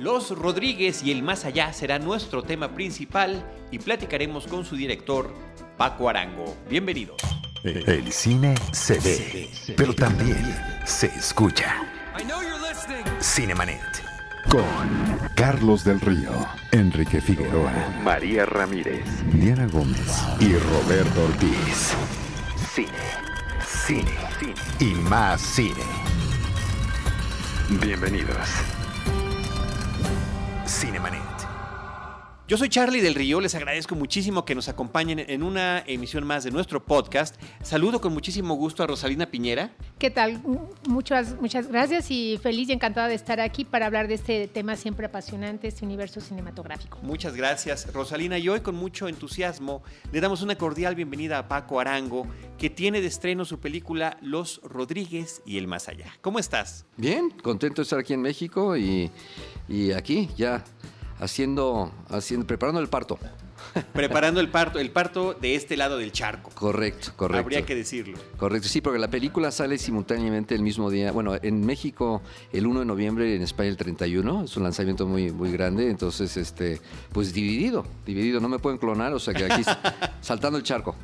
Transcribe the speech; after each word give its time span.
Los 0.00 0.30
Rodríguez 0.30 1.02
y 1.02 1.10
el 1.10 1.22
más 1.22 1.44
allá 1.44 1.74
será 1.74 1.98
nuestro 1.98 2.42
tema 2.42 2.74
principal 2.74 3.44
y 3.70 3.78
platicaremos 3.78 4.46
con 4.46 4.64
su 4.64 4.74
director, 4.74 5.30
Paco 5.76 6.08
Arango. 6.08 6.56
Bienvenidos. 6.70 7.20
El 7.62 8.10
cine 8.10 8.54
se 8.72 8.98
ve, 8.98 9.50
pero 9.76 9.94
también 9.94 10.56
se 10.86 11.08
escucha. 11.08 11.86
Cinemanet. 13.20 13.82
Con 14.48 14.64
Carlos 15.36 15.84
del 15.84 16.00
Río, 16.00 16.32
Enrique 16.72 17.20
Figueroa, 17.20 17.70
María 18.02 18.46
Ramírez, 18.46 19.04
Diana 19.34 19.66
Gómez 19.66 20.22
y 20.40 20.54
Roberto 20.54 21.24
Ortiz. 21.24 21.92
Cine, 22.74 22.88
cine, 23.86 24.16
cine 24.38 24.54
y 24.80 24.94
más 24.94 25.42
cine. 25.42 25.84
Bienvenidos. 27.68 28.48
Cinemanet. 30.70 31.39
Yo 32.50 32.56
soy 32.56 32.68
Charlie 32.68 33.00
del 33.00 33.14
Río, 33.14 33.40
les 33.40 33.54
agradezco 33.54 33.94
muchísimo 33.94 34.44
que 34.44 34.56
nos 34.56 34.68
acompañen 34.68 35.20
en 35.20 35.44
una 35.44 35.84
emisión 35.86 36.26
más 36.26 36.42
de 36.42 36.50
nuestro 36.50 36.84
podcast. 36.84 37.40
Saludo 37.62 38.00
con 38.00 38.12
muchísimo 38.12 38.54
gusto 38.54 38.82
a 38.82 38.88
Rosalina 38.88 39.26
Piñera. 39.30 39.70
¿Qué 40.00 40.10
tal? 40.10 40.42
Muchas, 40.88 41.40
muchas 41.40 41.68
gracias 41.68 42.10
y 42.10 42.40
feliz 42.42 42.68
y 42.68 42.72
encantada 42.72 43.06
de 43.06 43.14
estar 43.14 43.38
aquí 43.38 43.64
para 43.64 43.86
hablar 43.86 44.08
de 44.08 44.14
este 44.14 44.48
tema 44.48 44.74
siempre 44.74 45.06
apasionante, 45.06 45.68
este 45.68 45.84
universo 45.84 46.20
cinematográfico. 46.20 46.98
Muchas 47.02 47.36
gracias, 47.36 47.92
Rosalina. 47.94 48.36
Y 48.36 48.48
hoy 48.48 48.62
con 48.62 48.74
mucho 48.74 49.06
entusiasmo 49.06 49.84
le 50.10 50.20
damos 50.20 50.42
una 50.42 50.58
cordial 50.58 50.96
bienvenida 50.96 51.38
a 51.38 51.46
Paco 51.46 51.78
Arango, 51.78 52.26
que 52.58 52.68
tiene 52.68 53.00
de 53.00 53.06
estreno 53.06 53.44
su 53.44 53.60
película 53.60 54.18
Los 54.22 54.60
Rodríguez 54.64 55.40
y 55.46 55.56
el 55.56 55.68
Más 55.68 55.86
Allá. 55.86 56.16
¿Cómo 56.20 56.40
estás? 56.40 56.84
Bien, 56.96 57.30
contento 57.30 57.80
de 57.80 57.84
estar 57.84 58.00
aquí 58.00 58.12
en 58.12 58.22
México 58.22 58.76
y, 58.76 59.08
y 59.68 59.92
aquí 59.92 60.28
ya 60.36 60.64
haciendo, 61.20 61.92
haciendo, 62.08 62.46
preparando 62.46 62.80
el 62.80 62.88
parto. 62.88 63.18
Preparando 63.92 64.40
el 64.40 64.48
parto, 64.48 64.78
el 64.78 64.90
parto 64.90 65.34
de 65.34 65.54
este 65.54 65.76
lado 65.76 65.98
del 65.98 66.12
charco. 66.12 66.50
Correcto, 66.54 67.12
correcto. 67.16 67.40
Habría 67.40 67.62
que 67.62 67.74
decirlo. 67.74 68.18
Correcto, 68.36 68.68
sí, 68.68 68.80
porque 68.80 68.98
la 68.98 69.08
película 69.08 69.50
sale 69.50 69.78
simultáneamente 69.78 70.54
el 70.54 70.62
mismo 70.62 70.90
día. 70.90 71.12
Bueno, 71.12 71.36
en 71.40 71.64
México 71.64 72.22
el 72.52 72.66
1 72.66 72.80
de 72.80 72.86
noviembre, 72.86 73.34
en 73.34 73.42
España 73.42 73.68
el 73.68 73.76
31. 73.76 74.44
Es 74.44 74.56
un 74.56 74.62
lanzamiento 74.62 75.06
muy, 75.06 75.30
muy 75.30 75.52
grande, 75.52 75.90
entonces, 75.90 76.36
este, 76.36 76.80
pues 77.12 77.32
dividido, 77.32 77.84
dividido. 78.06 78.40
No 78.40 78.48
me 78.48 78.58
pueden 78.58 78.78
clonar, 78.78 79.12
o 79.12 79.18
sea 79.18 79.34
que 79.34 79.44
aquí 79.44 79.62
saltando 80.20 80.58
el 80.58 80.64
charco. 80.64 80.96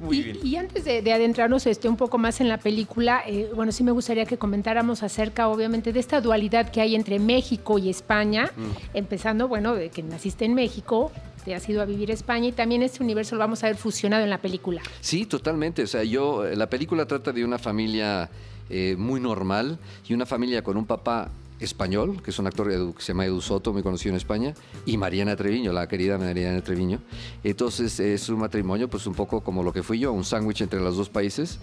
Muy 0.00 0.18
y, 0.18 0.22
bien. 0.22 0.38
y, 0.42 0.56
antes 0.56 0.84
de, 0.84 1.02
de, 1.02 1.12
adentrarnos 1.12 1.66
este, 1.66 1.88
un 1.88 1.96
poco 1.96 2.18
más 2.18 2.40
en 2.40 2.48
la 2.48 2.58
película, 2.58 3.22
eh, 3.26 3.50
bueno, 3.54 3.72
sí 3.72 3.84
me 3.84 3.92
gustaría 3.92 4.26
que 4.26 4.38
comentáramos 4.38 5.02
acerca, 5.02 5.48
obviamente, 5.48 5.92
de 5.92 6.00
esta 6.00 6.20
dualidad 6.20 6.70
que 6.70 6.80
hay 6.80 6.94
entre 6.94 7.18
México 7.18 7.78
y 7.78 7.90
España, 7.90 8.50
mm. 8.56 8.96
empezando, 8.96 9.48
bueno, 9.48 9.74
de 9.74 9.90
que 9.90 10.02
naciste 10.02 10.44
en 10.44 10.54
México, 10.54 11.12
te 11.44 11.54
has 11.54 11.68
ido 11.68 11.82
a 11.82 11.84
vivir 11.84 12.10
España 12.10 12.48
y 12.48 12.52
también 12.52 12.82
este 12.82 13.02
universo 13.02 13.34
lo 13.36 13.40
vamos 13.40 13.62
a 13.62 13.66
ver 13.66 13.76
fusionado 13.76 14.24
en 14.24 14.30
la 14.30 14.38
película. 14.38 14.82
Sí, 15.00 15.26
totalmente. 15.26 15.82
O 15.82 15.86
sea, 15.86 16.02
yo, 16.04 16.44
la 16.44 16.68
película 16.68 17.06
trata 17.06 17.32
de 17.32 17.44
una 17.44 17.58
familia 17.58 18.30
eh, 18.70 18.96
muy 18.98 19.20
normal 19.20 19.78
y 20.08 20.14
una 20.14 20.26
familia 20.26 20.62
con 20.62 20.76
un 20.76 20.86
papá 20.86 21.30
español, 21.60 22.22
que 22.22 22.30
es 22.30 22.38
un 22.38 22.46
actor 22.46 22.68
que 22.94 23.02
se 23.02 23.08
llama 23.12 23.26
Edu 23.26 23.40
Soto, 23.40 23.72
muy 23.72 23.82
conocido 23.82 24.10
en 24.10 24.16
España, 24.16 24.54
y 24.86 24.96
Mariana 24.96 25.36
Treviño, 25.36 25.72
la 25.72 25.86
querida 25.88 26.18
Mariana 26.18 26.60
Treviño. 26.62 27.00
Entonces 27.42 28.00
es 28.00 28.28
un 28.28 28.40
matrimonio, 28.40 28.88
pues 28.88 29.06
un 29.06 29.14
poco 29.14 29.42
como 29.42 29.62
lo 29.62 29.72
que 29.72 29.82
fui 29.82 29.98
yo, 29.98 30.12
un 30.12 30.24
sándwich 30.24 30.62
entre 30.62 30.80
los 30.80 30.96
dos 30.96 31.08
países. 31.08 31.58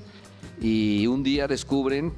Y 0.61 1.07
un 1.07 1.23
día 1.23 1.47
descubren 1.47 2.13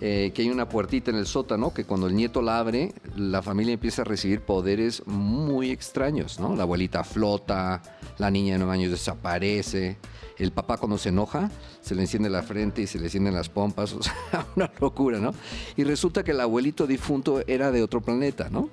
eh, 0.00 0.32
que 0.34 0.42
hay 0.42 0.50
una 0.50 0.68
puertita 0.68 1.10
en 1.10 1.16
el 1.16 1.26
sótano 1.26 1.72
que 1.72 1.84
cuando 1.84 2.06
el 2.06 2.14
nieto 2.14 2.42
la 2.42 2.58
abre, 2.58 2.92
la 3.16 3.40
familia 3.40 3.74
empieza 3.74 4.02
a 4.02 4.04
recibir 4.04 4.42
poderes 4.42 5.06
muy 5.06 5.70
extraños, 5.70 6.38
¿no? 6.38 6.54
La 6.54 6.64
abuelita 6.64 7.02
flota, 7.02 7.82
la 8.18 8.30
niña 8.30 8.54
de 8.54 8.58
nueve 8.58 8.74
años 8.74 8.90
desaparece, 8.90 9.96
el 10.38 10.52
papá 10.52 10.76
cuando 10.76 10.98
se 10.98 11.08
enoja 11.08 11.50
se 11.80 11.94
le 11.94 12.02
enciende 12.02 12.28
la 12.28 12.42
frente 12.42 12.82
y 12.82 12.86
se 12.86 12.98
le 12.98 13.04
encienden 13.04 13.32
las 13.32 13.48
pompas, 13.48 13.92
o 13.94 14.02
sea, 14.02 14.46
una 14.54 14.70
locura, 14.80 15.18
¿no? 15.18 15.32
Y 15.76 15.84
resulta 15.84 16.24
que 16.24 16.32
el 16.32 16.40
abuelito 16.40 16.86
difunto 16.86 17.42
era 17.46 17.70
de 17.70 17.82
otro 17.82 18.00
planeta, 18.00 18.48
¿no? 18.50 18.68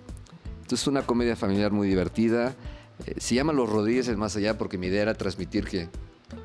Entonces 0.61 0.81
es 0.81 0.87
una 0.87 1.03
comedia 1.03 1.35
familiar 1.35 1.71
muy 1.71 1.87
divertida. 1.87 2.55
Eh, 3.05 3.15
se 3.17 3.35
llama 3.35 3.53
Los 3.53 3.69
Rodríguez 3.69 4.07
el 4.07 4.17
Más 4.17 4.35
Allá 4.35 4.57
porque 4.57 4.77
mi 4.77 4.87
idea 4.87 5.03
era 5.03 5.13
transmitir 5.13 5.65
que 5.65 5.89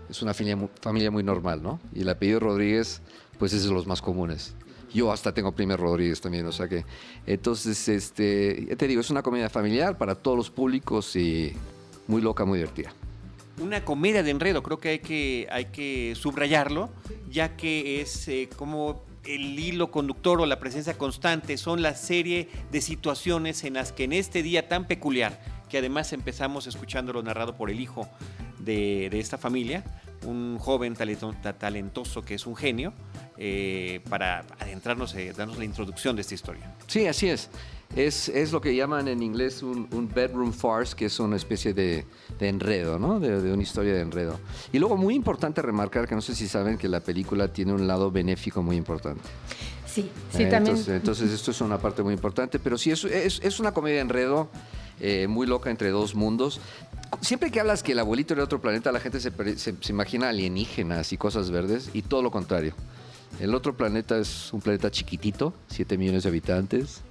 es 0.09 0.23
una 0.23 0.35
familia, 0.35 0.69
familia 0.81 1.11
muy 1.11 1.23
normal, 1.23 1.63
¿no? 1.63 1.81
Y 1.95 2.03
el 2.03 2.09
apellido 2.09 2.41
Rodríguez, 2.41 3.01
pues 3.39 3.53
es 3.53 3.65
de 3.65 3.71
los 3.71 3.87
más 3.87 4.03
comunes. 4.03 4.55
Yo 4.93 5.13
hasta 5.13 5.33
tengo 5.33 5.53
primer 5.53 5.79
Rodríguez 5.79 6.21
también, 6.21 6.47
o 6.47 6.53
sea 6.53 6.69
que. 6.69 6.85
Entonces, 7.27 7.89
este, 7.89 8.77
te 8.77 8.89
digo, 8.89 9.01
es 9.01 9.11
una 9.11 9.23
comedia 9.23 9.51
familiar 9.51 9.99
para 9.99 10.15
todos 10.15 10.37
los 10.37 10.51
públicos 10.51 11.15
y 11.17 11.53
muy 12.07 12.23
loca, 12.23 12.45
muy 12.45 12.59
divertida. 12.59 12.93
Una 13.61 13.85
comedia 13.85 14.23
de 14.23 14.31
enredo, 14.31 14.63
creo 14.63 14.79
que 14.79 14.89
hay 14.91 14.99
que, 15.01 15.47
hay 15.51 15.67
que 15.67 16.15
subrayarlo, 16.17 16.91
ya 17.29 17.57
que 17.57 18.01
es 18.01 18.29
eh, 18.29 18.49
como 18.57 19.03
el 19.25 19.59
hilo 19.59 19.91
conductor 19.91 20.41
o 20.41 20.47
la 20.47 20.59
presencia 20.59 20.97
constante, 20.97 21.59
son 21.59 21.83
la 21.83 21.95
serie 21.95 22.49
de 22.71 22.81
situaciones 22.81 23.65
en 23.65 23.75
las 23.75 23.93
que 23.93 24.05
en 24.05 24.13
este 24.13 24.43
día 24.43 24.69
tan 24.69 24.87
peculiar, 24.87 25.41
que 25.69 25.79
además 25.79 26.13
empezamos 26.13 26.67
escuchándolo 26.67 27.23
narrado 27.23 27.57
por 27.57 27.69
el 27.69 27.81
hijo 27.81 28.09
de, 28.59 29.09
de 29.11 29.21
esta 29.21 29.37
familia, 29.37 29.85
un 30.25 30.59
joven 30.59 30.95
talentoso 30.95 32.23
que 32.23 32.35
es 32.35 32.47
un 32.47 32.57
genio, 32.57 32.95
eh, 33.39 34.01
para 34.09 34.45
adentrarnos, 34.59 35.15
eh, 35.15 35.33
darnos 35.37 35.59
la 35.59 35.65
introducción 35.65 36.17
de 36.17 36.23
esta 36.23 36.35
historia. 36.35 36.75
Sí, 36.87 37.07
así 37.07 37.29
es. 37.29 37.49
Es, 37.95 38.29
es 38.29 38.53
lo 38.53 38.61
que 38.61 38.75
llaman 38.75 39.09
en 39.09 39.23
inglés 39.23 39.63
un, 39.63 39.89
un, 39.93 40.09
bedroom 40.13 40.53
farce, 40.53 40.95
que 40.95 41.07
es 41.07 41.19
una 41.21 41.37
especie 41.37 41.73
de, 41.73 42.05
de 42.39 42.49
enredo, 42.49 42.99
¿no? 42.99 43.19
De, 43.19 43.41
de, 43.41 43.53
una 43.53 43.63
historia 43.63 43.95
de 43.95 44.01
enredo. 44.01 44.39
Y 44.73 44.79
luego, 44.79 44.97
muy 44.97 45.15
importante 45.15 45.63
remarcar, 45.63 46.07
que 46.07 46.15
no 46.15 46.21
sé 46.21 46.35
si 46.35 46.49
saben 46.49 46.77
que 46.77 46.89
la 46.89 47.01
película 47.01 47.49
tiene 47.49 47.73
un 47.73 47.87
lado 47.87 48.11
benéfico 48.11 48.63
muy 48.63 48.77
importante. 48.77 49.23
Sí, 49.87 50.11
sí, 50.31 50.43
eh, 50.43 50.47
también. 50.47 50.77
Entonces, 50.77 50.95
entonces, 50.97 51.31
esto 51.31 51.51
es 51.51 51.61
una 51.61 51.79
parte 51.79 52.03
muy 52.03 52.13
importante, 52.13 52.59
pero 52.59 52.77
sí, 52.77 52.91
es, 52.91 53.05
es, 53.05 53.41
es 53.43 53.61
una 53.61 53.73
comedia 53.73 53.97
de 53.97 54.03
enredo. 54.03 54.49
Eh, 55.01 55.29
muy 55.29 55.47
loca 55.47 55.71
entre 55.71 55.91
dos 55.91 56.17
mundos. 56.17 56.61
Siempre 57.21 57.53
que 57.53 57.61
hablas 57.61 57.85
que 57.85 57.93
el 57.93 58.01
abuelito 58.01 58.35
era 58.35 58.41
de 58.41 58.45
otro 58.47 58.61
planeta, 58.61 58.91
la 58.91 58.99
gente 58.99 59.21
se, 59.21 59.31
se, 59.57 59.75
se 59.81 59.93
imagina 59.93 60.29
alienígenas 60.29 61.13
y 61.13 61.17
cosas 61.17 61.53
verdes, 61.53 61.91
y 61.95 62.03
todo 62.03 62.21
lo 62.21 62.33
contrario. 62.33 62.75
El 63.41 63.55
otro 63.55 63.77
planeta 63.77 64.19
es 64.19 64.53
un 64.53 64.61
planeta 64.61 64.91
chiquitito, 64.91 65.55
7 65.69 65.97
millones 65.97 66.25
de 66.25 66.29
habitantes. 66.29 67.03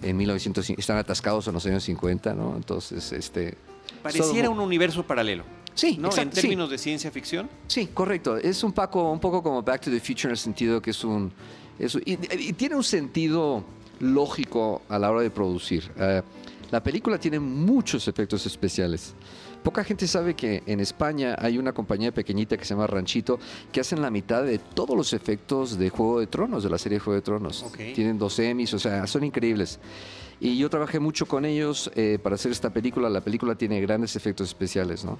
En 0.00 0.16
1900 0.16 0.70
están 0.70 0.96
atascados 0.96 1.46
en 1.48 1.54
los 1.54 1.66
años 1.66 1.82
50, 1.84 2.34
¿no? 2.34 2.56
Entonces, 2.56 3.12
este 3.12 3.56
pareciera 4.02 4.48
un 4.50 4.60
universo 4.60 5.06
paralelo. 5.06 5.44
Sí, 5.74 5.96
¿no? 5.96 6.08
exacto, 6.08 6.30
en 6.36 6.42
términos 6.42 6.68
sí. 6.68 6.72
de 6.72 6.78
ciencia 6.78 7.10
ficción. 7.10 7.48
Sí, 7.68 7.88
correcto. 7.92 8.36
Es 8.36 8.62
un 8.64 8.72
poco, 8.72 9.12
un 9.12 9.20
poco 9.20 9.42
como 9.42 9.62
Back 9.62 9.82
to 9.82 9.90
the 9.90 10.00
Future 10.00 10.24
en 10.24 10.30
el 10.30 10.36
sentido 10.36 10.82
que 10.82 10.90
es 10.90 11.04
un 11.04 11.32
es, 11.78 11.94
y, 12.04 12.18
y, 12.36 12.52
tiene 12.54 12.74
un 12.74 12.82
sentido 12.82 13.62
lógico 14.00 14.82
a 14.88 14.98
la 14.98 15.10
hora 15.10 15.22
de 15.22 15.30
producir. 15.30 15.90
Uh, 15.96 16.22
la 16.70 16.82
película 16.82 17.18
tiene 17.18 17.38
muchos 17.38 18.08
efectos 18.08 18.44
especiales. 18.46 19.14
Poca 19.68 19.84
gente 19.84 20.06
sabe 20.06 20.32
que 20.32 20.62
en 20.64 20.80
España 20.80 21.36
hay 21.38 21.58
una 21.58 21.74
compañía 21.74 22.10
pequeñita 22.10 22.56
que 22.56 22.64
se 22.64 22.72
llama 22.72 22.86
Ranchito 22.86 23.38
que 23.70 23.80
hacen 23.80 24.00
la 24.00 24.10
mitad 24.10 24.42
de 24.42 24.56
todos 24.56 24.96
los 24.96 25.12
efectos 25.12 25.76
de 25.76 25.90
Juego 25.90 26.20
de 26.20 26.26
Tronos, 26.26 26.62
de 26.64 26.70
la 26.70 26.78
serie 26.78 26.98
Juego 26.98 27.16
de 27.16 27.20
Tronos. 27.20 27.64
Okay. 27.64 27.92
Tienen 27.92 28.18
dos 28.18 28.38
Emmys, 28.38 28.72
o 28.72 28.78
sea, 28.78 29.06
son 29.06 29.24
increíbles. 29.24 29.78
Y 30.40 30.56
yo 30.56 30.70
trabajé 30.70 31.00
mucho 31.00 31.26
con 31.26 31.44
ellos 31.44 31.90
eh, 31.96 32.18
para 32.22 32.36
hacer 32.36 32.50
esta 32.50 32.70
película. 32.70 33.10
La 33.10 33.20
película 33.20 33.56
tiene 33.56 33.78
grandes 33.82 34.16
efectos 34.16 34.48
especiales, 34.48 35.04
¿no? 35.04 35.18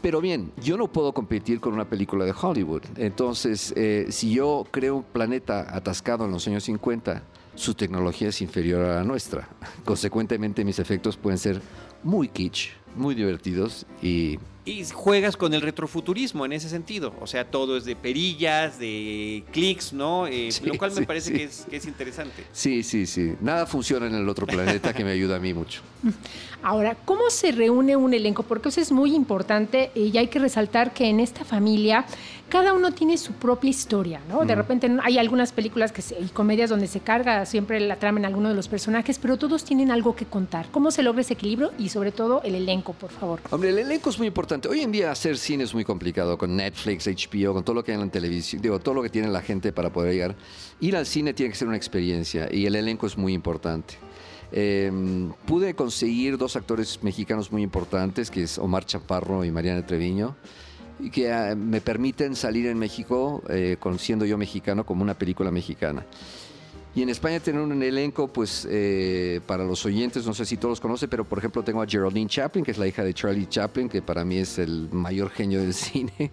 Pero 0.00 0.20
bien, 0.20 0.52
yo 0.62 0.76
no 0.76 0.86
puedo 0.86 1.12
competir 1.12 1.58
con 1.58 1.74
una 1.74 1.90
película 1.90 2.24
de 2.24 2.32
Hollywood. 2.40 2.82
Entonces, 2.98 3.74
eh, 3.76 4.06
si 4.10 4.32
yo 4.32 4.64
creo 4.70 4.94
un 4.98 5.02
planeta 5.02 5.74
atascado 5.74 6.24
en 6.24 6.30
los 6.30 6.46
años 6.46 6.62
50, 6.62 7.24
su 7.56 7.74
tecnología 7.74 8.28
es 8.28 8.40
inferior 8.42 8.84
a 8.84 8.94
la 8.94 9.02
nuestra. 9.02 9.48
Consecuentemente, 9.84 10.64
mis 10.64 10.78
efectos 10.78 11.16
pueden 11.16 11.38
ser 11.38 11.60
muy 12.02 12.28
kitsch, 12.28 12.70
muy 12.96 13.14
divertidos 13.14 13.86
y... 14.02 14.38
Y 14.62 14.84
juegas 14.84 15.38
con 15.38 15.54
el 15.54 15.62
retrofuturismo 15.62 16.44
en 16.44 16.52
ese 16.52 16.68
sentido. 16.68 17.14
O 17.20 17.26
sea, 17.26 17.50
todo 17.50 17.78
es 17.78 17.86
de 17.86 17.96
perillas, 17.96 18.78
de 18.78 19.42
clics, 19.52 19.92
¿no? 19.94 20.26
Eh, 20.26 20.52
Sí, 20.52 20.66
lo 20.66 20.76
cual 20.76 20.90
me 20.90 20.98
sí, 20.98 21.06
parece 21.06 21.30
sí. 21.30 21.36
que, 21.38 21.44
es, 21.44 21.66
que 21.68 21.76
es 21.76 21.86
interesante. 21.86 22.44
Sí, 22.52 22.82
sí, 22.82 23.06
sí. 23.06 23.34
Nada 23.40 23.64
funciona 23.64 24.06
en 24.06 24.14
el 24.14 24.28
otro 24.28 24.46
planeta 24.46 24.92
que 24.92 25.02
me 25.02 25.12
ayuda 25.12 25.36
a 25.36 25.38
mí 25.40 25.54
mucho. 25.54 25.80
Ahora, 26.62 26.94
¿cómo 27.06 27.30
se 27.30 27.52
reúne 27.52 27.96
un 27.96 28.12
elenco? 28.12 28.42
Porque 28.42 28.68
eso 28.68 28.82
es 28.82 28.92
muy 28.92 29.14
importante 29.14 29.90
y 29.94 30.16
hay 30.18 30.28
que 30.28 30.38
resaltar 30.38 30.92
que 30.92 31.06
en 31.06 31.20
esta 31.20 31.44
familia 31.44 32.04
cada 32.50 32.74
uno 32.74 32.92
tiene 32.92 33.16
su 33.16 33.32
propia 33.32 33.70
historia, 33.70 34.20
¿no? 34.28 34.44
De 34.44 34.54
Mm. 34.54 34.58
repente 34.58 34.96
hay 35.02 35.16
algunas 35.16 35.52
películas 35.52 35.92
que 35.92 36.02
se- 36.02 36.20
y 36.20 36.26
comedias 36.28 36.68
donde 36.68 36.86
se 36.88 37.00
carga 37.00 37.46
siempre 37.46 37.80
la 37.80 37.96
trama 37.96 38.18
en 38.18 38.26
alguno 38.26 38.50
de 38.50 38.54
los 38.54 38.68
personajes, 38.68 39.18
pero 39.18 39.38
todos 39.38 39.64
tienen 39.64 39.90
algo 39.90 40.14
que 40.14 40.26
contar. 40.26 40.66
¿Cómo 40.70 40.90
se 40.90 41.02
logra 41.02 41.22
ese 41.22 41.32
equilibrio? 41.34 41.70
Y 41.78 41.88
sobre 41.88 42.12
todo 42.12 42.42
el 42.42 42.54
elenco, 42.54 42.92
por 42.92 43.10
favor. 43.10 43.40
Hombre, 43.50 43.70
el 43.70 43.78
elenco 43.78 44.10
es 44.10 44.18
muy 44.18 44.26
importante. 44.26 44.68
Hoy 44.68 44.80
en 44.80 44.92
día 44.92 45.10
hacer 45.10 45.38
cine 45.38 45.64
es 45.64 45.72
muy 45.72 45.84
complicado 45.84 46.36
con 46.36 46.54
Netflix, 46.56 47.06
HBO, 47.06 47.54
con 47.54 47.64
todo 47.64 47.74
lo 47.76 47.82
que 47.84 47.92
hay 47.92 47.98
en 47.98 48.04
la 48.06 48.10
televisión, 48.12 48.60
digo, 48.60 48.78
todo 48.80 48.94
lo 48.96 49.02
que 49.02 49.08
tiene 49.08 49.28
la 49.28 49.40
gente 49.40 49.72
para 49.72 49.90
poder 49.90 50.12
llegar. 50.12 50.34
Ir 50.80 50.96
al 50.96 51.06
cine 51.06 51.32
tiene 51.32 51.50
que 51.52 51.56
ser 51.58 51.68
una 51.68 51.76
experiencia 51.76 52.48
y 52.52 52.66
el 52.66 52.74
elenco 52.74 53.06
es 53.06 53.16
muy 53.16 53.32
importante. 53.32 53.94
Em, 54.52 55.32
pude 55.46 55.74
conseguir 55.74 56.36
dos 56.36 56.56
actores 56.56 57.00
mexicanos 57.04 57.52
muy 57.52 57.62
importantes, 57.62 58.30
que 58.32 58.42
es 58.42 58.58
Omar 58.58 58.84
Chaparro 58.84 59.44
y 59.44 59.50
Mariana 59.52 59.86
Treviño, 59.86 60.34
que 61.08 61.32
ah, 61.32 61.54
me 61.54 61.80
permiten 61.80 62.36
salir 62.36 62.66
en 62.66 62.78
México, 62.78 63.42
eh, 63.48 63.76
siendo 63.98 64.24
yo 64.24 64.36
mexicano, 64.36 64.84
como 64.84 65.02
una 65.02 65.14
película 65.14 65.50
mexicana. 65.50 66.04
Y 66.94 67.02
en 67.02 67.08
España 67.08 67.38
tener 67.38 67.60
un 67.60 67.82
elenco, 67.82 68.28
pues 68.28 68.66
eh, 68.68 69.40
para 69.46 69.64
los 69.64 69.86
oyentes, 69.86 70.26
no 70.26 70.34
sé 70.34 70.44
si 70.44 70.56
todos 70.56 70.72
los 70.72 70.80
conocen, 70.80 71.08
pero 71.08 71.24
por 71.24 71.38
ejemplo 71.38 71.62
tengo 71.62 71.80
a 71.80 71.86
Geraldine 71.86 72.28
Chaplin, 72.28 72.64
que 72.64 72.72
es 72.72 72.78
la 72.78 72.86
hija 72.88 73.04
de 73.04 73.14
Charlie 73.14 73.46
Chaplin, 73.46 73.88
que 73.88 74.02
para 74.02 74.24
mí 74.24 74.38
es 74.38 74.58
el 74.58 74.88
mayor 74.90 75.30
genio 75.30 75.60
del 75.60 75.72
cine. 75.74 76.32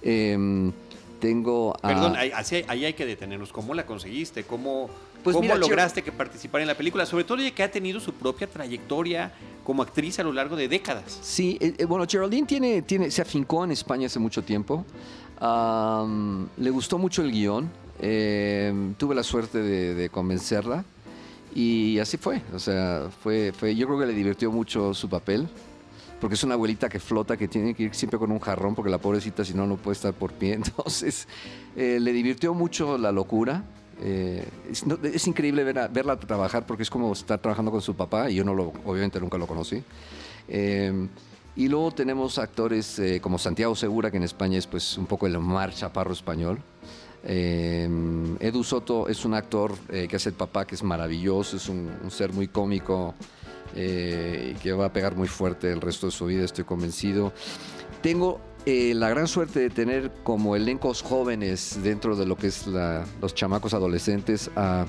Em, 0.00 0.72
tengo 1.20 1.76
a... 1.82 1.88
Perdón, 1.88 2.16
ahí, 2.16 2.32
ahí, 2.68 2.84
hay 2.86 2.92
que 2.94 3.04
detenernos. 3.04 3.52
¿Cómo 3.52 3.74
la 3.74 3.84
conseguiste? 3.84 4.44
¿Cómo, 4.44 4.88
pues 5.24 5.36
cómo 5.36 5.54
lograste 5.54 6.02
que 6.02 6.12
participara 6.12 6.62
en 6.62 6.68
la 6.68 6.76
película? 6.76 7.06
Sobre 7.06 7.24
todo 7.24 7.38
ya 7.38 7.50
que 7.50 7.62
ha 7.62 7.70
tenido 7.70 8.00
su 8.00 8.12
propia 8.14 8.46
trayectoria 8.46 9.32
como 9.64 9.82
actriz 9.82 10.18
a 10.18 10.22
lo 10.22 10.32
largo 10.32 10.56
de 10.56 10.68
décadas. 10.68 11.18
Sí, 11.22 11.58
eh, 11.60 11.74
eh, 11.78 11.84
bueno, 11.84 12.06
Geraldine 12.08 12.46
tiene, 12.46 12.82
tiene, 12.82 13.10
se 13.10 13.22
afincó 13.22 13.64
en 13.64 13.72
España 13.72 14.06
hace 14.06 14.18
mucho 14.18 14.42
tiempo. 14.42 14.84
le 15.40 16.70
gustó 16.70 16.98
mucho 16.98 17.22
el 17.22 17.32
guion. 17.32 17.70
Eh, 18.00 18.92
tuve 18.96 19.14
la 19.14 19.24
suerte 19.24 19.58
de, 19.60 20.08
convencerla 20.08 20.84
y 21.54 21.98
así 21.98 22.16
fue. 22.16 22.42
O 22.54 22.58
sea, 22.58 23.08
fue, 23.22 23.52
fue, 23.52 23.74
yo 23.74 23.86
creo 23.86 23.98
que 23.98 24.06
le 24.06 24.12
divirtió 24.12 24.52
mucho 24.52 24.94
su 24.94 25.08
papel, 25.08 25.48
porque 26.20 26.34
es 26.34 26.44
una 26.44 26.54
abuelita 26.54 26.88
que 26.88 27.00
flota, 27.00 27.36
que 27.36 27.48
tiene 27.48 27.74
que 27.74 27.84
ir 27.84 27.94
siempre 27.94 28.18
con 28.18 28.30
un 28.30 28.38
jarrón, 28.38 28.74
porque 28.74 28.90
la 28.90 28.98
pobrecita 28.98 29.44
si 29.44 29.54
no, 29.54 29.66
no 29.66 29.76
puede 29.76 29.94
estar 29.94 30.14
por 30.14 30.32
pie. 30.32 30.54
Entonces, 30.64 31.26
eh, 31.76 31.98
le 32.00 32.12
divirtió 32.12 32.54
mucho 32.54 32.98
la 32.98 33.10
locura. 33.12 33.64
Eh, 34.00 34.46
es, 34.70 35.26
increíble 35.26 35.64
verla 35.64 36.16
trabajar 36.18 36.66
porque 36.66 36.84
es 36.84 36.90
como 36.90 37.12
estar 37.12 37.40
trabajando 37.40 37.70
con 37.70 37.80
su 37.80 37.96
papá 37.96 38.30
y 38.30 38.36
yo 38.36 38.44
no 38.44 38.54
lo, 38.54 38.72
obviamente 38.84 39.18
nunca 39.20 39.38
lo 39.38 39.46
conocí. 39.46 39.82
y 40.48 41.68
luego 41.68 41.90
tenemos 41.90 42.38
actores 42.38 43.00
como 43.20 43.38
Santiago 43.38 43.74
Segura, 43.74 44.10
que 44.10 44.16
en 44.18 44.22
España 44.22 44.58
es 44.58 44.66
pues 44.66 44.96
un 44.96 45.06
poco 45.06 45.26
el 45.26 45.36
Omar 45.36 45.72
Chaparro 45.74 46.12
español. 46.12 46.62
Eh, 47.24 47.88
Edu 48.40 48.62
Soto 48.62 49.08
es 49.08 49.24
un 49.24 49.34
actor 49.34 49.74
eh, 49.88 50.06
que 50.08 50.16
hace 50.16 50.30
el 50.30 50.34
papá 50.34 50.66
que 50.66 50.74
es 50.74 50.82
maravilloso, 50.82 51.56
es 51.56 51.68
un, 51.68 52.10
ser 52.10 52.32
muy 52.32 52.48
cómico 52.48 53.14
eh, 53.74 54.54
y 54.54 54.58
que 54.58 54.72
va 54.72 54.86
a 54.86 54.92
pegar 54.92 55.16
muy 55.16 55.28
fuerte 55.28 55.70
el 55.70 55.80
resto 55.80 56.06
de 56.06 56.12
su 56.12 56.26
vida, 56.26 56.44
estoy 56.44 56.64
convencido. 56.64 57.32
Tengo 58.02 58.40
la 58.94 59.08
gran 59.08 59.28
suerte 59.28 59.60
de 59.60 59.70
tener 59.70 60.10
como 60.22 60.54
elencos 60.54 61.02
jóvenes 61.02 61.78
dentro 61.82 62.16
de 62.16 62.26
lo 62.26 62.36
que 62.36 62.48
es 62.48 62.66
los 62.66 63.34
chamacos 63.34 63.72
adolescentes 63.72 64.50
a 64.56 64.86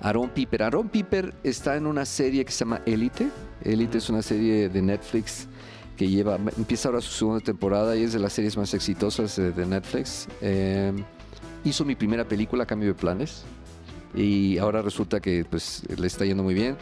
Aaron 0.00 0.30
Piper. 0.30 0.62
Aaron 0.62 0.88
Piper 0.88 1.34
está 1.42 1.76
en 1.76 1.86
una 1.86 2.04
serie 2.04 2.44
que 2.44 2.52
se 2.52 2.60
llama 2.60 2.82
Elite. 2.84 3.28
Elite 3.64 3.98
es 3.98 4.10
una 4.10 4.22
serie 4.22 4.68
de 4.68 4.82
Netflix 4.82 5.48
que 5.96 6.08
lleva, 6.08 6.36
empieza 6.58 6.88
ahora 6.88 7.00
su 7.00 7.10
segunda 7.10 7.40
temporada 7.40 7.96
y 7.96 8.02
es 8.02 8.12
de 8.12 8.18
las 8.18 8.34
series 8.34 8.56
más 8.56 8.74
exitosas 8.74 9.36
de, 9.36 9.66
Netflix 9.66 10.28
hizo 11.64 11.84
mi 11.84 11.94
primera 11.94 12.26
película, 12.26 12.66
Cambio 12.66 12.88
de 12.88 12.94
Planes, 12.94 13.44
y 14.14 14.58
ahora 14.58 14.82
resulta 14.82 15.20
que 15.20 15.44
pues 15.44 15.82
le 15.96 16.06
está 16.06 16.24
yendo 16.24 16.42
muy 16.42 16.54
bien. 16.54 16.76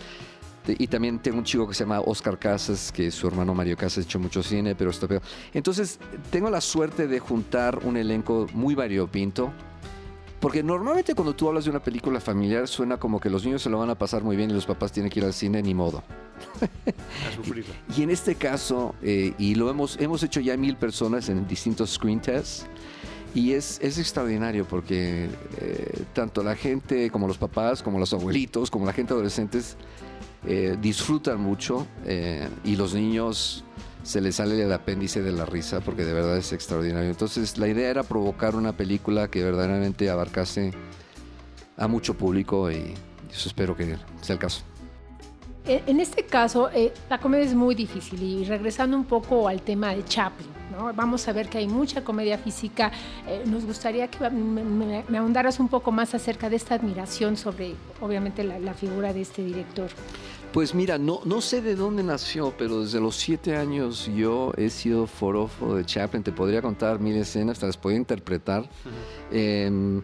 Y 0.66 0.86
también 0.86 1.18
tengo 1.18 1.38
un 1.38 1.44
chico 1.44 1.68
que 1.68 1.74
se 1.74 1.84
llama 1.84 2.00
Oscar 2.00 2.38
Casas, 2.38 2.90
que 2.90 3.10
su 3.10 3.26
hermano 3.28 3.54
Mario 3.54 3.76
Casas 3.76 3.98
ha 3.98 4.00
hecho 4.02 4.18
mucho 4.18 4.42
cine, 4.42 4.74
pero 4.74 4.90
está 4.90 5.06
peor. 5.06 5.22
Entonces, 5.52 5.98
tengo 6.30 6.48
la 6.48 6.60
suerte 6.60 7.06
de 7.06 7.18
juntar 7.18 7.80
un 7.84 7.96
elenco 7.96 8.46
muy 8.54 8.74
variopinto. 8.74 9.52
Porque 10.40 10.62
normalmente 10.62 11.14
cuando 11.14 11.34
tú 11.34 11.48
hablas 11.48 11.64
de 11.64 11.70
una 11.70 11.82
película 11.82 12.20
familiar 12.20 12.68
suena 12.68 12.98
como 12.98 13.18
que 13.18 13.30
los 13.30 13.46
niños 13.46 13.62
se 13.62 13.70
lo 13.70 13.78
van 13.78 13.88
a 13.88 13.94
pasar 13.94 14.22
muy 14.22 14.36
bien 14.36 14.50
y 14.50 14.52
los 14.52 14.66
papás 14.66 14.92
tienen 14.92 15.10
que 15.10 15.20
ir 15.20 15.24
al 15.24 15.32
cine, 15.32 15.62
ni 15.62 15.72
modo. 15.72 16.02
A 16.60 17.94
y, 17.96 18.02
en 18.02 18.10
este 18.10 18.34
caso, 18.34 18.94
eh, 19.02 19.32
y 19.38 19.54
lo 19.54 19.70
hemos, 19.70 19.98
hemos 19.98 20.22
hecho 20.22 20.40
ya 20.40 20.54
mil 20.58 20.76
personas 20.76 21.30
en 21.30 21.48
distintos 21.48 21.92
screen 21.92 22.20
tests, 22.20 22.66
y 23.34 23.52
es, 23.52 23.80
es 23.82 23.98
extraordinario 23.98 24.64
porque 24.64 25.28
eh, 25.60 26.02
tanto 26.12 26.42
la 26.42 26.54
gente 26.54 27.10
como 27.10 27.26
los 27.26 27.36
papás, 27.36 27.82
como 27.82 27.98
los 27.98 28.12
abuelitos, 28.12 28.70
como 28.70 28.86
la 28.86 28.92
gente 28.92 29.12
adolescentes 29.12 29.76
eh, 30.46 30.76
disfrutan 30.80 31.40
mucho 31.40 31.86
eh, 32.04 32.48
y 32.64 32.76
los 32.76 32.94
niños 32.94 33.64
se 34.02 34.20
les 34.20 34.36
sale 34.36 34.62
el 34.62 34.72
apéndice 34.72 35.22
de 35.22 35.32
la 35.32 35.46
risa 35.46 35.80
porque 35.80 36.04
de 36.04 36.12
verdad 36.12 36.36
es 36.36 36.52
extraordinario. 36.52 37.08
Entonces 37.08 37.56
la 37.58 37.68
idea 37.68 37.88
era 37.88 38.02
provocar 38.02 38.54
una 38.54 38.76
película 38.76 39.28
que 39.28 39.42
verdaderamente 39.42 40.10
abarcase 40.10 40.72
a 41.76 41.88
mucho 41.88 42.14
público 42.14 42.70
y 42.70 42.94
eso 43.32 43.48
espero 43.48 43.76
que 43.76 43.96
sea 44.20 44.34
el 44.34 44.38
caso. 44.38 44.62
En 45.66 45.98
este 45.98 46.26
caso, 46.26 46.68
la 47.08 47.18
comedia 47.18 47.46
es 47.46 47.54
muy 47.54 47.74
difícil 47.74 48.22
y 48.22 48.44
regresando 48.44 48.98
un 48.98 49.06
poco 49.06 49.48
al 49.48 49.62
tema 49.62 49.94
de 49.94 50.04
Chaplin, 50.04 50.54
Vamos 50.94 51.28
a 51.28 51.32
ver 51.32 51.48
que 51.48 51.58
hay 51.58 51.68
mucha 51.68 52.02
comedia 52.02 52.38
física. 52.38 52.90
Eh, 53.26 53.42
nos 53.46 53.64
gustaría 53.64 54.08
que 54.08 54.28
me, 54.30 55.18
ahondaras 55.18 55.60
un 55.60 55.68
poco 55.68 55.92
más 55.92 56.14
acerca 56.14 56.48
de 56.48 56.56
esta 56.56 56.74
admiración 56.74 57.36
sobre, 57.36 57.74
obviamente, 58.00 58.42
la, 58.42 58.74
figura 58.74 59.12
de 59.12 59.20
este 59.20 59.44
director. 59.44 59.88
Pues 60.54 60.72
mira, 60.72 60.98
no, 60.98 61.20
no 61.24 61.40
sé 61.40 61.62
de 61.62 61.74
dónde 61.74 62.04
nació, 62.04 62.54
pero 62.56 62.82
desde 62.82 63.00
los 63.00 63.16
siete 63.16 63.56
años 63.56 64.08
yo 64.14 64.52
he 64.56 64.70
sido 64.70 65.08
forofo 65.08 65.74
de 65.74 65.84
Chaplin. 65.84 66.22
Te 66.22 66.30
podría 66.30 66.62
contar 66.62 67.00
mil 67.00 67.16
escenas, 67.16 67.58
te 67.58 67.66
las 67.66 67.76
podría 67.76 67.98
interpretar. 67.98 68.70
Em, 69.32 70.00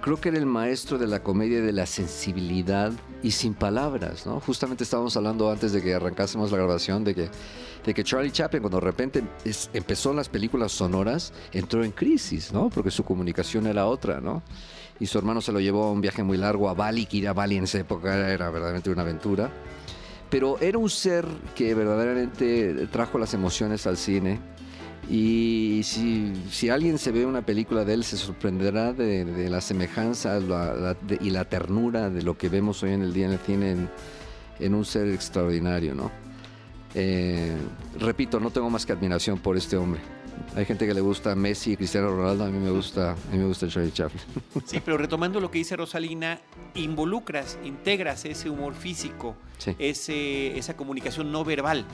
creo 0.00 0.20
que 0.20 0.30
era 0.30 0.38
el 0.38 0.46
maestro 0.46 0.98
de 0.98 1.06
la 1.06 1.22
comedia 1.22 1.60
de 1.60 1.72
la 1.72 1.86
sensibilidad 1.86 2.92
y 3.22 3.32
sin 3.32 3.54
palabras, 3.54 4.26
¿no? 4.26 4.40
Justamente 4.40 4.84
estábamos 4.84 5.16
hablando 5.16 5.50
antes 5.50 5.72
de 5.72 5.82
que 5.82 5.94
arrancásemos 5.94 6.50
la 6.50 6.58
grabación 6.58 7.04
de 7.04 7.14
que 7.14 7.30
de 7.84 7.94
que 7.94 8.04
Charlie 8.04 8.30
Chaplin, 8.30 8.62
cuando 8.62 8.78
de 8.78 8.84
repente 8.84 9.24
empezó 9.72 10.12
las 10.12 10.28
películas 10.28 10.72
sonoras, 10.72 11.32
entró 11.52 11.84
en 11.84 11.92
crisis, 11.92 12.52
¿no? 12.52 12.68
Porque 12.68 12.90
su 12.90 13.04
comunicación 13.04 13.66
era 13.66 13.86
otra, 13.86 14.20
¿no? 14.20 14.42
Y 14.98 15.06
su 15.06 15.18
hermano 15.18 15.40
se 15.40 15.52
lo 15.52 15.60
llevó 15.60 15.84
a 15.84 15.92
un 15.92 16.00
viaje 16.00 16.22
muy 16.22 16.36
largo 16.36 16.68
a 16.68 16.74
Bali, 16.74 17.06
que 17.06 17.18
ir 17.18 17.28
a 17.28 17.32
Bali 17.32 17.56
en 17.56 17.64
esa 17.64 17.78
época 17.78 18.28
era 18.30 18.50
verdaderamente 18.50 18.90
una 18.90 19.02
aventura. 19.02 19.50
Pero 20.28 20.58
era 20.60 20.78
un 20.78 20.90
ser 20.90 21.26
que 21.54 21.74
verdaderamente 21.74 22.86
trajo 22.88 23.18
las 23.18 23.34
emociones 23.34 23.86
al 23.86 23.96
cine. 23.96 24.38
Y 25.08 25.80
si, 25.84 26.32
si 26.50 26.68
alguien 26.68 26.98
se 26.98 27.10
ve 27.10 27.26
una 27.26 27.42
película 27.42 27.84
de 27.84 27.94
él, 27.94 28.04
se 28.04 28.16
sorprenderá 28.16 28.92
de, 28.92 29.48
la 29.48 29.60
semejanza 29.60 30.38
y 31.20 31.30
la 31.30 31.44
ternura 31.46 32.10
de 32.10 32.22
lo 32.22 32.38
que 32.38 32.48
vemos 32.48 32.82
hoy 32.82 32.92
en 32.92 33.02
el 33.02 33.12
día 33.12 33.26
en 33.26 33.32
el 33.32 33.38
cine 33.38 33.70
en, 33.72 33.90
en 34.60 34.74
un 34.74 34.84
ser 34.84 35.08
extraordinario, 35.08 35.94
¿no? 35.94 36.10
Eh, 36.94 37.56
repito, 37.98 38.40
no 38.40 38.50
tengo 38.50 38.68
más 38.70 38.84
que 38.84 38.92
admiración 38.92 39.38
por 39.38 39.56
este 39.56 39.76
hombre. 39.76 40.00
Hay 40.56 40.64
gente 40.64 40.86
que 40.86 40.94
le 40.94 41.00
gusta 41.00 41.34
Messi 41.34 41.72
y 41.72 41.76
Cristiano 41.76 42.08
Ronaldo, 42.08 42.44
a 42.44 42.48
mí 42.48 42.58
me 42.58 42.70
gusta, 42.70 43.12
a 43.12 43.32
mí 43.32 43.38
me 43.38 43.46
gusta 43.46 43.68
Charlie 43.68 43.92
Chaplin. 43.92 44.22
Sí, 44.64 44.80
pero 44.84 44.96
retomando 44.96 45.40
lo 45.40 45.50
que 45.50 45.58
dice 45.58 45.76
Rosalina, 45.76 46.40
involucras, 46.74 47.58
integras 47.64 48.24
ese 48.24 48.48
humor 48.48 48.74
físico, 48.74 49.36
ese, 49.78 50.58
esa 50.58 50.76
comunicación 50.76 51.30
no 51.30 51.44
verbal 51.44 51.84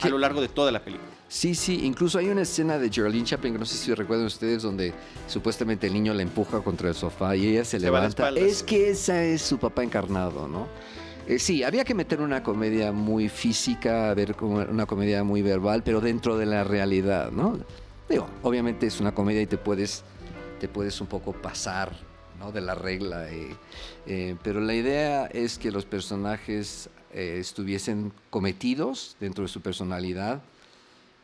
a 0.00 0.08
lo 0.08 0.18
largo 0.18 0.40
de 0.40 0.48
toda 0.48 0.72
la 0.72 0.82
película. 0.84 1.10
Sí, 1.28 1.54
sí, 1.54 1.84
incluso 1.84 2.18
hay 2.18 2.28
una 2.28 2.42
escena 2.42 2.78
de 2.78 2.88
Geraldine 2.88 3.24
Chaplin, 3.24 3.54
que 3.54 3.58
no 3.58 3.64
sé 3.64 3.76
si 3.76 3.92
recuerdan 3.92 4.26
ustedes, 4.26 4.62
donde 4.62 4.92
supuestamente 5.26 5.88
el 5.88 5.94
niño 5.94 6.14
la 6.14 6.22
empuja 6.22 6.60
contra 6.60 6.88
el 6.88 6.94
sofá 6.94 7.34
y 7.34 7.48
ella 7.48 7.64
se, 7.64 7.80
levanta. 7.80 8.28
Es 8.30 8.62
que 8.62 8.90
esa 8.90 9.22
es 9.24 9.42
su 9.42 9.58
papá 9.58 9.82
encarnado, 9.82 10.46
¿no? 10.46 10.68
Eh, 11.26 11.40
sí, 11.40 11.64
había 11.64 11.84
que 11.84 11.94
meter 11.94 12.20
una 12.20 12.44
comedia 12.44 12.92
muy 12.92 13.28
física, 13.28 14.14
ver 14.14 14.36
como 14.36 14.58
una 14.58 14.86
comedia 14.86 15.24
muy 15.24 15.42
verbal, 15.42 15.82
pero 15.82 16.00
dentro 16.00 16.38
de 16.38 16.46
la 16.46 16.62
realidad, 16.62 17.32
¿no? 17.32 17.58
Digo, 18.08 18.28
obviamente 18.42 18.86
es 18.86 19.00
una 19.00 19.12
comedia 19.12 19.42
y 19.42 19.46
te 19.46 19.58
puedes, 19.58 20.04
te 20.60 20.68
puedes 20.68 21.00
un 21.00 21.08
poco 21.08 21.32
pasar 21.32 21.90
¿no? 22.38 22.52
de 22.52 22.60
la 22.60 22.76
regla, 22.76 23.26
eh, 23.28 24.36
pero 24.44 24.60
la 24.60 24.74
idea 24.74 25.26
es 25.26 25.58
que 25.58 25.72
los 25.72 25.84
personajes 25.84 26.88
eh, 27.16 27.38
estuviesen 27.40 28.12
cometidos 28.28 29.16
dentro 29.18 29.42
de 29.42 29.48
su 29.48 29.62
personalidad, 29.62 30.42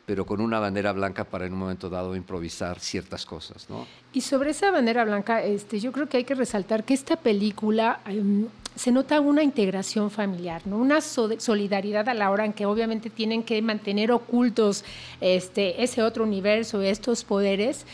pero 0.07 0.25
con 0.25 0.41
una 0.41 0.59
bandera 0.59 0.91
blanca 0.91 1.23
para 1.23 1.45
en 1.45 1.53
un 1.53 1.59
momento 1.59 1.87
dado 1.87 2.15
improvisar 2.15 2.79
ciertas 2.79 3.27
cosas, 3.27 3.69
¿no? 3.69 3.85
Y 4.11 4.21
sobre 4.21 4.49
esa 4.49 4.71
bandera 4.71 5.05
blanca, 5.05 5.43
este, 5.43 5.79
yo 5.79 5.91
creo 5.91 6.09
que 6.09 6.17
hay 6.17 6.23
que 6.23 6.33
resaltar 6.33 6.83
que 6.83 6.95
esta 6.95 7.15
película 7.15 8.01
em, 8.07 8.47
se 8.75 8.91
nota 8.91 9.19
una 9.19 9.43
integración 9.43 10.09
familiar, 10.09 10.63
¿no? 10.65 10.77
una 10.77 10.99
solidaridad 10.99 12.09
a 12.09 12.15
la 12.15 12.31
hora 12.31 12.43
en 12.43 12.53
que 12.53 12.65
obviamente 12.65 13.11
tienen 13.11 13.43
que 13.43 13.61
mantener 13.61 14.11
ocultos 14.11 14.83
este, 15.21 15.83
ese 15.83 16.01
otro 16.01 16.23
universo, 16.23 16.81
estos 16.81 17.23
poderes, 17.23 17.85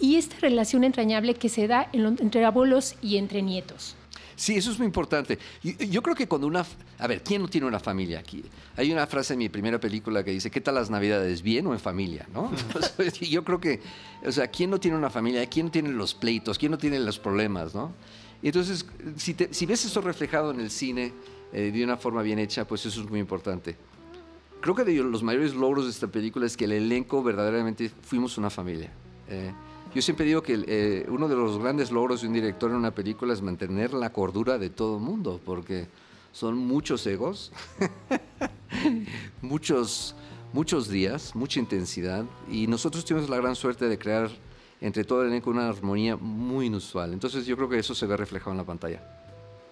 y 0.00 0.16
esta 0.16 0.36
relación 0.40 0.84
entrañable 0.84 1.34
que 1.34 1.50
se 1.50 1.68
da 1.68 1.90
entre 1.92 2.46
abuelos 2.46 2.96
y 3.02 3.18
entre 3.18 3.42
nietos. 3.42 3.94
Sí, 4.42 4.56
eso 4.56 4.72
es 4.72 4.78
muy 4.78 4.86
importante. 4.86 5.38
Yo, 5.62 6.02
creo 6.02 6.16
que 6.16 6.26
cuando 6.26 6.48
una... 6.48 6.66
A 6.98 7.06
ver, 7.06 7.22
¿quién 7.22 7.42
no 7.42 7.46
tiene 7.46 7.64
una 7.64 7.78
familia 7.78 8.18
aquí? 8.18 8.42
Hay 8.74 8.90
una 8.90 9.06
frase 9.06 9.34
en 9.34 9.38
mi 9.38 9.48
primera 9.48 9.78
película 9.78 10.24
que 10.24 10.32
dice, 10.32 10.50
¿qué 10.50 10.60
tal 10.60 10.74
las 10.74 10.90
navidades? 10.90 11.42
¿Bien 11.42 11.64
o 11.68 11.72
en 11.72 11.78
familia? 11.78 12.26
¿no? 12.34 12.50
yo 13.20 13.44
creo 13.44 13.60
que, 13.60 13.80
o 14.26 14.32
sea, 14.32 14.48
¿quién 14.48 14.70
no 14.70 14.80
tiene 14.80 14.96
una 14.96 15.10
familia? 15.10 15.48
¿Quién 15.48 15.66
no 15.66 15.70
tiene 15.70 15.90
los 15.90 16.12
pleitos? 16.14 16.58
¿Quién 16.58 16.72
no 16.72 16.78
tiene 16.78 16.98
los 16.98 17.20
problemas? 17.20 17.72
¿no? 17.72 17.92
Entonces, 18.42 18.84
si, 19.16 19.32
ves 19.64 19.84
eso 19.84 20.00
reflejado 20.00 20.50
en 20.50 20.58
el 20.58 20.72
cine, 20.72 21.12
eh, 21.52 21.70
de 21.70 21.84
una 21.84 21.96
forma 21.96 22.22
bien 22.22 22.40
hecha, 22.40 22.66
pues 22.66 22.84
eso 22.84 23.00
es 23.00 23.08
muy 23.08 23.20
importante. 23.20 23.76
Creo 24.60 24.74
que 24.74 24.82
de 24.82 24.94
los 25.04 25.22
mayores 25.22 25.54
logros 25.54 25.84
de 25.84 25.92
esta 25.92 26.08
película 26.08 26.46
es 26.46 26.56
que 26.56 26.64
el 26.64 26.72
elenco 26.72 27.22
verdaderamente 27.22 27.92
fuimos 28.02 28.36
una 28.38 28.50
familia. 28.50 28.90
Eh, 29.28 29.52
yo 29.94 30.00
siempre 30.02 30.24
digo 30.24 30.42
que 30.42 30.64
eh, 30.66 31.06
uno 31.08 31.28
de 31.28 31.36
los 31.36 31.58
grandes 31.58 31.90
logros 31.90 32.22
de 32.22 32.28
un 32.28 32.32
director 32.32 32.70
en 32.70 32.76
una 32.76 32.94
película 32.94 33.34
es 33.34 33.42
mantener 33.42 33.92
la 33.92 34.12
cordura 34.12 34.58
de 34.58 34.70
todo 34.70 34.96
el 34.96 35.02
mundo, 35.02 35.40
porque 35.44 35.86
son 36.32 36.56
muchos 36.56 37.06
egos, 37.06 37.52
muchos, 39.42 40.14
muchos 40.52 40.88
días, 40.88 41.34
mucha 41.34 41.60
intensidad, 41.60 42.24
y 42.50 42.66
nosotros 42.66 43.04
tuvimos 43.04 43.28
la 43.28 43.36
gran 43.36 43.54
suerte 43.54 43.88
de 43.88 43.98
crear 43.98 44.30
entre 44.80 45.04
todo 45.04 45.22
el 45.22 45.28
elenco 45.28 45.50
una 45.50 45.68
armonía 45.68 46.16
muy 46.16 46.66
inusual. 46.66 47.12
Entonces 47.12 47.46
yo 47.46 47.56
creo 47.56 47.68
que 47.68 47.78
eso 47.78 47.94
se 47.94 48.06
ve 48.06 48.16
reflejado 48.16 48.52
en 48.52 48.58
la 48.58 48.64
pantalla. 48.64 49.00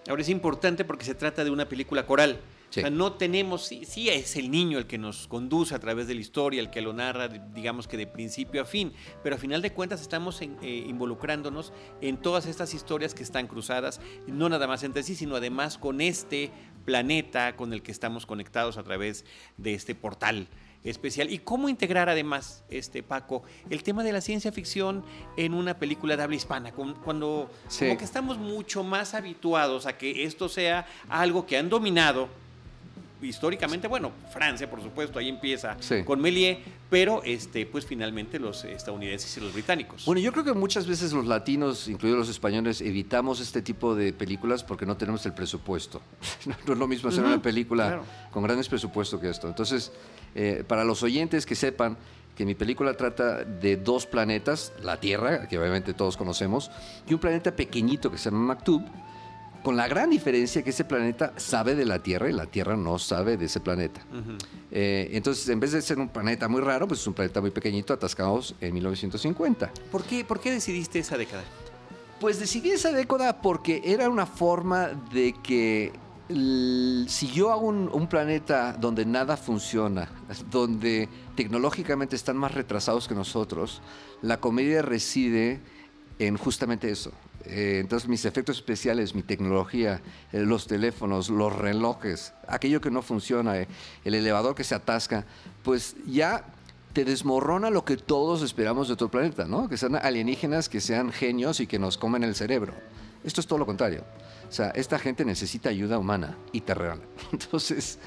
Ahora 0.07 0.21
es 0.21 0.29
importante 0.29 0.85
porque 0.85 1.03
se 1.03 1.15
trata 1.15 1.43
de 1.43 1.51
una 1.51 1.67
película 1.67 2.05
coral. 2.05 2.39
O 2.71 2.73
sea, 2.73 2.89
no 2.89 3.11
tenemos, 3.13 3.65
sí, 3.65 4.07
es 4.09 4.37
el 4.37 4.49
niño 4.49 4.77
el 4.77 4.87
que 4.87 4.97
nos 4.97 5.27
conduce 5.27 5.75
a 5.75 5.79
través 5.79 6.07
de 6.07 6.15
la 6.15 6.21
historia, 6.21 6.61
el 6.61 6.69
que 6.69 6.79
lo 6.79 6.93
narra, 6.93 7.27
digamos 7.27 7.85
que 7.85 7.97
de 7.97 8.07
principio 8.07 8.61
a 8.61 8.65
fin, 8.65 8.93
pero 9.21 9.35
a 9.35 9.37
final 9.37 9.61
de 9.61 9.73
cuentas 9.73 9.99
estamos 9.99 10.41
eh, 10.41 10.47
involucrándonos 10.87 11.73
en 11.99 12.15
todas 12.15 12.45
estas 12.45 12.73
historias 12.73 13.13
que 13.13 13.23
están 13.23 13.47
cruzadas, 13.47 13.99
no 14.25 14.47
nada 14.47 14.67
más 14.67 14.83
entre 14.83 15.03
sí, 15.03 15.15
sino 15.15 15.35
además 15.35 15.77
con 15.77 15.99
este 15.99 16.49
planeta 16.85 17.57
con 17.57 17.73
el 17.73 17.81
que 17.81 17.91
estamos 17.91 18.25
conectados 18.25 18.77
a 18.77 18.83
través 18.83 19.25
de 19.57 19.73
este 19.73 19.93
portal 19.93 20.47
especial. 20.83 21.29
¿Y 21.29 21.39
cómo 21.39 21.69
integrar 21.69 22.09
además, 22.09 22.63
este 22.69 23.03
Paco, 23.03 23.43
el 23.69 23.83
tema 23.83 24.03
de 24.03 24.11
la 24.13 24.21
ciencia 24.21 24.51
ficción 24.51 25.03
en 25.37 25.53
una 25.53 25.77
película 25.77 26.17
de 26.17 26.23
habla 26.23 26.35
hispana? 26.35 26.71
Cuando 26.71 27.51
como 27.79 27.97
que 27.97 28.05
estamos 28.05 28.37
mucho 28.37 28.83
más 28.83 29.13
habituados 29.13 29.85
a 29.85 29.97
que 29.97 30.23
esto 30.23 30.49
sea 30.49 30.87
algo 31.09 31.45
que 31.45 31.57
han 31.57 31.69
dominado 31.69 32.29
históricamente, 33.21 33.87
bueno, 33.87 34.11
Francia, 34.31 34.69
por 34.69 34.81
supuesto, 34.81 35.19
ahí 35.19 35.29
empieza 35.29 35.77
con 36.05 36.19
Méliès, 36.21 36.57
pero 36.89 37.21
este, 37.23 37.65
pues 37.65 37.85
finalmente 37.85 38.39
los 38.39 38.63
estadounidenses 38.63 39.35
y 39.37 39.39
los 39.39 39.53
británicos. 39.53 40.05
Bueno, 40.05 40.21
yo 40.21 40.31
creo 40.31 40.43
que 40.43 40.53
muchas 40.53 40.87
veces 40.87 41.13
los 41.13 41.25
latinos, 41.25 41.87
incluidos 41.87 42.19
los 42.19 42.29
españoles, 42.29 42.81
evitamos 42.81 43.39
este 43.39 43.61
tipo 43.61 43.95
de 43.95 44.13
películas 44.13 44.63
porque 44.63 44.85
no 44.85 44.97
tenemos 44.97 45.25
el 45.25 45.33
presupuesto. 45.33 46.01
no 46.45 46.73
es 46.73 46.79
lo 46.79 46.87
mismo 46.87 47.09
hacer 47.09 47.23
una 47.23 47.41
película 47.41 48.01
con 48.31 48.43
grandes 48.43 48.67
presupuestos 48.67 49.19
que 49.19 49.29
esto. 49.29 49.47
Entonces, 49.47 49.91
eh, 50.35 50.63
para 50.67 50.83
los 50.83 51.03
oyentes 51.03 51.45
que 51.45 51.55
sepan 51.55 51.97
que 52.35 52.45
mi 52.45 52.55
película 52.55 52.95
trata 52.95 53.43
de 53.43 53.77
dos 53.77 54.05
planetas, 54.05 54.73
la 54.81 54.99
Tierra, 54.99 55.47
que 55.47 55.59
obviamente 55.59 55.93
todos 55.93 56.17
conocemos, 56.17 56.71
y 57.07 57.13
un 57.13 57.19
planeta 57.19 57.55
pequeñito 57.55 58.09
que 58.09 58.17
se 58.17 58.31
llama 58.31 58.55
Maktub, 58.55 58.83
con 59.63 59.75
la 59.75 59.87
gran 59.87 60.09
diferencia 60.09 60.63
que 60.63 60.71
ese 60.71 60.83
planeta 60.83 61.33
sabe 61.37 61.75
de 61.75 61.85
la 61.85 61.99
Tierra 61.99 62.29
y 62.29 62.33
la 62.33 62.45
Tierra 62.45 62.75
no 62.75 62.99
sabe 62.99 63.37
de 63.37 63.45
ese 63.45 63.59
planeta. 63.59 64.01
Eh, 64.71 65.09
entonces, 65.13 65.47
en 65.49 65.59
vez 65.59 65.71
de 65.71 65.81
ser 65.81 65.99
un 65.99 66.09
planeta 66.09 66.47
muy 66.47 66.61
raro, 66.61 66.87
pues 66.87 67.01
es 67.01 67.07
un 67.07 67.13
planeta 67.13 67.41
muy 67.41 67.51
pequeñito, 67.51 67.93
atascados 67.93 68.55
en 68.61 68.73
1950. 68.73 69.71
¿Por 69.91 70.03
qué, 70.03 70.23
¿Por 70.25 70.39
qué 70.39 70.51
decidiste 70.51 70.99
esa 70.99 71.17
década? 71.17 71.43
Pues 72.19 72.39
decidí 72.39 72.71
esa 72.71 72.91
década 72.91 73.41
porque 73.41 73.81
era 73.83 74.09
una 74.09 74.25
forma 74.25 74.89
de 75.11 75.33
que 75.43 75.91
si 77.07 77.27
yo 77.33 77.51
hago 77.51 77.67
un, 77.67 78.07
planeta 78.07 78.73
donde 78.73 79.05
nada 79.05 79.37
funciona, 79.37 80.09
donde 80.49 81.09
tecnológicamente 81.35 82.15
están 82.15 82.37
más 82.37 82.53
retrasados 82.53 83.07
que 83.07 83.15
nosotros, 83.15 83.81
la 84.21 84.39
comedia 84.39 84.81
reside 84.81 85.59
en 86.19 86.37
justamente 86.37 86.89
eso, 86.89 87.11
eh, 87.45 87.79
entonces 87.79 88.09
mis 88.09 88.25
efectos 88.25 88.57
especiales, 88.57 89.15
mi 89.15 89.23
tecnología, 89.23 90.01
eh, 90.31 90.39
los 90.39 90.67
teléfonos, 90.67 91.29
los 91.29 91.55
relojes, 91.55 92.33
aquello 92.47 92.81
que 92.81 92.91
no 92.91 93.01
funciona, 93.01 93.57
eh, 93.59 93.67
el 94.05 94.15
elevador 94.15 94.55
que 94.55 94.63
se 94.63 94.75
atasca, 94.75 95.25
pues 95.63 95.95
ya 96.05 96.45
te 96.93 97.05
desmorona 97.05 97.69
lo 97.69 97.85
que 97.85 97.97
todos 97.97 98.41
esperamos 98.41 98.87
de 98.87 98.93
otro 98.93 99.09
planeta, 99.09 99.45
¿no? 99.45 99.69
Que 99.69 99.77
sean 99.77 99.95
alienígenas, 99.95 100.69
que 100.69 100.81
sean 100.81 101.11
genios 101.11 101.59
y 101.59 101.67
que 101.67 101.79
nos 101.79 101.97
comen 101.97 102.23
el 102.23 102.35
cerebro. 102.35 102.73
Esto 103.23 103.41
es 103.41 103.47
todo 103.47 103.59
lo 103.59 103.65
contrario. 103.65 104.03
O 104.49 104.51
sea, 104.51 104.71
esta 104.71 104.99
gente 104.99 105.23
necesita 105.23 105.69
ayuda 105.69 105.97
humana 105.97 106.37
y 106.51 106.61
te 106.61 106.73
Entonces, 107.31 107.99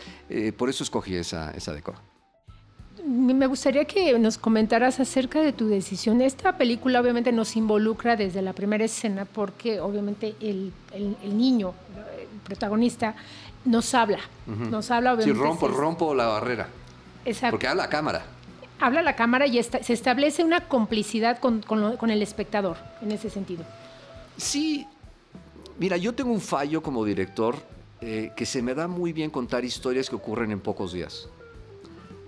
por 0.59 0.69
eso 0.69 0.85
escogí 0.85 1.15
esa, 1.15 1.51
esa 1.53 1.73
me 3.03 3.47
gustaría 3.47 3.85
que 3.85 4.19
nos 4.19 4.39
comentaras 4.39 5.01
acerca 5.01 5.41
de 5.41 5.53
tu 5.53 5.67
decisión. 5.67 6.21
Esta 6.21 6.57
película 6.57 7.01
obviamente 7.01 7.33
nos 7.33 7.57
involucra 7.57 8.17
desde 8.17 8.43
la 8.43 8.53
primera 8.53 8.85
escena 8.85 9.25
porque 9.25 9.81
obviamente 9.81 10.35
el, 10.41 10.73
niño, 11.25 11.75
el 12.19 12.41
protagonista, 12.41 13.15
nos 13.65 13.95
habla. 13.95 14.21
Nos 14.47 14.91
habla 14.91 15.15
obviamente. 15.15 15.39
Si 15.39 15.47
rompo, 15.47 15.69
rompo 15.69 16.15
la 16.15 16.27
barrera. 16.27 16.69
Exacto. 17.25 17.53
Porque 17.53 17.67
habla 17.67 17.85
la 17.85 17.91
cámara. 17.91 18.25
Habla 18.81 19.03
la 19.03 19.17
cámara 19.17 19.47
y 19.47 19.63
se 19.63 19.93
establece 19.93 20.45
una 20.45 20.69
complicidad 20.69 21.39
con, 21.39 22.11
el 22.11 22.23
espectador 22.23 22.77
en 23.03 23.13
ese 23.13 23.31
sentido. 23.31 23.65
Sí. 24.37 24.87
Mira, 25.79 25.97
yo 25.97 26.15
tengo 26.15 26.33
un 26.33 26.41
fallo 26.41 26.83
como 26.83 27.05
director 27.05 27.57
eh, 28.01 28.33
que 28.37 28.47
se 28.47 28.63
me 28.63 28.75
da 28.75 28.87
muy 28.87 29.13
bien 29.13 29.31
contar 29.31 29.65
historias 29.65 30.09
que 30.09 30.17
ocurren 30.17 30.53
en 30.53 30.61
pocos 30.61 30.93
días 30.93 31.29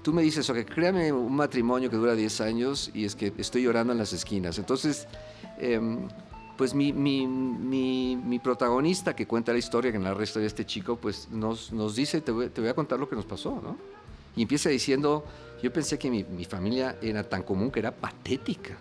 tú 0.07 0.13
me 0.13 0.23
dices, 0.23 0.49
ok, 0.49 0.59
créame 0.59 1.11
un 1.11 1.35
matrimonio 1.35 1.91
que 1.91 1.97
dura 1.97 2.15
10 2.15 2.41
años 2.43 2.93
y 2.95 3.05
es 3.07 3.17
que 3.17 3.33
estoy 3.39 3.65
llorando 3.65 3.93
en 3.93 3.99
las 3.99 4.13
esquinas. 4.13 4.57
Entonces, 4.57 5.09
em, 5.59 6.07
pues 6.57 6.75
mi, 6.75 6.93
mi, 6.93 7.27
mi, 7.27 8.39
protagonista 8.39 9.17
que 9.17 9.27
cuenta 9.27 9.51
la 9.51 9.59
historia, 9.59 9.91
que 9.91 9.99
narra 9.99 10.19
la 10.19 10.23
historia 10.23 10.43
de 10.43 10.47
este 10.47 10.65
chico, 10.65 10.95
pues 10.95 11.29
nos, 11.33 11.73
nos 11.73 11.97
dice, 11.97 12.21
te 12.21 12.31
voy, 12.31 12.51
te 12.51 12.61
voy, 12.61 12.71
a 12.71 12.75
contar 12.75 13.01
lo 13.01 13.09
que 13.09 13.17
nos 13.17 13.25
pasó, 13.25 13.61
¿no? 13.61 13.77
Y 14.37 14.43
empieza 14.43 14.69
diciendo, 14.69 15.25
yo 15.61 15.73
pensé 15.73 15.99
que 15.99 16.09
mi, 16.09 16.45
familia 16.45 16.99
era 17.03 17.29
tan 17.29 17.43
común 17.43 17.73
que 17.73 17.81
era 17.81 17.91
patética. 17.91 18.77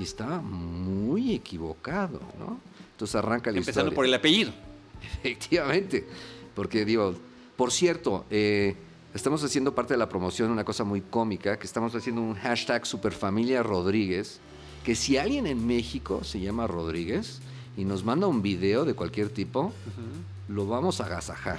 Y 0.00 0.02
estaba 0.02 0.40
muy 0.40 1.32
equivocado, 1.32 2.18
¿no? 2.40 2.58
Entonces 2.90 3.14
arranca 3.14 3.52
la 3.52 3.58
Empezando 3.58 3.94
por 3.94 4.04
el 4.04 4.12
apellido. 4.12 4.50
Efectivamente. 5.22 6.04
Porque 6.56 6.84
digo, 6.84 7.14
por 7.56 7.70
cierto, 7.70 8.24
eh, 8.30 8.74
Estamos 9.16 9.42
haciendo 9.42 9.74
parte 9.74 9.94
de 9.94 9.98
la 9.98 10.10
promoción 10.10 10.50
una 10.50 10.62
cosa 10.62 10.84
muy 10.84 11.00
cómica, 11.00 11.58
que 11.58 11.66
estamos 11.66 11.94
haciendo 11.94 12.20
un 12.20 12.34
hashtag 12.34 12.84
Superfamilia 12.84 13.62
Rodríguez, 13.62 14.40
que 14.84 14.94
si 14.94 15.16
alguien 15.16 15.46
en 15.46 15.66
México 15.66 16.22
se 16.22 16.38
llama 16.38 16.66
Rodríguez 16.66 17.40
y 17.78 17.86
nos 17.86 18.04
manda 18.04 18.26
un 18.26 18.42
video 18.42 18.84
de 18.84 18.92
cualquier 18.92 19.30
tipo, 19.30 19.72
lo 20.48 20.66
vamos 20.66 21.00
a 21.00 21.06
agasajar. 21.06 21.58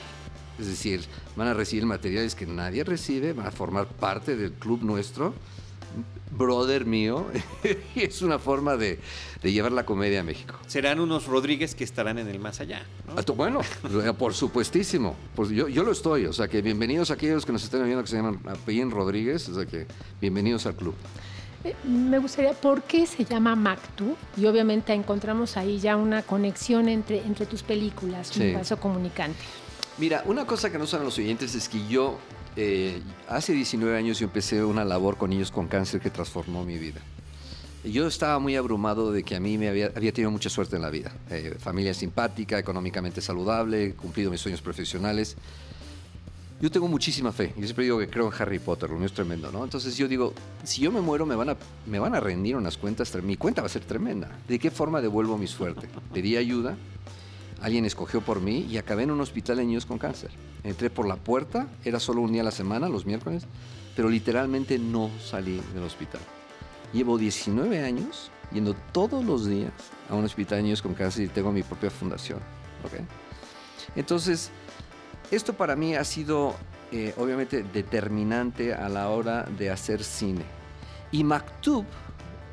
Es 0.59 0.67
decir, 0.67 1.03
van 1.35 1.47
a 1.47 1.55
recibir 1.55 1.87
materiales 1.87 2.35
que 2.35 2.45
nadie 2.45 2.83
recibe, 2.83 3.33
van 3.33 3.47
a 3.47 3.51
formar 3.51 3.87
parte 3.87 4.35
del 4.35 4.51
club 4.51 4.83
nuestro 4.83 5.33
brother 6.31 6.85
mío, 6.85 7.25
y 7.95 8.03
es 8.03 8.21
una 8.21 8.39
forma 8.39 8.77
de, 8.77 8.99
llevar 9.43 9.71
la 9.71 9.85
comedia 9.85 10.21
a 10.21 10.23
México. 10.23 10.55
Serán 10.67 10.99
unos 10.99 11.25
Rodríguez 11.25 11.73
que 11.73 11.83
estarán 11.83 12.19
en 12.19 12.27
el 12.27 12.39
más 12.39 12.59
allá. 12.59 12.85
Bueno, 13.35 13.61
por 14.17 14.33
supuestísimo. 14.33 15.15
Pues 15.35 15.49
yo, 15.49 15.67
yo, 15.67 15.83
lo 15.83 15.91
estoy, 15.91 16.25
o 16.25 16.33
sea 16.33 16.47
que 16.47 16.61
bienvenidos 16.61 17.11
a 17.11 17.15
aquellos 17.15 17.45
que 17.45 17.51
nos 17.51 17.63
estén 17.63 17.83
viendo 17.83 18.03
que 18.03 18.09
se 18.09 18.17
llaman 18.17 18.39
Apellín 18.45 18.91
Rodríguez, 18.91 19.47
o 19.49 19.55
sea 19.55 19.65
que 19.65 19.87
bienvenidos 20.21 20.65
al 20.65 20.75
club. 20.75 20.95
Eh, 21.63 21.73
me 21.85 22.19
gustaría, 22.19 22.53
¿por 22.53 22.83
qué 22.83 23.07
se 23.07 23.25
llama 23.25 23.55
Mactu? 23.55 24.15
Y 24.35 24.45
obviamente 24.45 24.93
encontramos 24.93 25.57
ahí 25.57 25.79
ya 25.79 25.95
una 25.95 26.21
conexión 26.21 26.87
entre, 26.87 27.19
entre 27.19 27.45
tus 27.45 27.63
películas, 27.63 28.35
un 28.37 28.53
paso 28.53 28.77
comunicante. 28.77 29.39
Mira, 29.97 30.21
una 30.25 30.45
cosa 30.45 30.71
que 30.71 30.77
no 30.77 30.85
saben 30.85 31.05
los 31.05 31.17
oyentes 31.17 31.55
es 31.55 31.67
que 31.67 31.87
yo 31.87 32.19
eh, 32.59 33.01
hace 33.29 33.53
19 33.53 33.95
años 33.95 34.17
yo 34.17 34.25
empecé 34.25 34.63
una 34.63 34.83
labor 34.83 35.15
con 35.17 35.29
niños 35.29 35.51
con 35.51 35.67
cáncer 35.67 36.01
que 36.01 36.09
transformó 36.09 36.65
mi 36.65 36.79
vida. 36.79 36.99
Yo 37.83 38.07
estaba 38.07 38.39
muy 38.39 38.55
abrumado 38.55 39.11
de 39.11 39.21
que 39.21 39.35
a 39.35 39.39
mí 39.39 39.59
me 39.59 39.69
había, 39.69 39.93
tenido 39.93 40.31
mucha 40.31 40.49
suerte 40.49 40.75
en 40.75 40.81
la 40.81 40.89
vida. 40.89 41.13
Eh, 41.29 41.55
familia 41.59 41.93
simpática, 41.93 42.57
económicamente 42.57 43.21
saludable, 43.21 43.93
cumplido 43.93 44.31
mis 44.31 44.41
sueños 44.41 44.61
profesionales. 44.61 45.37
Yo 46.59 46.71
tengo 46.71 46.87
muchísima 46.87 47.31
fe. 47.31 47.53
Yo 47.55 47.65
siempre 47.65 47.83
digo 47.85 47.99
que 47.99 48.09
creo 48.09 48.25
en 48.25 48.41
Harry 48.41 48.57
Potter, 48.57 48.89
lo 48.89 48.97
mío 48.97 49.05
es 49.05 49.13
tremendo, 49.13 49.51
¿no? 49.51 49.63
Entonces 49.63 49.95
yo 49.95 50.07
digo, 50.07 50.33
si 50.63 50.81
yo 50.81 50.91
me 50.91 50.99
muero 50.99 51.27
me 51.27 51.35
van 51.35 51.51
a, 51.51 51.57
me 51.85 51.99
van 51.99 52.15
a 52.15 52.19
rendir 52.19 52.55
unas 52.55 52.75
cuentas, 52.75 53.13
mi 53.21 53.37
cuenta 53.37 53.61
va 53.61 53.67
a 53.67 53.69
ser 53.69 53.85
tremenda. 53.85 54.31
¿De 54.47 54.57
qué 54.57 54.71
forma 54.71 54.99
devuelvo 54.99 55.37
mi 55.37 55.45
suerte? 55.45 55.87
Pedí 56.11 56.35
ayuda, 56.35 56.75
alguien 57.61 57.85
escogió 57.85 58.21
por 58.21 58.41
mí 58.41 58.65
y 58.69 58.77
acabé 58.77 59.03
en 59.03 59.11
un 59.11 59.21
hospital 59.21 59.57
de 59.57 59.65
niños 59.65 59.85
con 59.85 59.97
cáncer. 59.97 60.31
Entré 60.63 60.89
por 60.89 61.07
la 61.07 61.15
puerta, 61.15 61.67
era 61.83 61.99
solo 61.99 62.21
un 62.21 62.31
día 62.31 62.41
a 62.41 62.45
la 62.45 62.51
semana, 62.51 62.89
los 62.89 63.05
miércoles, 63.05 63.45
pero 63.95 64.09
literalmente 64.09 64.77
no 64.77 65.09
salí 65.23 65.61
del 65.73 65.83
hospital. 65.83 66.21
Llevo 66.93 67.17
19 67.17 67.83
años 67.83 68.31
yendo 68.51 68.75
todos 68.91 69.25
los 69.25 69.45
días 69.45 69.71
a 70.09 70.15
un 70.15 70.25
hospital 70.25 70.59
de 70.59 70.63
niños 70.63 70.81
con 70.81 70.93
cáncer 70.93 71.25
y 71.25 71.27
tengo 71.27 71.51
mi 71.51 71.63
propia 71.63 71.89
fundación. 71.89 72.39
Entonces, 73.95 74.51
esto 75.31 75.53
para 75.53 75.75
mí 75.75 75.95
ha 75.95 76.03
sido 76.03 76.55
eh, 76.91 77.13
obviamente 77.17 77.63
determinante 77.63 78.73
a 78.73 78.87
la 78.87 79.09
hora 79.09 79.43
de 79.43 79.69
hacer 79.69 80.03
cine. 80.03 80.43
Y 81.11 81.23
Maktub 81.23 81.85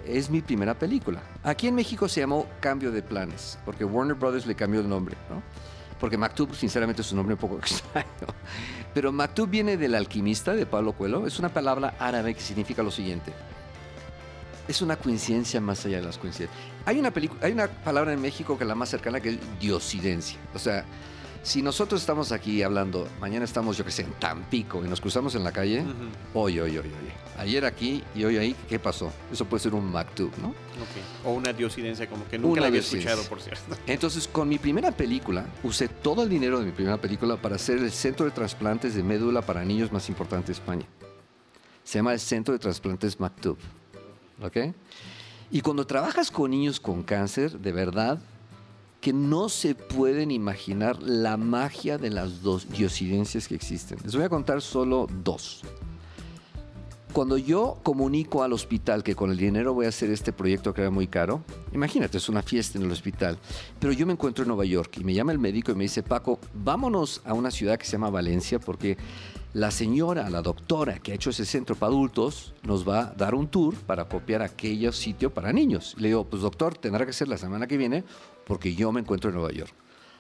es 0.07 0.31
mi 0.31 0.41
primera 0.41 0.75
película. 0.79 1.23
Aquí 1.43 1.69
en 1.69 1.75
México 1.75 2.09
se 2.09 2.21
llamó 2.21 2.47
Cambio 2.61 2.91
de 2.93 3.03
Planes, 3.03 3.59
porque 3.65 3.85
Warner 3.85 4.17
Brothers 4.17 4.47
le 4.47 4.55
cambió 4.55 4.81
el 4.81 4.89
nombre. 4.89 5.17
¿no? 5.31 5.43
porque 6.05 6.19
Maktub, 6.19 6.55
sinceramente, 6.55 7.03
es 7.03 7.11
un 7.13 7.17
nombre 7.17 7.35
un 7.35 7.41
poco 7.41 7.57
extraño. 7.59 8.07
Pero 8.93 9.11
Maktub 9.11 9.49
viene 9.49 9.79
del 9.79 9.95
alquimista 9.95 10.55
de 10.55 10.67
Pablo 10.67 10.93
Coelho. 10.93 11.27
Es 11.27 11.39
una 11.39 11.49
palabra 11.49 11.95
árabe 11.99 12.35
que 12.35 12.41
significa 12.41 12.83
lo 12.83 12.91
siguiente. 12.91 13.33
Es 14.69 14.83
una 14.83 14.97
coincidencia 14.97 15.63
más 15.63 15.85
allá 15.87 15.99
de 15.99 16.05
las 16.05 16.19
coincidencias. 16.19 16.63
Hay 16.85 16.99
una, 16.99 17.13
hay 17.41 17.53
una 17.53 17.69
palabra 17.69 18.13
en 18.13 18.21
México 18.21 18.59
que 18.59 18.65
es 18.65 18.69
la 18.69 18.75
más 18.75 18.91
cercana 18.91 19.21
que 19.21 19.31
es 19.31 19.39
diosidencia. 19.59 20.39
O 20.55 20.59
sea, 20.59 20.85
si 21.45 21.61
nosotros 21.61 22.01
estamos 22.01 22.33
aquí 22.33 22.63
hablando, 22.63 23.07
mañana 23.21 23.45
estamos, 23.45 23.77
yo 23.77 23.85
qué 23.85 23.91
sé, 23.91 24.03
en 24.03 24.13
Tampico 24.13 24.83
y 24.83 24.89
nos 24.89 25.01
cruzamos 25.01 25.35
en 25.35 25.45
la 25.45 25.53
calle, 25.53 25.85
oye, 26.33 26.63
oye, 26.63 26.81
oye, 26.81 26.89
oye. 26.89 27.13
Ayer 27.39 27.67
aquí 27.67 28.03
y 28.15 28.25
hoy 28.25 28.39
ahí, 28.39 28.57
¿qué 28.67 28.79
pasó? 28.79 29.13
Eso 29.31 29.45
puede 29.45 29.63
ser 29.63 29.75
un 29.75 29.93
maktub, 29.93 30.31
¿no? 30.41 30.55
O 31.23 31.35
una 31.35 31.53
diosidencia, 31.53 32.09
como 32.09 32.27
que 32.27 32.39
nunca 32.39 32.63
la 32.63 32.69
había 32.69 32.81
escuchado, 32.81 33.23
por 33.25 33.43
cierto. 33.43 33.77
Entonces, 33.87 34.27
con 34.27 34.49
mi 34.49 34.59
primera 34.59 34.91
película, 34.91 35.47
usé 35.63 35.89
todo 35.89 36.23
el 36.23 36.31
dinero 36.31 36.61
de 36.61 36.67
mi 36.67 36.73
primera 36.73 36.97
película 36.97 37.37
para 37.37 37.57
hacer 37.57 37.79
el 37.79 37.93
centro 37.93 38.25
de 38.25 38.33
trasplantes 38.33 38.95
de 38.95 39.03
médula 39.03 39.43
para 39.43 39.65
niños 39.65 39.93
más 39.93 40.09
importante 40.09 40.47
de 40.47 40.53
España. 40.55 40.87
Se 41.85 41.99
llama 41.99 42.15
el 42.15 42.21
Centro 42.21 42.55
de 42.55 42.59
Trasplantes 42.59 43.21
Maktub. 43.21 43.59
¿Ok? 44.43 44.57
Y 45.51 45.61
cuando 45.61 45.87
trabajas 45.87 46.31
con 46.31 46.51
niños 46.51 46.81
con 46.81 47.03
cáncer, 47.03 47.59
de 47.59 47.73
verdad, 47.73 48.19
que 49.05 49.13
no 49.13 49.51
se 49.51 49.75
pueden 49.75 50.31
imaginar 50.31 51.03
la 51.03 51.37
magia 51.37 51.99
de 51.99 52.09
las 52.09 52.41
dos 52.41 52.71
diosidencias 52.71 53.49
que 53.49 53.55
existen. 53.55 53.99
Les 54.03 54.17
voy 54.17 54.25
a 54.25 54.31
contar 54.31 54.63
solo 54.63 55.07
dos. 55.23 55.61
Cuando 57.13 57.37
yo 57.37 57.79
comunico 57.83 58.43
al 58.43 58.55
hospital 58.55 59.03
que 59.03 59.15
con 59.15 59.31
el 59.31 59.37
dinero 59.37 59.75
voy 59.75 59.85
a 59.85 59.91
hacer 59.91 60.09
este 60.09 60.33
proyecto 60.33 60.73
que 60.73 60.81
era 60.81 60.91
muy 60.91 61.07
caro, 61.07 61.45
imagínate, 61.75 62.17
es 62.17 62.31
una 62.31 62.41
fiesta 62.41 62.79
en 62.79 62.85
el 62.85 62.93
hospital, 62.93 63.39
pero 63.79 63.93
yo 63.93 64.07
me 64.07 64.15
encuentro 64.15 64.43
en 64.43 64.49
Nueva 64.49 64.65
York 64.65 64.97
y 64.99 65.05
me 65.05 65.13
llama 65.13 65.33
el 65.33 65.39
médico 65.39 65.71
y 65.71 65.75
me 65.75 65.85
dice, 65.85 66.03
Paco, 66.03 66.39
vámonos 66.55 67.21
a 67.27 67.35
una 67.35 67.51
ciudad 67.51 67.77
que 67.79 67.85
se 67.85 67.93
llama 67.93 68.09
Valencia 68.09 68.59
porque 68.59 68.97
la 69.53 69.71
señora, 69.71 70.31
la 70.31 70.41
doctora 70.41 70.99
que 70.99 71.13
ha 71.13 71.15
hecho 71.15 71.29
ese 71.29 71.45
centro 71.45 71.77
para 71.77 71.93
adultos, 71.93 72.55
nos 72.63 72.89
va 72.89 73.01
a 73.01 73.13
dar 73.13 73.35
un 73.35 73.49
tour 73.49 73.75
para 73.75 74.09
copiar 74.09 74.41
aquello 74.41 74.93
sitio 74.93 75.33
para 75.33 75.53
niños. 75.53 75.95
Le 75.99 76.09
digo, 76.09 76.25
pues 76.25 76.41
doctor, 76.41 76.79
tendrá 76.79 77.05
que 77.05 77.13
ser 77.13 77.29
la 77.29 77.37
semana 77.37 77.67
que 77.67 77.77
viene 77.77 78.03
porque 78.47 78.75
yo 78.75 78.93
me 78.93 79.01
encuentro 79.01 79.31
en 79.31 79.37
Nueva 79.37 79.53
York. 79.53 79.73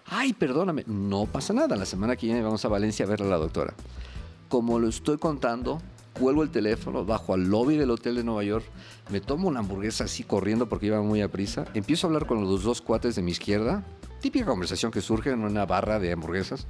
Ay, 0.07 0.33
perdóname, 0.33 0.85
no 0.87 1.26
pasa 1.26 1.52
nada, 1.52 1.76
la 1.76 1.87
semana 1.87 2.16
que 2.16 2.26
viene 2.26 2.43
vamos 2.43 2.64
a 2.64 2.69
Valencia 2.69 3.07
a 3.07 3.09
ver 3.09 3.23
a 3.23 3.26
la 3.26 3.37
doctora. 3.37 3.75
Como 4.49 4.78
lo 4.78 4.88
estoy 4.88 5.16
contando, 5.16 5.81
cuelgo 6.12 6.43
el 6.43 6.50
teléfono, 6.50 7.04
bajo 7.04 7.35
al 7.35 7.49
lobby 7.49 7.76
del 7.76 7.90
hotel 7.90 8.16
de 8.16 8.25
Nueva 8.25 8.45
York, 8.45 8.64
me 9.11 9.21
tomo 9.21 9.49
una 9.49 9.61
hamburguesa 9.61 10.04
así 10.04 10.23
corriendo 10.23 10.69
porque 10.69 10.87
iba 10.87 11.00
muy 11.00 11.23
a 11.23 11.31
prisa, 11.31 11.66
empiezo 11.75 12.07
a 12.07 12.09
hablar 12.09 12.26
con 12.26 12.43
los 12.43 12.62
dos 12.62 12.83
cuates 12.83 13.16
de 13.16 13.23
mi 13.23 13.31
izquierda, 13.31 13.85
típica 14.21 14.47
conversación 14.47 14.93
que 14.93 15.00
surge 15.00 15.31
en 15.31 15.40
una 15.40 15.66
barra 15.66 15.99
de 15.99 16.12
hamburguesas. 16.12 16.66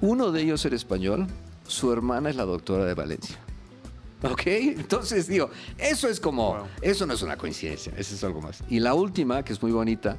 Uno 0.00 0.32
de 0.32 0.42
ellos 0.42 0.64
era 0.64 0.76
español, 0.76 1.26
su 1.66 1.92
hermana 1.92 2.30
es 2.30 2.36
la 2.36 2.44
doctora 2.44 2.84
de 2.84 2.94
Valencia. 2.94 3.38
¿Ok? 4.30 4.42
Entonces 4.46 5.28
digo, 5.28 5.50
eso 5.78 6.08
es 6.08 6.18
como, 6.18 6.66
eso 6.80 7.06
no 7.06 7.14
es 7.14 7.22
una 7.22 7.36
coincidencia, 7.36 7.92
eso 7.96 8.14
es 8.14 8.24
algo 8.24 8.40
más. 8.40 8.62
Y 8.68 8.80
la 8.80 8.94
última, 8.94 9.44
que 9.44 9.52
es 9.52 9.62
muy 9.62 9.72
bonita, 9.72 10.16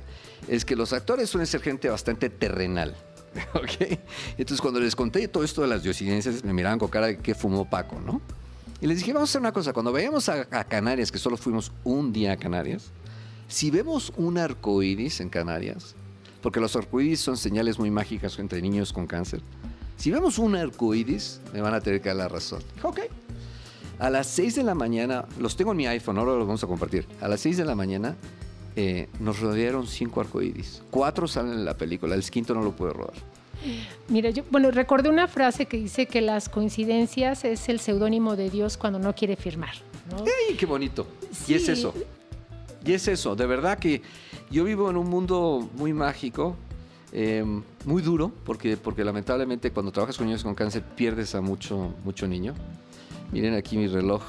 es 0.48 0.64
que 0.64 0.76
los 0.76 0.94
actores 0.94 1.30
suelen 1.30 1.48
ser 1.48 1.62
gente 1.62 1.90
bastante 1.90 2.30
terrenal. 2.30 2.96
¿Ok? 3.54 4.00
Entonces 4.38 4.62
cuando 4.62 4.80
les 4.80 4.96
conté 4.96 5.28
todo 5.28 5.44
esto 5.44 5.62
de 5.62 5.68
las 5.68 5.84
diosidencias, 5.84 6.44
me 6.44 6.54
miraban 6.54 6.80
con 6.80 6.90
cara 6.90 7.08
de 7.08 7.18
que 7.18 7.34
fumó 7.34 7.70
Paco, 7.70 8.00
¿no? 8.00 8.22
Y 8.80 8.88
les 8.88 9.00
dije, 9.00 9.14
vamos 9.14 9.30
a 9.30 9.32
hacer 9.32 9.42
una 9.42 9.52
cosa, 9.52 9.74
cuando 9.74 9.92
vayamos 9.92 10.30
a, 10.30 10.48
a 10.52 10.64
Canarias, 10.66 11.12
que 11.12 11.18
solo 11.18 11.38
fuimos 11.38 11.72
un 11.84 12.14
día 12.14 12.34
a 12.34 12.38
Canarias, 12.38 12.92
si 13.48 13.72
vemos 13.72 14.14
un 14.18 14.38
arco 14.38 14.84
iris 14.84 15.20
en 15.22 15.30
Canarias, 15.30 15.96
porque 16.42 16.60
los 16.60 16.76
arcoíris 16.76 17.22
son 17.22 17.38
señales 17.38 17.80
muy 17.80 17.90
mágicas 17.90 18.38
entre 18.38 18.62
niños 18.62 18.94
con 18.94 19.08
cáncer, 19.08 19.42
si 19.98 20.12
vemos 20.12 20.38
un 20.38 20.56
arcoíris, 20.56 21.42
me 21.54 21.62
van 21.62 21.74
a 21.74 21.82
tener 21.82 22.02
que 22.02 22.10
dar 22.10 22.18
la 22.18 22.28
razón. 22.28 22.62
Dije, 22.76 22.88
ok. 22.88 23.00
A 24.00 24.10
las 24.10 24.28
6 24.28 24.56
de 24.56 24.64
la 24.64 24.76
mañana, 24.76 25.26
los 25.40 25.56
tengo 25.56 25.72
en 25.72 25.78
mi 25.78 25.88
iPhone, 25.88 26.18
ahora 26.18 26.34
los 26.34 26.48
vamos 26.48 26.64
a 26.64 26.68
compartir. 26.68 27.08
A 27.22 27.28
las 27.28 27.42
6 27.42 27.58
de 27.58 27.66
la 27.66 27.76
mañana 27.76 28.16
eh, 28.76 29.08
nos 29.20 29.40
rodearon 29.40 29.88
cinco 29.88 30.22
arcoíris. 30.22 30.84
Cuatro 30.92 31.28
salen 31.28 31.54
en 31.54 31.66
la 31.66 31.78
película, 31.78 32.16
el 32.16 32.30
quinto 32.30 32.54
no 32.54 32.62
lo 32.62 32.76
puede 32.76 32.94
rodar. 32.94 33.16
Mira, 34.10 34.30
yo, 34.30 34.44
bueno, 34.52 34.70
recordé 34.70 35.10
una 35.10 35.28
frase 35.28 35.66
que 35.66 35.78
dice 35.78 36.06
que 36.06 36.22
las 36.22 36.50
coincidencias 36.50 37.46
es 37.46 37.70
el 37.70 37.80
seudónimo 37.80 38.36
de 38.36 38.50
Dios 38.50 38.78
cuando 38.78 39.00
no 39.00 39.16
quiere 39.16 39.36
firmar. 39.36 39.74
¡Ey, 40.50 40.56
qué 40.56 40.66
bonito! 40.66 41.08
Y 41.48 41.54
es 41.54 41.70
eso. 41.70 41.94
Y 42.86 42.94
es 42.94 43.08
eso. 43.08 43.36
De 43.36 43.46
verdad 43.48 43.80
que 43.80 44.02
yo 44.52 44.66
vivo 44.66 44.90
en 44.90 44.98
un 44.98 45.10
mundo 45.10 45.68
muy 45.78 45.94
mágico 45.94 46.58
Em, 47.18 47.64
muy 47.86 48.02
duro, 48.02 48.30
porque, 48.44 48.76
porque 48.76 49.06
lamentablemente 49.06 49.72
cuando 49.72 49.90
trabajas 49.90 50.18
con 50.18 50.28
niños 50.28 50.44
con 50.44 50.54
cáncer 50.54 50.84
pierdes 50.84 51.34
a 51.34 51.40
mucho, 51.40 51.94
mucho 52.04 52.28
niño. 52.28 52.54
Miren 53.32 53.54
aquí 53.56 53.78
mi 53.78 53.88
reloj, 53.88 54.24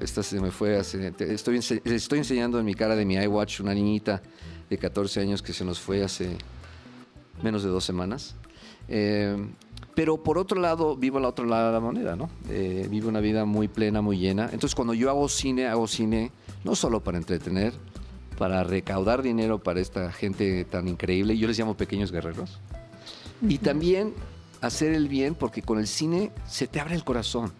esta 0.00 0.22
se 0.22 0.40
me 0.40 0.50
fue 0.50 0.76
hace, 0.76 1.12
estoy, 1.18 1.58
estoy 1.84 2.18
enseñando 2.18 2.58
en 2.58 2.64
mi 2.64 2.74
cara 2.74 2.94
de 2.94 3.04
mi 3.04 3.14
iWatch 3.14 3.60
una 3.60 3.74
niñita 3.74 4.22
de 4.68 4.78
14 4.78 5.20
años 5.20 5.42
que 5.42 5.52
se 5.52 5.64
nos 5.64 5.80
fue 5.80 6.04
hace 6.04 6.36
menos 7.42 7.62
de 7.62 7.70
dos 7.70 7.84
semanas. 7.84 8.36
Em, 8.88 9.54
pero 9.94 10.22
por 10.22 10.38
otro 10.38 10.60
lado, 10.60 10.96
vivo 10.96 11.18
al 11.18 11.24
otro 11.24 11.44
lado 11.44 11.66
de 11.66 11.72
la 11.72 11.80
moneda, 11.80 12.16
¿no? 12.16 12.30
Eh, 12.48 12.86
vivo 12.90 13.08
una 13.08 13.20
vida 13.20 13.44
muy 13.44 13.68
plena, 13.68 14.00
muy 14.00 14.18
llena. 14.18 14.44
Entonces, 14.44 14.74
cuando 14.74 14.94
yo 14.94 15.10
hago 15.10 15.28
cine, 15.28 15.66
hago 15.66 15.86
cine 15.86 16.30
no 16.64 16.74
solo 16.74 17.02
para 17.02 17.18
entretener, 17.18 17.74
para 18.38 18.64
recaudar 18.64 19.22
dinero 19.22 19.62
para 19.62 19.80
esta 19.80 20.10
gente 20.12 20.64
tan 20.64 20.88
increíble. 20.88 21.36
Yo 21.36 21.46
les 21.46 21.58
llamo 21.58 21.76
pequeños 21.76 22.10
guerreros. 22.10 22.58
Y 23.46 23.58
también 23.58 24.14
hacer 24.60 24.92
el 24.94 25.08
bien 25.08 25.34
porque 25.34 25.62
con 25.62 25.78
el 25.78 25.86
cine 25.86 26.30
se 26.46 26.66
te 26.66 26.80
abre 26.80 26.94
el 26.94 27.04
corazón. 27.04 27.52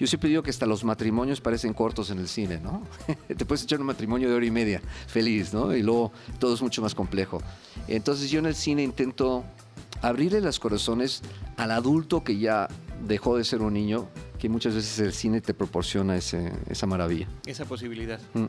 Yo 0.00 0.06
siempre 0.06 0.30
digo 0.30 0.42
que 0.42 0.48
hasta 0.48 0.64
los 0.64 0.82
matrimonios 0.82 1.42
parecen 1.42 1.74
cortos 1.74 2.10
en 2.10 2.18
el 2.18 2.26
cine, 2.26 2.58
¿no? 2.58 2.82
te 3.28 3.44
puedes 3.44 3.62
echar 3.64 3.80
un 3.80 3.86
matrimonio 3.86 4.30
de 4.30 4.34
hora 4.34 4.46
y 4.46 4.50
media, 4.50 4.80
feliz, 5.06 5.52
¿no? 5.52 5.76
Y 5.76 5.82
luego 5.82 6.10
todo 6.38 6.54
es 6.54 6.62
mucho 6.62 6.80
más 6.80 6.94
complejo. 6.94 7.42
Entonces 7.86 8.30
yo 8.30 8.38
en 8.38 8.46
el 8.46 8.54
cine 8.54 8.82
intento 8.82 9.44
abrirle 10.00 10.40
los 10.40 10.58
corazones 10.58 11.20
al 11.58 11.70
adulto 11.70 12.24
que 12.24 12.38
ya 12.38 12.66
dejó 13.06 13.36
de 13.36 13.44
ser 13.44 13.60
un 13.60 13.74
niño, 13.74 14.08
que 14.38 14.48
muchas 14.48 14.74
veces 14.74 14.98
el 15.00 15.12
cine 15.12 15.42
te 15.42 15.52
proporciona 15.52 16.16
esa 16.16 16.86
maravilla. 16.86 17.28
Esa 17.44 17.66
posibilidad. 17.66 18.18
Mm. 18.32 18.46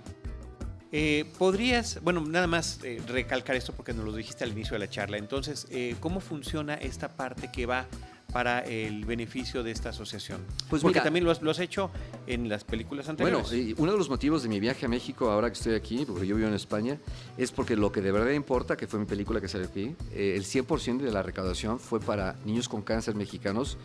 Eh, 0.93 1.25
¿Podrías, 1.37 1.99
bueno, 2.01 2.21
nada 2.21 2.47
más 2.47 2.79
eh, 2.83 3.01
recalcar 3.07 3.57
esto 3.57 3.73
porque 3.73 3.93
nos 3.93 4.05
lo 4.05 4.13
dijiste 4.13 4.43
al 4.45 4.51
inicio 4.51 4.73
de 4.73 4.79
la 4.79 4.89
charla, 4.89 5.17
entonces, 5.17 5.67
eh, 5.69 5.95
¿cómo 5.99 6.19
funciona 6.19 6.75
esta 6.75 7.09
parte 7.09 7.49
que 7.51 7.65
va 7.65 7.87
para 8.31 8.61
el 8.61 9.05
beneficio 9.05 9.63
de 9.63 9.71
esta 9.71 9.89
asociación? 9.89 10.41
Pues 10.69 10.81
porque 10.81 11.01
también 11.01 11.25
lo 11.25 11.31
has, 11.31 11.59
hecho 11.59 11.91
en 12.27 12.49
las 12.49 12.63
películas 12.63 13.09
anteriores. 13.09 13.49
Bueno, 13.49 13.75
uno 13.77 13.91
de 13.91 13.97
los 13.97 14.09
motivos 14.09 14.43
de 14.43 14.49
mi 14.49 14.59
viaje 14.59 14.85
a 14.85 14.89
México 14.89 15.29
ahora 15.29 15.49
que 15.49 15.57
estoy 15.57 15.75
aquí, 15.75 16.05
porque 16.05 16.25
yo 16.25 16.35
vivo 16.35 16.47
en 16.47 16.53
España, 16.53 16.97
es 17.37 17.51
porque 17.51 17.75
lo 17.75 17.91
que 17.91 18.01
de 18.01 18.11
verdad 18.11 18.31
importa, 18.31 18.77
que 18.77 18.87
fue 18.87 18.99
mi 18.99 19.05
película 19.05 19.41
que 19.41 19.47
salió 19.47 19.67
aquí, 19.67 19.95
el 20.13 20.43
100% 20.43 20.99
de 20.99 21.11
la 21.11 21.23
recaudación 21.23 21.79
fue 21.79 21.99
para 21.99 22.37
niños 22.45 22.69
con 22.69 22.81
cáncer 22.81 23.15
mexicanos 23.15 23.77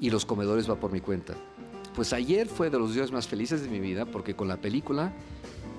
y 0.00 0.10
los 0.10 0.24
comedores 0.24 0.70
va 0.70 0.76
por 0.76 0.92
mi 0.92 1.00
cuenta. 1.00 1.34
Pues 1.94 2.12
ayer 2.12 2.46
fue 2.46 2.70
de 2.70 2.78
los 2.78 2.94
días 2.94 3.10
más 3.10 3.26
felices 3.26 3.62
de 3.62 3.68
mi 3.68 3.80
vida 3.80 4.04
porque 4.04 4.36
con 4.36 4.46
la 4.46 4.58
película 4.58 5.12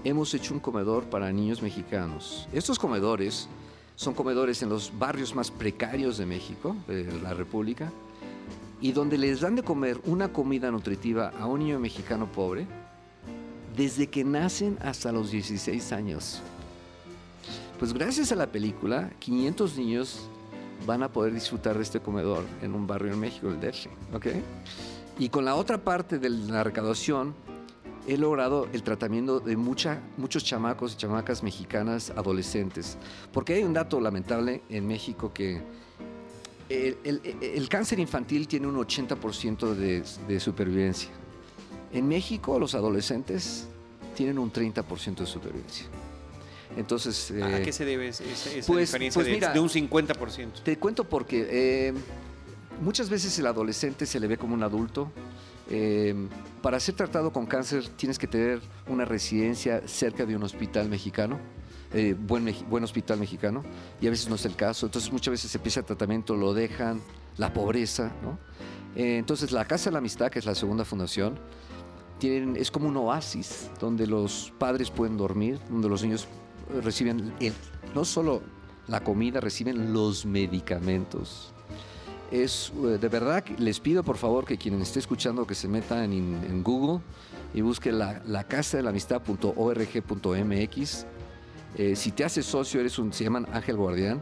hemos 0.04 0.34
hecho 0.34 0.54
un 0.54 0.60
comedor 0.60 1.06
para 1.06 1.32
niños 1.32 1.62
mexicanos. 1.62 2.48
Estos 2.52 2.78
comedores 2.80 3.48
son 3.96 4.14
comedores 4.14 4.62
en 4.62 4.70
los 4.70 4.98
barrios 4.98 5.36
más 5.36 5.52
precarios 5.52 6.18
de 6.18 6.26
México, 6.26 6.76
de 6.88 7.06
la 7.22 7.34
República, 7.34 7.92
y 8.82 8.92
donde 8.92 9.18
les 9.18 9.42
dan 9.42 9.56
de 9.56 9.64
comer 9.64 10.00
una 10.06 10.32
comida 10.32 10.72
nutritiva 10.72 11.32
a 11.40 11.46
un 11.46 11.60
niño 11.60 11.80
mexicano 11.80 12.32
pobre 12.32 12.66
desde 13.76 14.08
que 14.08 14.24
nacen 14.24 14.78
hasta 14.82 15.12
los 15.12 15.32
16 15.32 15.92
años. 15.92 16.42
Pues 17.78 17.94
gracias 17.94 18.32
a 18.32 18.36
la 18.36 18.48
película, 18.48 19.10
500 19.20 19.78
niños 19.78 20.30
van 20.86 21.04
a 21.04 21.12
poder 21.12 21.34
disfrutar 21.34 21.78
de 21.78 21.84
este 21.84 22.00
comedor 22.00 22.44
en 22.62 22.74
un 22.74 22.88
barrio 22.88 23.14
en 23.14 23.20
México, 23.20 23.50
el 23.50 23.60
DF. 23.60 23.88
¿ok? 24.14 24.28
Y 25.18 25.30
con 25.30 25.46
la 25.46 25.56
otra 25.56 25.78
parte 25.78 26.20
de 26.20 26.30
la 26.30 26.64
recaudación, 26.64 27.34
he 28.08 28.18
logrado 28.18 28.68
el 28.74 28.84
tratamiento 28.84 29.40
de 29.40 29.56
mucha, 29.56 30.02
muchos 30.18 30.44
chamacos 30.44 30.94
y 30.94 30.98
chamacas 30.98 31.44
mexicanas 31.44 32.12
adolescentes. 32.12 32.98
Porque 33.32 33.56
hay 33.56 33.64
un 33.64 33.74
dato 33.74 34.00
lamentable 34.02 34.62
en 34.70 34.88
México 34.88 35.32
que 35.34 35.62
el, 36.70 37.68
cáncer 37.70 38.00
infantil 38.00 38.48
tiene 38.48 38.68
un 38.68 38.76
80% 38.76 39.74
de, 39.74 40.40
supervivencia. 40.40 41.10
En 41.92 42.08
México 42.08 42.60
los 42.60 42.76
adolescentes 42.76 43.68
tienen 44.16 44.38
un 44.38 44.52
30% 44.52 45.18
de 45.18 45.26
supervivencia. 45.26 45.88
Entonces, 46.78 47.32
¿A 47.32 47.62
qué 47.62 47.70
eh, 47.70 47.74
se 47.74 47.84
debe 47.84 48.10
esa, 48.10 48.24
pues, 48.68 48.92
diferencia 48.92 49.24
pues 49.24 49.54
de, 49.54 49.60
un 49.60 49.70
50%? 49.70 50.64
Te 50.64 50.78
cuento 50.78 51.04
porque 51.04 51.48
eh, 51.50 51.94
muchas 52.82 53.10
veces 53.10 53.38
el 53.40 53.48
adolescente 53.48 54.06
se 54.06 54.20
le 54.20 54.28
ve 54.28 54.38
como 54.38 54.54
un 54.54 54.62
adulto, 54.62 55.12
eh, 55.72 56.16
para 56.64 56.80
ser 56.80 56.96
tratado 56.96 57.32
con 57.32 57.46
cáncer 57.46 57.88
tienes 57.90 58.18
que 58.18 58.26
tener 58.26 58.60
una 58.88 59.06
residencia 59.06 59.88
cerca 59.88 60.26
de 60.26 60.36
un 60.36 60.44
hospital 60.44 60.90
mexicano. 60.90 61.40
Eh, 61.94 62.16
buen, 62.18 62.84
hospital 62.84 63.20
mexicano, 63.20 63.64
y 64.00 64.08
a 64.08 64.12
veces 64.12 64.30
no 64.30 64.36
es 64.36 64.46
el 64.46 64.56
caso. 64.56 64.86
Entonces 64.86 65.12
muchas 65.12 65.32
veces 65.32 65.52
se 65.52 65.58
empieza 65.58 65.80
el 65.80 65.86
tratamiento, 65.86 66.36
lo 66.36 66.54
dejan, 66.54 67.02
la 67.38 67.52
pobreza. 67.52 68.12
Eh, 68.96 69.18
entonces 69.18 69.52
la 69.52 69.66
Casa 69.66 69.90
de 69.90 69.94
la 69.94 70.00
Amistad, 70.00 70.30
que 70.30 70.40
es 70.40 70.46
la 70.46 70.56
segunda 70.56 70.86
fundación, 70.86 71.40
tienen, 72.20 72.56
es 72.56 72.70
como 72.70 72.88
un 72.88 72.98
oasis 72.98 73.72
donde 73.80 74.06
los 74.06 74.54
padres 74.60 74.92
pueden 74.92 75.18
dormir, 75.18 75.60
donde 75.70 75.90
los 75.90 76.04
niños 76.04 76.28
reciben 76.84 77.34
no 77.96 78.06
solo 78.06 78.44
la 78.88 79.04
comida, 79.04 79.40
reciben 79.40 79.94
los 79.94 80.26
medicamentos. 80.26 81.54
Es 82.32 82.72
eh, 82.84 83.00
de 83.00 83.08
verdad, 83.08 83.44
les 83.58 83.80
pido 83.80 84.04
por 84.04 84.18
favor 84.18 84.46
que 84.46 84.58
quien 84.58 84.80
esté 84.82 85.00
escuchando 85.00 85.48
que 85.48 85.56
se 85.56 85.68
meta 85.68 86.04
en, 86.04 86.64
Google 86.64 87.02
y 87.54 87.62
busque 87.62 87.92
la, 87.92 88.22
la 88.26 88.44
casa 88.44 88.78
de 88.78 88.84
la 88.84 88.92
amistad.org.mx. 88.92 91.06
Eh, 91.76 91.96
si 91.96 92.12
te 92.12 92.24
haces 92.24 92.46
socio, 92.46 92.80
eres 92.80 92.98
un, 93.00 93.14
se 93.14 93.24
llaman 93.24 93.48
Ángel 93.52 93.78
Guardián. 93.78 94.22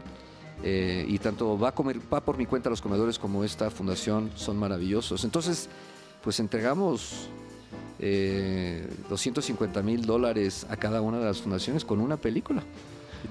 Eh, 0.64 1.04
y 1.08 1.18
tanto 1.18 1.56
va, 1.56 1.68
a 1.68 1.72
comer, 1.72 2.00
va 2.12 2.20
por 2.20 2.36
mi 2.36 2.44
cuenta 2.44 2.68
los 2.68 2.82
comedores 2.82 3.16
como 3.18 3.44
esta 3.44 3.70
fundación 3.70 4.30
son 4.34 4.56
maravillosos. 4.56 5.24
Entonces, 5.24 5.68
pues 6.22 6.40
entregamos 6.40 7.28
250 7.98 9.82
mil 9.82 10.04
dólares 10.04 10.66
a 10.68 10.76
cada 10.76 11.00
una 11.00 11.18
de 11.18 11.24
las 11.24 11.40
fundaciones 11.40 11.84
con 11.84 12.00
una 12.00 12.16
película. 12.16 12.62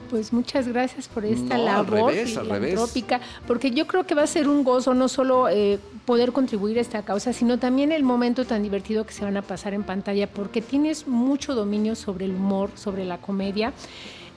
Pues 0.10 0.32
muchas 0.32 0.67
gracias 0.67 1.08
por 1.08 1.25
esta 1.25 1.58
labor 1.58 2.13
filantrópica, 2.13 3.21
porque 3.45 3.71
yo 3.71 3.88
creo 3.88 4.06
que 4.06 4.15
va 4.15 4.23
a 4.23 4.27
ser 4.27 4.47
un 4.47 4.63
gozo 4.63 4.93
no 4.93 5.08
solo 5.08 5.49
eh, 5.49 5.80
poder 6.08 6.32
contribuir 6.32 6.78
a 6.78 6.82
esta 6.82 7.04
causa, 7.04 7.34
sino 7.34 7.60
también 7.60 7.91
el 7.91 8.02
momento 8.02 8.46
tan 8.46 8.63
divertido 8.63 9.06
que 9.06 9.12
se 9.12 9.26
van 9.26 9.36
a 9.36 9.41
pasar 9.41 9.74
en 9.74 9.84
pantalla, 9.84 10.32
porque 10.32 10.62
tienes 10.62 11.06
mucho 11.06 11.54
dominio 11.54 11.96
sobre 11.96 12.24
el 12.24 12.32
humor, 12.32 12.72
sobre 12.76 13.04
la 13.04 13.17
comedia 13.17 13.74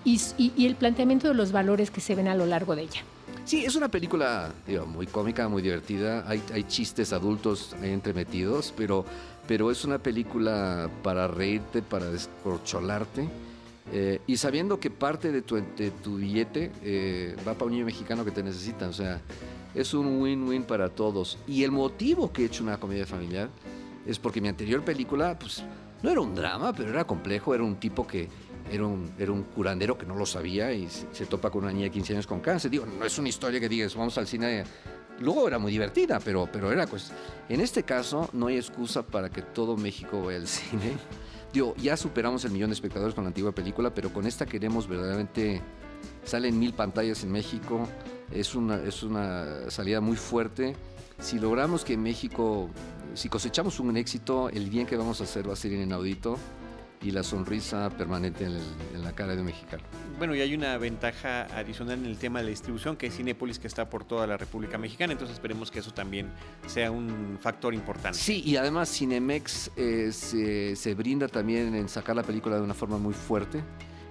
y, 0.05 0.67
el 0.67 0.75
planteamiento 0.75 1.29
de 1.29 1.35
los 1.35 1.53
valores 1.53 1.93
que 1.93 2.01
se 2.01 2.17
ven 2.17 2.27
a 2.27 2.35
lo 2.35 2.45
largo 2.45 2.75
de 2.75 2.83
ella. 2.83 3.03
Sí, 3.45 3.65
es 3.65 3.77
una 3.77 3.89
película 3.89 4.53
muy 4.89 5.07
cómica, 5.07 5.49
muy 5.49 5.63
divertida. 5.63 6.25
Hay, 6.29 6.43
hay 6.53 6.65
chistes 6.65 7.13
adultos 7.13 7.77
entremetidos, 7.81 8.75
pero, 8.77 9.05
pero 9.47 9.71
es 9.71 9.85
una 9.85 9.99
película 9.99 10.91
para 11.05 11.29
reírte, 11.29 11.83
para 11.83 12.11
descorcholarte 12.11 13.29
eh, 13.93 14.21
y 14.27 14.37
sabiendo 14.37 14.79
que 14.79 14.91
parte 14.91 15.33
de 15.33 15.43
tu, 15.43 15.61
tu 16.03 16.17
billete 16.17 16.71
eh, 16.83 17.37
va 17.47 17.55
para 17.55 17.67
un 17.67 17.73
niño 17.73 17.85
mexicano 17.85 18.25
que 18.25 18.31
te 18.31 18.43
necesita, 18.43 18.89
o 18.89 18.93
sea, 18.93 19.21
es 19.75 19.95
un 19.95 20.21
win-win 20.21 20.65
para 20.65 20.89
todos. 20.89 21.39
Y 21.47 21.65
el 21.65 21.71
motivo 21.71 22.33
que 22.33 22.43
he 22.43 22.47
hecho 22.47 22.63
una 22.63 22.79
comedia 22.79 23.07
familiar 23.07 23.49
es 24.07 24.19
porque 24.19 24.41
mi 24.41 24.49
anterior 24.49 24.85
película, 24.85 25.39
pues, 25.39 25.63
no 26.03 26.11
era 26.11 26.21
un 26.21 26.35
drama, 26.35 26.73
pero 26.73 26.91
era 26.91 27.05
complejo, 27.05 27.55
era 27.55 27.63
un 27.63 27.77
tipo 27.77 28.07
que 28.07 28.29
era 28.71 28.87
un, 28.87 29.11
era 29.19 29.33
un 29.33 29.43
curandero 29.43 29.99
que 29.99 30.07
no 30.07 30.15
lo 30.15 30.27
sabía 30.27 30.73
y 30.73 30.89
se, 30.89 31.27
topa 31.27 31.51
con 31.51 31.65
una 31.65 31.73
niña 31.73 31.85
de 31.85 31.91
15 31.91 32.13
años 32.15 32.27
con 32.27 32.41
cáncer. 32.41 32.71
Digo, 32.71 32.87
no 32.87 33.05
es 33.05 33.19
una 33.19 33.29
historia 33.29 33.61
que 33.61 33.69
digas, 33.69 33.95
vamos 33.95 34.17
al 34.19 34.27
cine. 34.27 34.65
Luego 35.19 35.47
era 35.49 35.59
muy 35.59 35.73
divertida, 35.73 36.19
pero, 36.21 36.49
pero 36.51 36.73
era 36.73 36.87
pues... 36.87 37.13
En 37.49 37.61
este 37.61 37.83
caso, 37.83 38.31
no 38.33 38.47
hay 38.47 38.57
excusa 38.57 39.03
para 39.03 39.29
que 39.29 39.43
todo 39.43 39.77
México 39.77 40.23
vaya 40.23 40.39
al 40.39 40.47
cine 40.47 40.97
ya 41.83 41.97
superamos 41.97 42.45
el 42.45 42.53
millón 42.53 42.71
de 42.71 42.75
espectadores 42.75 43.15
con 43.15 43.25
la 43.25 43.29
antigua 43.29 43.53
película, 43.53 43.93
pero 43.93 44.13
con 44.13 44.27
esta 44.27 44.47
queremos 44.47 44.89
verdaderamente. 44.89 45.61
Salen 46.25 46.59
mil 46.59 46.73
pantallas 46.73 47.23
en 47.25 47.33
México, 47.33 47.87
es 48.33 48.55
una, 48.55 48.77
es 48.77 49.03
una 49.03 49.71
salida 49.71 50.01
muy 50.01 50.17
fuerte. 50.17 50.77
Si 51.19 51.39
logramos 51.39 51.85
que 51.85 51.97
México, 51.97 52.71
si 53.15 53.29
cosechamos 53.29 53.81
un 53.81 53.97
éxito, 53.97 54.49
el 54.49 54.71
bien 54.71 54.87
que 54.87 54.97
vamos 54.97 55.21
a 55.21 55.25
hacer 55.25 55.49
va 55.49 55.53
a 55.53 55.57
ser 55.57 55.73
inaudito 55.73 56.39
y 57.03 57.11
la 57.13 57.23
sonrisa 57.23 57.89
permanente 57.91 58.45
en, 58.45 59.03
la 59.03 59.13
cara 59.13 59.35
de 59.35 59.41
un 59.41 59.47
mexicano. 59.47 59.83
Bueno, 60.19 60.35
y 60.35 60.41
hay 60.41 60.55
una 60.55 60.77
ventaja 60.77 61.45
adicional 61.57 61.99
en 61.99 62.07
el 62.07 62.19
tema 62.19 62.41
de 62.41 62.45
la 62.45 62.51
distribución, 62.51 62.97
que 62.97 63.07
es 63.07 63.17
Cinépolis, 63.17 63.59
que 63.59 63.67
está 63.67 63.89
por 63.89 64.05
toda 64.05 64.27
la 64.27 64.37
República 64.37 64.77
Mexicana, 64.77 65.13
entonces 65.13 65.35
esperemos 65.35 65.71
que 65.71 65.79
eso 65.79 65.93
también 65.93 66.31
sea 66.67 66.91
un 66.91 67.39
factor 67.41 67.73
importante. 67.73 68.19
Sí, 68.19 68.43
y 68.45 68.57
además 68.57 68.91
Cinemex 68.91 69.71
eh, 69.77 70.13
se, 70.13 70.95
brinda 70.95 71.27
también 71.29 71.75
en 71.75 71.89
sacar 71.89 72.17
la 72.17 72.23
película 72.23 72.57
de 72.57 72.63
una 72.63 72.75
forma 72.75 72.99
muy 72.99 73.15
fuerte. 73.15 73.63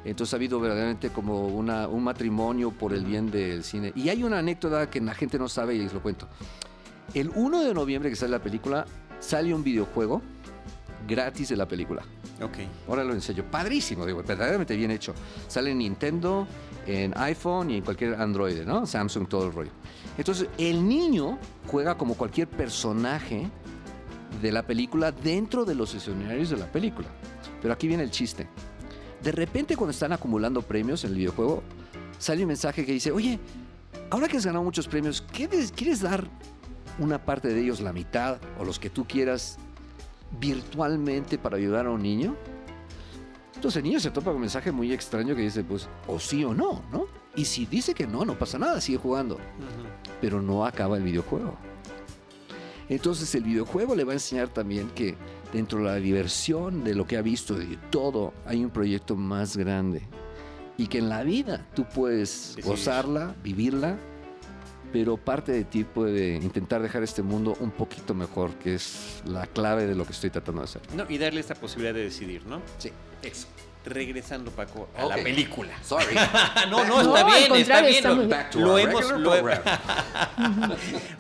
Entonces 0.05 0.33
ha 0.33 0.37
habido 0.37 0.59
verdaderamente 0.59 1.09
como 1.09 1.47
una, 1.47 1.87
un 1.87 2.03
matrimonio 2.03 2.71
por 2.71 2.93
el 2.93 3.05
bien 3.05 3.31
del 3.31 3.63
cine. 3.63 3.91
Y 3.95 4.09
hay 4.09 4.23
una 4.23 4.39
anécdota 4.39 4.89
que 4.89 5.01
la 5.01 5.13
gente 5.13 5.37
no 5.37 5.49
sabe 5.49 5.75
y 5.75 5.79
les 5.79 5.93
lo 5.93 6.01
cuento. 6.01 6.27
El 7.13 7.31
1 7.33 7.63
de 7.63 7.73
noviembre 7.73 8.09
que 8.09 8.15
sale 8.15 8.31
la 8.31 8.41
película, 8.41 8.85
sale 9.19 9.53
un 9.53 9.63
videojuego 9.63 10.21
gratis 11.07 11.49
de 11.49 11.57
la 11.57 11.67
película. 11.67 12.03
Ok. 12.41 12.57
Ahora 12.87 13.03
lo 13.03 13.13
enseño. 13.13 13.43
Padrísimo, 13.49 14.05
digo, 14.05 14.23
verdaderamente 14.23 14.75
bien 14.75 14.91
hecho. 14.91 15.13
Sale 15.47 15.71
en 15.71 15.79
Nintendo, 15.79 16.47
en 16.85 17.13
iPhone 17.17 17.71
y 17.71 17.77
en 17.77 17.83
cualquier 17.83 18.15
Android, 18.15 18.61
¿no? 18.63 18.85
Samsung, 18.85 19.27
todo 19.27 19.47
el 19.47 19.53
rollo. 19.53 19.71
Entonces, 20.17 20.47
el 20.57 20.87
niño 20.87 21.37
juega 21.67 21.97
como 21.97 22.15
cualquier 22.15 22.47
personaje 22.47 23.49
de 24.41 24.51
la 24.51 24.63
película 24.63 25.11
dentro 25.11 25.65
de 25.65 25.75
los 25.75 25.93
escenarios 25.95 26.49
de 26.49 26.57
la 26.57 26.71
película. 26.71 27.07
Pero 27.61 27.73
aquí 27.73 27.87
viene 27.87 28.03
el 28.03 28.11
chiste. 28.11 28.47
De 29.23 29.31
repente, 29.31 29.75
cuando 29.75 29.91
están 29.91 30.13
acumulando 30.13 30.61
premios 30.61 31.03
en 31.03 31.11
el 31.11 31.17
videojuego, 31.17 31.61
sale 32.17 32.41
un 32.43 32.47
mensaje 32.47 32.85
que 32.85 32.93
dice, 32.93 33.11
oye, 33.11 33.39
ahora 34.09 34.27
que 34.27 34.37
has 34.37 34.45
ganado 34.45 34.63
muchos 34.63 34.87
premios, 34.87 35.21
¿quieres 35.31 36.01
dar 36.01 36.25
una 36.99 37.23
parte 37.23 37.49
de 37.49 37.61
ellos, 37.61 37.81
la 37.81 37.93
mitad, 37.93 38.39
o 38.59 38.63
los 38.63 38.79
que 38.79 38.89
tú 38.89 39.05
quieras, 39.05 39.57
virtualmente 40.39 41.37
para 41.37 41.57
ayudar 41.57 41.85
a 41.85 41.91
un 41.91 42.01
niño? 42.01 42.35
Entonces 43.55 43.77
el 43.77 43.83
niño 43.83 43.99
se 43.99 44.09
topa 44.09 44.27
con 44.27 44.35
un 44.35 44.41
mensaje 44.41 44.71
muy 44.71 44.93
extraño 44.93 45.35
que 45.35 45.41
dice, 45.41 45.65
pues, 45.65 45.89
o 46.07 46.17
sí 46.17 46.45
o 46.45 46.53
no, 46.53 46.81
¿no? 46.91 47.07
Y 47.35 47.43
si 47.43 47.65
dice 47.65 47.93
que 47.93 48.07
no, 48.07 48.23
no 48.23 48.39
pasa 48.39 48.57
nada, 48.57 48.79
sigue 48.79 48.97
jugando. 48.97 49.37
Pero 50.21 50.41
no 50.41 50.65
acaba 50.65 50.95
el 50.95 51.03
videojuego. 51.03 51.57
Entonces 52.87 53.35
el 53.35 53.43
videojuego 53.43 53.95
le 53.95 54.05
va 54.05 54.13
a 54.13 54.15
enseñar 54.15 54.47
también 54.47 54.89
que 54.91 55.15
dentro 55.53 55.79
de 55.79 55.85
la 55.85 55.95
diversión 55.95 56.83
de 56.83 56.95
lo 56.95 57.05
que 57.07 57.17
ha 57.17 57.21
visto 57.21 57.55
de 57.55 57.77
todo, 57.89 58.33
hay 58.45 58.63
un 58.63 58.69
proyecto 58.69 59.15
más 59.15 59.57
grande. 59.57 60.01
Y 60.77 60.87
que 60.87 60.99
en 60.99 61.09
la 61.09 61.23
vida 61.23 61.65
tú 61.75 61.85
puedes 61.93 62.57
gozarla, 62.63 63.35
vivirla 63.43 63.97
pero 64.91 65.17
parte 65.17 65.51
de 65.51 65.63
ti 65.63 65.83
puede 65.83 66.35
intentar 66.35 66.81
dejar 66.81 67.03
este 67.03 67.21
mundo 67.21 67.55
un 67.59 67.71
poquito 67.71 68.13
mejor, 68.13 68.55
que 68.55 68.75
es 68.75 69.21
la 69.25 69.45
clave 69.45 69.85
de 69.85 69.95
lo 69.95 70.05
que 70.05 70.13
estoy 70.13 70.29
tratando 70.29 70.61
de 70.61 70.65
hacer. 70.65 70.81
No, 70.95 71.05
y 71.07 71.17
darle 71.17 71.39
esta 71.39 71.55
posibilidad 71.55 71.93
de 71.93 72.03
decidir, 72.03 72.45
¿no? 72.45 72.61
Sí, 72.77 72.91
eso. 73.21 73.47
Regresando, 73.85 74.51
Paco, 74.51 74.89
a 74.95 75.05
la 75.05 75.15
película. 75.15 75.71
Sorry. 75.81 76.13
no, 76.69 76.83
no, 76.85 77.01
está 77.01 77.23
bien, 77.23 77.55
está 77.55 77.81
bien. 77.81 78.03
lo, 78.55 78.77
hemos, 78.77 79.05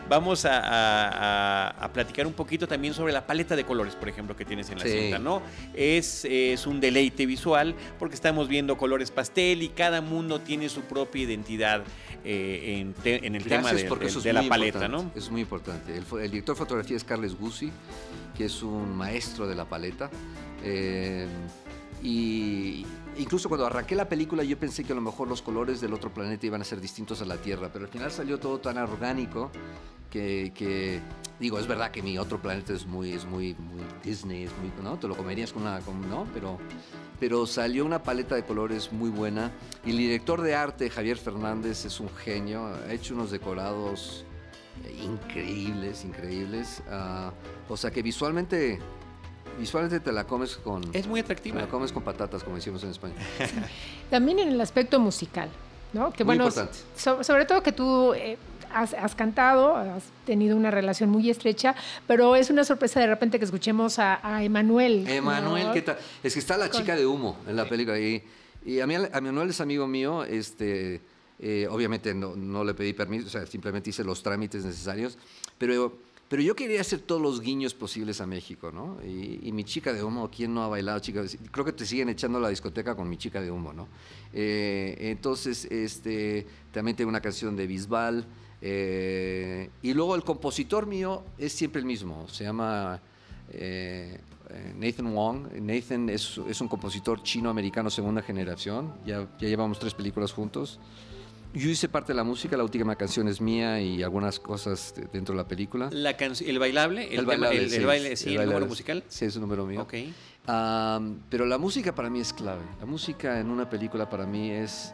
Vamos 0.09 0.45
a, 0.45 1.89
platicar 1.93 2.27
un 2.27 2.33
poquito 2.33 2.67
también 2.67 2.93
sobre 2.93 3.13
la 3.13 3.25
paleta 3.25 3.55
de 3.55 3.63
colores, 3.63 3.95
por 3.95 4.09
ejemplo, 4.09 4.35
que 4.35 4.43
tienes 4.43 4.69
en 4.69 4.79
la 4.79 4.85
cinta, 4.85 5.19
¿no? 5.19 5.41
Es, 5.73 6.25
es 6.25 6.67
un 6.67 6.81
deleite 6.81 7.25
visual 7.25 7.75
porque 7.97 8.15
estamos 8.15 8.49
viendo 8.49 8.77
colores 8.77 9.09
pastel 9.09 9.63
y 9.63 9.69
cada 9.69 10.01
mundo 10.01 10.41
tiene 10.41 10.67
su 10.67 10.81
propia 10.81 11.23
identidad 11.23 11.83
eh, 12.25 12.91
en, 13.03 13.35
el 13.35 13.43
tema 13.45 13.71
de, 13.71 14.33
la 14.33 14.43
paleta, 14.43 14.89
¿no? 14.89 15.11
Es 15.15 15.31
muy 15.31 15.41
importante. 15.41 15.95
El, 15.95 16.31
director 16.31 16.55
de 16.55 16.59
fotografía 16.59 16.97
es 16.97 17.05
Carles 17.05 17.35
Guzzi, 17.35 17.71
que 18.35 18.45
es 18.45 18.61
un 18.61 18.97
maestro 18.97 19.47
de 19.47 19.55
la 19.55 19.65
paleta. 19.65 20.09
Eh, 20.63 21.27
y 22.01 22.85
incluso 23.17 23.49
cuando 23.49 23.65
arranqué 23.65 23.95
la 23.95 24.07
película 24.07 24.43
yo 24.43 24.57
pensé 24.57 24.83
que 24.83 24.93
a 24.93 24.95
lo 24.95 25.01
mejor 25.01 25.27
los 25.27 25.41
colores 25.41 25.81
del 25.81 25.93
otro 25.93 26.13
planeta 26.13 26.45
iban 26.45 26.61
a 26.61 26.63
ser 26.63 26.79
distintos 26.79 27.21
a 27.21 27.25
la 27.25 27.37
Tierra, 27.37 27.69
pero 27.71 27.85
al 27.85 27.91
final 27.91 28.11
salió 28.11 28.39
todo 28.39 28.59
tan 28.59 28.77
orgánico 28.77 29.51
que, 30.09 31.01
digo, 31.39 31.59
es 31.59 31.67
verdad 31.67 31.91
que 31.91 32.01
mi 32.01 32.17
otro 32.17 32.41
planeta 32.41 32.73
es 32.73 32.85
muy, 32.85 33.11
es 33.11 33.25
muy, 33.25 33.55
Disney, 34.03 34.43
es 34.43 34.51
muy, 34.57 34.71
¿no? 34.83 34.97
Te 34.97 35.07
lo 35.07 35.15
comerías 35.15 35.53
con 35.53 35.63
una, 35.63 35.79
¿no? 36.09 36.27
Pero, 36.33 36.57
pero 37.19 37.45
salió 37.45 37.85
una 37.85 38.01
paleta 38.01 38.35
de 38.35 38.43
colores 38.43 38.91
muy 38.91 39.09
buena 39.09 39.51
y 39.85 39.91
el 39.91 39.97
director 39.97 40.41
de 40.41 40.55
arte, 40.55 40.89
Javier 40.89 41.17
Fernández, 41.17 41.85
es 41.85 41.99
un 41.99 42.09
genio, 42.09 42.65
ha 42.65 42.91
hecho 42.91 43.13
unos 43.13 43.29
decorados 43.29 44.25
increíbles, 45.03 46.05
increíbles. 46.05 46.81
Ah, 46.89 47.31
o 47.67 47.77
sea 47.77 47.91
que 47.91 48.01
visualmente 48.01 48.79
visualmente 49.59 49.99
te 49.99 50.11
la 50.11 50.25
comes 50.25 50.57
con... 50.57 50.83
Es 50.93 51.07
muy 51.07 51.19
atractiva. 51.19 51.57
Te 51.57 51.65
la 51.65 51.69
comes 51.69 51.91
con 51.91 52.03
patatas, 52.03 52.43
como 52.43 52.55
decimos 52.55 52.83
en 52.83 52.91
España. 52.91 53.15
También 54.09 54.39
en 54.39 54.49
el 54.49 54.61
aspecto 54.61 54.99
musical, 54.99 55.49
¿no? 55.93 56.11
Que 56.11 56.23
muy 56.23 56.37
bueno, 56.37 56.47
importante. 56.47 57.23
sobre 57.23 57.45
todo 57.45 57.61
que 57.61 57.71
tú 57.71 58.13
eh, 58.13 58.37
has, 58.73 59.15
cantado, 59.15 59.75
has 59.75 60.03
tenido 60.25 60.55
una 60.55 60.71
relación 60.71 61.09
muy 61.09 61.29
estrecha, 61.29 61.75
pero 62.07 62.35
es 62.35 62.49
una 62.49 62.63
sorpresa 62.63 62.99
de 62.99 63.07
repente 63.07 63.39
que 63.39 63.45
escuchemos 63.45 63.99
a, 63.99 64.43
Emanuel. 64.43 65.07
Emanuel, 65.07 65.71
¿qué 65.73 65.81
tal? 65.81 65.97
Es 66.23 66.33
que 66.33 66.39
está 66.39 66.57
la 66.57 66.69
chica 66.69 66.95
de 66.95 67.05
humo 67.05 67.37
en 67.47 67.55
la 67.55 67.67
película 67.67 67.99
y, 67.99 68.23
y 68.65 68.79
a 68.79 68.87
mí 68.87 68.95
Emanuel 68.95 69.49
es 69.49 69.61
amigo 69.61 69.87
mío, 69.87 70.23
este... 70.23 71.01
Eh, 71.41 71.69
obviamente 71.71 72.13
no, 72.13 72.35
no, 72.35 72.65
le 72.65 72.73
pedí 72.73 72.91
permiso, 72.91 73.27
o 73.27 73.29
sea, 73.29 73.45
simplemente 73.45 73.91
hice 73.91 74.03
los 74.03 74.21
trámites 74.21 74.65
necesarios, 74.65 75.17
pero 75.57 75.97
Pero 76.29 76.43
yo 76.43 76.55
quería 76.55 76.79
hacer 76.79 76.99
todos 76.99 77.19
los 77.19 77.41
guiños 77.41 77.73
posibles 77.73 78.21
a 78.21 78.27
México, 78.27 78.71
¿no? 78.71 78.99
Y, 79.03 79.51
mi 79.51 79.63
chica 79.63 79.91
de 79.91 80.03
humo, 80.03 80.29
¿quién 80.29 80.53
no 80.53 80.63
ha 80.63 80.67
bailado 80.67 80.99
chica? 80.99 81.23
Creo 81.51 81.65
que 81.65 81.73
te 81.73 81.87
siguen 81.87 82.07
echando 82.07 82.37
a 82.37 82.41
la 82.41 82.49
discoteca 82.49 82.95
con 82.95 83.09
mi 83.09 83.17
chica 83.17 83.41
de 83.41 83.49
humo, 83.49 83.73
¿no? 83.73 83.87
Eh, 84.31 84.95
entonces, 84.99 85.65
este, 85.65 86.45
también 86.71 86.95
tengo 86.95 87.09
una 87.09 87.19
canción 87.19 87.55
de 87.55 87.65
Bisbal. 87.65 88.27
Eh, 88.61 89.71
y 89.81 89.93
luego 89.95 90.15
el 90.15 90.23
compositor 90.23 90.85
mío 90.85 91.23
es 91.39 91.51
siempre 91.53 91.79
el 91.79 91.85
mismo, 91.85 92.27
se 92.27 92.43
llama 92.43 93.01
eh, 93.51 94.19
Nathan 94.77 95.11
Wong. 95.11 95.47
Nathan 95.61 96.09
es, 96.09 96.39
es 96.47 96.61
un 96.61 96.67
compositor 96.67 97.23
chino-americano 97.23 97.89
segunda 97.89 98.21
generación, 98.21 98.93
ya, 99.03 99.27
ya 99.39 99.47
llevamos 99.47 99.79
tres 99.79 99.95
películas 99.95 100.31
juntos. 100.31 100.79
Yo 101.53 101.67
hice 101.69 101.89
parte 101.89 102.13
de 102.13 102.17
la 102.17 102.23
música, 102.23 102.55
la 102.55 102.63
última 102.63 102.95
canción 102.95 103.27
es 103.27 103.41
mía 103.41 103.81
y 103.81 104.03
algunas 104.03 104.39
cosas 104.39 104.93
dentro 105.11 105.33
de 105.33 105.41
la 105.41 105.47
película. 105.47 105.89
La 105.91 106.11
¿El 106.11 106.59
bailable? 106.59 107.13
¿El, 107.13 107.25
bailable, 107.25 107.75
el, 107.75 107.85
baile, 107.85 108.15
sí, 108.15 108.35
el, 108.35 108.45
número 108.45 108.67
musical? 108.67 109.03
Sí, 109.07 109.25
es 109.25 109.35
un 109.35 109.41
número 109.41 109.65
mío. 109.65 109.81
Ok. 109.81 109.93
pero 111.29 111.45
la 111.47 111.57
música 111.57 111.95
para 111.95 112.09
mí 112.09 112.19
es 112.19 112.33
clave. 112.33 112.61
La 112.79 112.85
música 112.85 113.39
en 113.39 113.49
una 113.49 113.67
película 113.67 114.07
para 114.07 114.27
mí 114.27 114.51
es, 114.51 114.93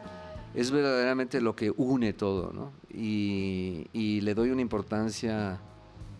es 0.53 0.71
verdaderamente 0.71 1.41
lo 1.41 1.57
que 1.57 1.73
une 1.75 2.13
todo, 2.13 2.53
¿no? 2.53 2.71
Y, 2.89 3.87
y 3.91 4.21
le 4.21 4.33
doy 4.33 4.49
una 4.51 4.61
importancia, 4.61 5.59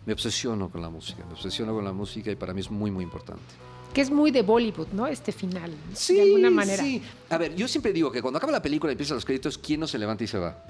me 0.04 0.12
obsesiono 0.12 0.68
con 0.68 0.82
la 0.82 0.90
música, 0.90 1.24
me 1.24 1.32
obsesiono 1.32 1.72
con 1.72 1.84
la 1.84 1.92
música 1.94 2.30
y 2.30 2.36
para 2.36 2.52
mí 2.52 2.60
es 2.60 2.70
muy, 2.70 2.90
muy 2.90 3.04
importante 3.04 3.65
que 3.92 4.00
es 4.00 4.10
muy 4.10 4.30
de 4.30 4.42
Bollywood, 4.42 4.88
¿no? 4.92 5.06
Este 5.06 5.32
final, 5.32 5.72
sí, 5.94 6.14
de 6.16 6.22
alguna 6.22 6.50
manera. 6.50 6.82
Sí, 6.82 7.02
a 7.30 7.38
ver, 7.38 7.54
yo 7.54 7.66
siempre 7.66 7.92
digo 7.92 8.10
que 8.10 8.20
cuando 8.20 8.38
acaba 8.38 8.52
la 8.52 8.62
película 8.62 8.92
y 8.92 8.94
empiezan 8.94 9.16
los 9.16 9.24
créditos, 9.24 9.58
¿quién 9.58 9.80
no 9.80 9.86
se 9.86 9.98
levanta 9.98 10.24
y 10.24 10.26
se 10.26 10.38
va? 10.38 10.64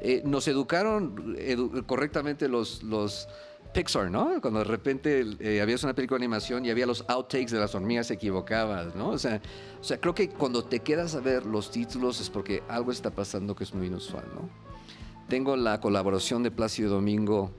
Eh, 0.00 0.22
nos 0.24 0.48
educaron 0.48 1.36
correctamente 1.86 2.48
los, 2.48 2.82
los 2.82 3.28
Pixar, 3.72 4.10
¿no? 4.10 4.40
Cuando 4.40 4.58
de 4.58 4.64
repente 4.64 5.24
eh, 5.40 5.60
habías 5.60 5.82
una 5.82 5.94
película 5.94 6.18
de 6.18 6.24
animación 6.24 6.64
y 6.66 6.70
había 6.70 6.86
los 6.86 7.04
outtakes 7.08 7.50
de 7.50 7.58
las 7.58 7.74
hormigas 7.74 8.10
equivocadas, 8.10 8.94
¿no? 8.94 9.10
O 9.10 9.18
sea, 9.18 9.40
o 9.80 9.84
sea, 9.84 9.98
creo 9.98 10.14
que 10.14 10.28
cuando 10.28 10.64
te 10.64 10.80
quedas 10.80 11.14
a 11.14 11.20
ver 11.20 11.46
los 11.46 11.70
títulos 11.70 12.20
es 12.20 12.28
porque 12.28 12.62
algo 12.68 12.92
está 12.92 13.10
pasando 13.10 13.54
que 13.54 13.64
es 13.64 13.72
muy 13.72 13.86
inusual, 13.86 14.24
¿no? 14.34 14.48
Tengo 15.28 15.56
la 15.56 15.80
colaboración 15.80 16.42
de 16.42 16.50
Plácido 16.50 16.90
Domingo 16.90 17.50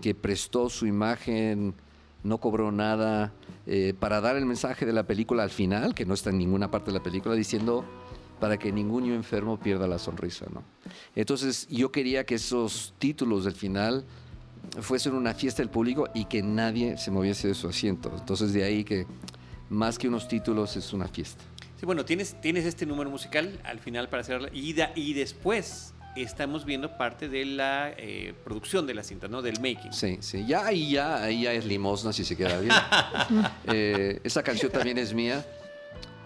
que 0.00 0.14
prestó 0.14 0.68
su 0.68 0.86
imagen, 0.86 1.74
no 2.24 2.38
cobró 2.38 2.72
nada, 2.72 3.32
eh, 3.66 3.94
para 3.98 4.20
dar 4.20 4.36
el 4.36 4.46
mensaje 4.46 4.86
de 4.86 4.92
la 4.92 5.06
película 5.06 5.42
al 5.42 5.50
final, 5.50 5.94
que 5.94 6.04
no 6.04 6.14
está 6.14 6.30
en 6.30 6.38
ninguna 6.38 6.70
parte 6.70 6.90
de 6.90 6.98
la 6.98 7.02
película, 7.02 7.34
diciendo 7.34 7.84
para 8.40 8.58
que 8.58 8.72
ningún 8.72 9.04
niño 9.04 9.14
enfermo 9.14 9.58
pierda 9.60 9.86
la 9.86 10.00
sonrisa. 10.00 10.46
¿no? 10.52 10.64
Entonces 11.14 11.68
yo 11.68 11.92
quería 11.92 12.24
que 12.26 12.34
esos 12.34 12.92
títulos 12.98 13.44
del 13.44 13.54
final 13.54 14.04
fuesen 14.80 15.14
una 15.14 15.32
fiesta 15.32 15.62
del 15.62 15.70
público 15.70 16.08
y 16.12 16.24
que 16.24 16.42
nadie 16.42 16.98
se 16.98 17.12
moviese 17.12 17.48
de 17.48 17.54
su 17.54 17.68
asiento. 17.68 18.12
Entonces 18.18 18.52
de 18.52 18.64
ahí 18.64 18.82
que 18.82 19.06
más 19.68 19.96
que 19.96 20.08
unos 20.08 20.26
títulos 20.26 20.76
es 20.76 20.92
una 20.92 21.06
fiesta. 21.06 21.44
Sí, 21.78 21.86
bueno, 21.86 22.04
tienes, 22.04 22.40
tienes 22.40 22.64
este 22.64 22.84
número 22.84 23.10
musical 23.10 23.60
al 23.64 23.78
final 23.78 24.08
para 24.08 24.22
hacer 24.22 24.50
y, 24.52 24.74
y 24.96 25.14
después 25.14 25.94
estamos 26.16 26.64
viendo 26.64 26.96
parte 26.96 27.28
de 27.28 27.44
la 27.44 27.90
eh, 27.96 28.34
producción 28.44 28.86
de 28.86 28.94
la 28.94 29.02
cinta, 29.02 29.28
¿no? 29.28 29.42
Del 29.42 29.60
making. 29.60 29.92
Sí, 29.92 30.18
sí. 30.20 30.44
Ya 30.46 30.66
ahí 30.66 30.90
ya, 30.90 31.22
ahí 31.22 31.42
ya 31.42 31.52
es 31.52 31.64
limosna 31.64 32.12
si 32.12 32.24
se 32.24 32.36
queda 32.36 32.60
bien. 32.60 32.74
Eh, 33.72 34.20
esa 34.24 34.42
canción 34.42 34.70
también 34.70 34.98
es 34.98 35.14
mía. 35.14 35.44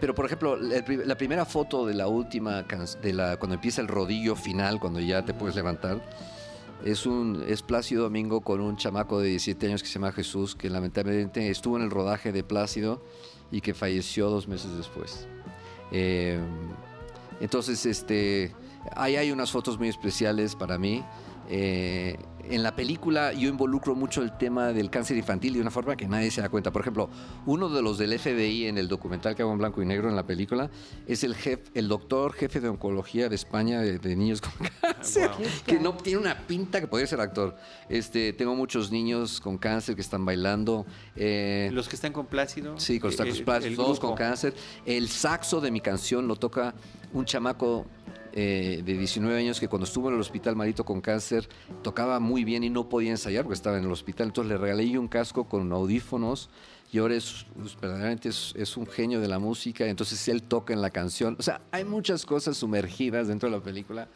Pero, 0.00 0.14
por 0.14 0.26
ejemplo, 0.26 0.56
la, 0.56 1.16
primera 1.16 1.44
foto 1.44 1.86
de 1.86 1.94
la 1.94 2.06
última, 2.08 2.64
de 3.02 3.12
la, 3.12 3.38
cuando 3.38 3.54
empieza 3.54 3.80
el 3.80 3.88
rodillo 3.88 4.34
final, 4.36 4.80
cuando 4.80 5.00
ya 5.00 5.24
te 5.24 5.32
puedes 5.32 5.54
levantar, 5.54 6.02
es 6.84 7.06
un 7.06 7.44
es 7.48 7.62
Plácido 7.62 8.04
Domingo 8.04 8.40
con 8.40 8.60
un 8.60 8.76
chamaco 8.76 9.20
de 9.20 9.28
17 9.28 9.66
años 9.66 9.82
que 9.82 9.88
se 9.88 9.94
llama 9.94 10.12
Jesús, 10.12 10.54
que 10.54 10.68
lamentablemente 10.68 11.48
estuvo 11.50 11.76
en 11.76 11.84
el 11.84 11.90
rodaje 11.90 12.32
de 12.32 12.42
Plácido 12.42 13.02
y 13.50 13.60
que 13.60 13.72
falleció 13.72 14.28
dos 14.28 14.48
meses 14.48 14.76
después. 14.76 15.26
Eh, 15.92 16.38
entonces, 17.40 17.86
este 17.86 18.52
Ahí 18.94 19.16
hay 19.16 19.30
unas 19.30 19.50
fotos 19.50 19.78
muy 19.78 19.88
especiales 19.88 20.54
para 20.54 20.78
mí. 20.78 21.04
Eh, 21.48 22.16
en 22.48 22.62
la 22.62 22.76
película 22.76 23.32
yo 23.32 23.48
involucro 23.48 23.94
mucho 23.94 24.22
el 24.22 24.36
tema 24.36 24.72
del 24.72 24.88
cáncer 24.88 25.16
infantil 25.16 25.54
de 25.54 25.60
una 25.60 25.70
forma 25.70 25.96
que 25.96 26.06
nadie 26.06 26.30
se 26.30 26.40
da 26.40 26.48
cuenta. 26.48 26.70
Por 26.70 26.82
ejemplo, 26.82 27.10
uno 27.44 27.68
de 27.68 27.82
los 27.82 27.98
del 27.98 28.16
FBI 28.18 28.66
en 28.66 28.78
el 28.78 28.88
documental 28.88 29.34
que 29.34 29.42
hago 29.42 29.52
en 29.52 29.58
blanco 29.58 29.82
y 29.82 29.86
negro 29.86 30.08
en 30.08 30.16
la 30.16 30.26
película 30.26 30.70
es 31.06 31.24
el 31.24 31.34
jefe, 31.34 31.64
el 31.74 31.88
doctor 31.88 32.32
jefe 32.34 32.60
de 32.60 32.68
oncología 32.68 33.28
de 33.28 33.34
España 33.34 33.80
de, 33.80 34.16
niños 34.16 34.40
con 34.40 34.52
cáncer, 34.80 35.30
que 35.66 35.80
no 35.80 35.94
tiene 35.94 36.20
una 36.20 36.46
pinta 36.46 36.80
que 36.80 36.86
podría 36.86 37.06
ser 37.06 37.20
actor. 37.20 37.56
Este, 37.88 38.32
tengo 38.32 38.54
muchos 38.54 38.92
niños 38.92 39.40
con 39.40 39.58
cáncer 39.58 39.96
que 39.96 40.02
están 40.02 40.24
bailando. 40.24 40.86
Eh, 41.16 41.70
los 41.72 41.88
que 41.88 41.96
están 41.96 42.12
con 42.12 42.26
plácido. 42.26 42.78
Sí, 42.78 43.00
con 43.00 43.08
los 43.08 43.16
tacos 43.16 43.40
plácidos, 43.42 43.76
todos 43.76 44.00
con 44.00 44.14
cáncer. 44.14 44.54
El 44.84 45.08
saxo 45.08 45.60
de 45.60 45.70
mi 45.70 45.80
canción 45.80 46.28
lo 46.28 46.36
toca 46.36 46.74
un 47.12 47.24
chamaco 47.24 47.86
eh, 48.38 48.82
de 48.84 48.98
19 48.98 49.38
años 49.38 49.58
que 49.58 49.66
cuando 49.66 49.86
estuvo 49.86 50.10
en 50.10 50.16
el 50.16 50.20
hospital 50.20 50.56
malito 50.56 50.84
con 50.84 51.00
cáncer 51.00 51.48
tocaba 51.82 52.20
muy 52.20 52.44
bien 52.44 52.64
y 52.64 52.68
no 52.68 52.86
podía 52.86 53.10
ensayar 53.10 53.44
porque 53.44 53.54
estaba 53.54 53.78
en 53.78 53.84
el 53.84 53.90
hospital. 53.90 54.26
Entonces 54.26 54.52
le 54.52 54.58
regalé 54.58 54.98
un 54.98 55.08
casco 55.08 55.48
con 55.48 55.72
audífonos 55.72 56.50
y 56.92 56.98
ahora 56.98 57.14
es, 57.14 57.46
pues, 57.58 57.80
verdaderamente 57.80 58.28
es, 58.28 58.76
un 58.76 58.86
genio 58.86 59.22
de 59.22 59.28
la 59.28 59.38
música. 59.38 59.86
Entonces 59.86 60.28
él 60.28 60.42
toca 60.42 60.74
en 60.74 60.82
la 60.82 60.90
canción. 60.90 61.34
O 61.38 61.42
sea, 61.42 61.62
hay 61.70 61.86
muchas 61.86 62.26
cosas 62.26 62.58
sumergidas 62.58 63.28
dentro 63.28 63.48
de 63.48 63.56
la 63.56 63.62
película 63.62 64.06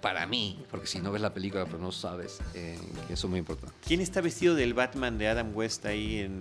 para 0.00 0.26
mí, 0.26 0.64
porque 0.70 0.86
si 0.86 1.00
no 1.00 1.12
ves 1.12 1.20
la 1.20 1.34
película 1.34 1.66
pero 1.66 1.76
no 1.76 1.92
sabes, 1.92 2.38
eh, 2.54 2.78
eso 3.10 3.26
es 3.26 3.30
muy 3.30 3.40
importante. 3.40 3.74
¿Quién 3.86 4.00
está 4.00 4.22
vestido 4.22 4.54
del 4.54 4.72
Batman 4.72 5.18
de 5.18 5.28
Adam 5.28 5.54
West 5.54 5.84
ahí 5.84 6.20
en, 6.20 6.40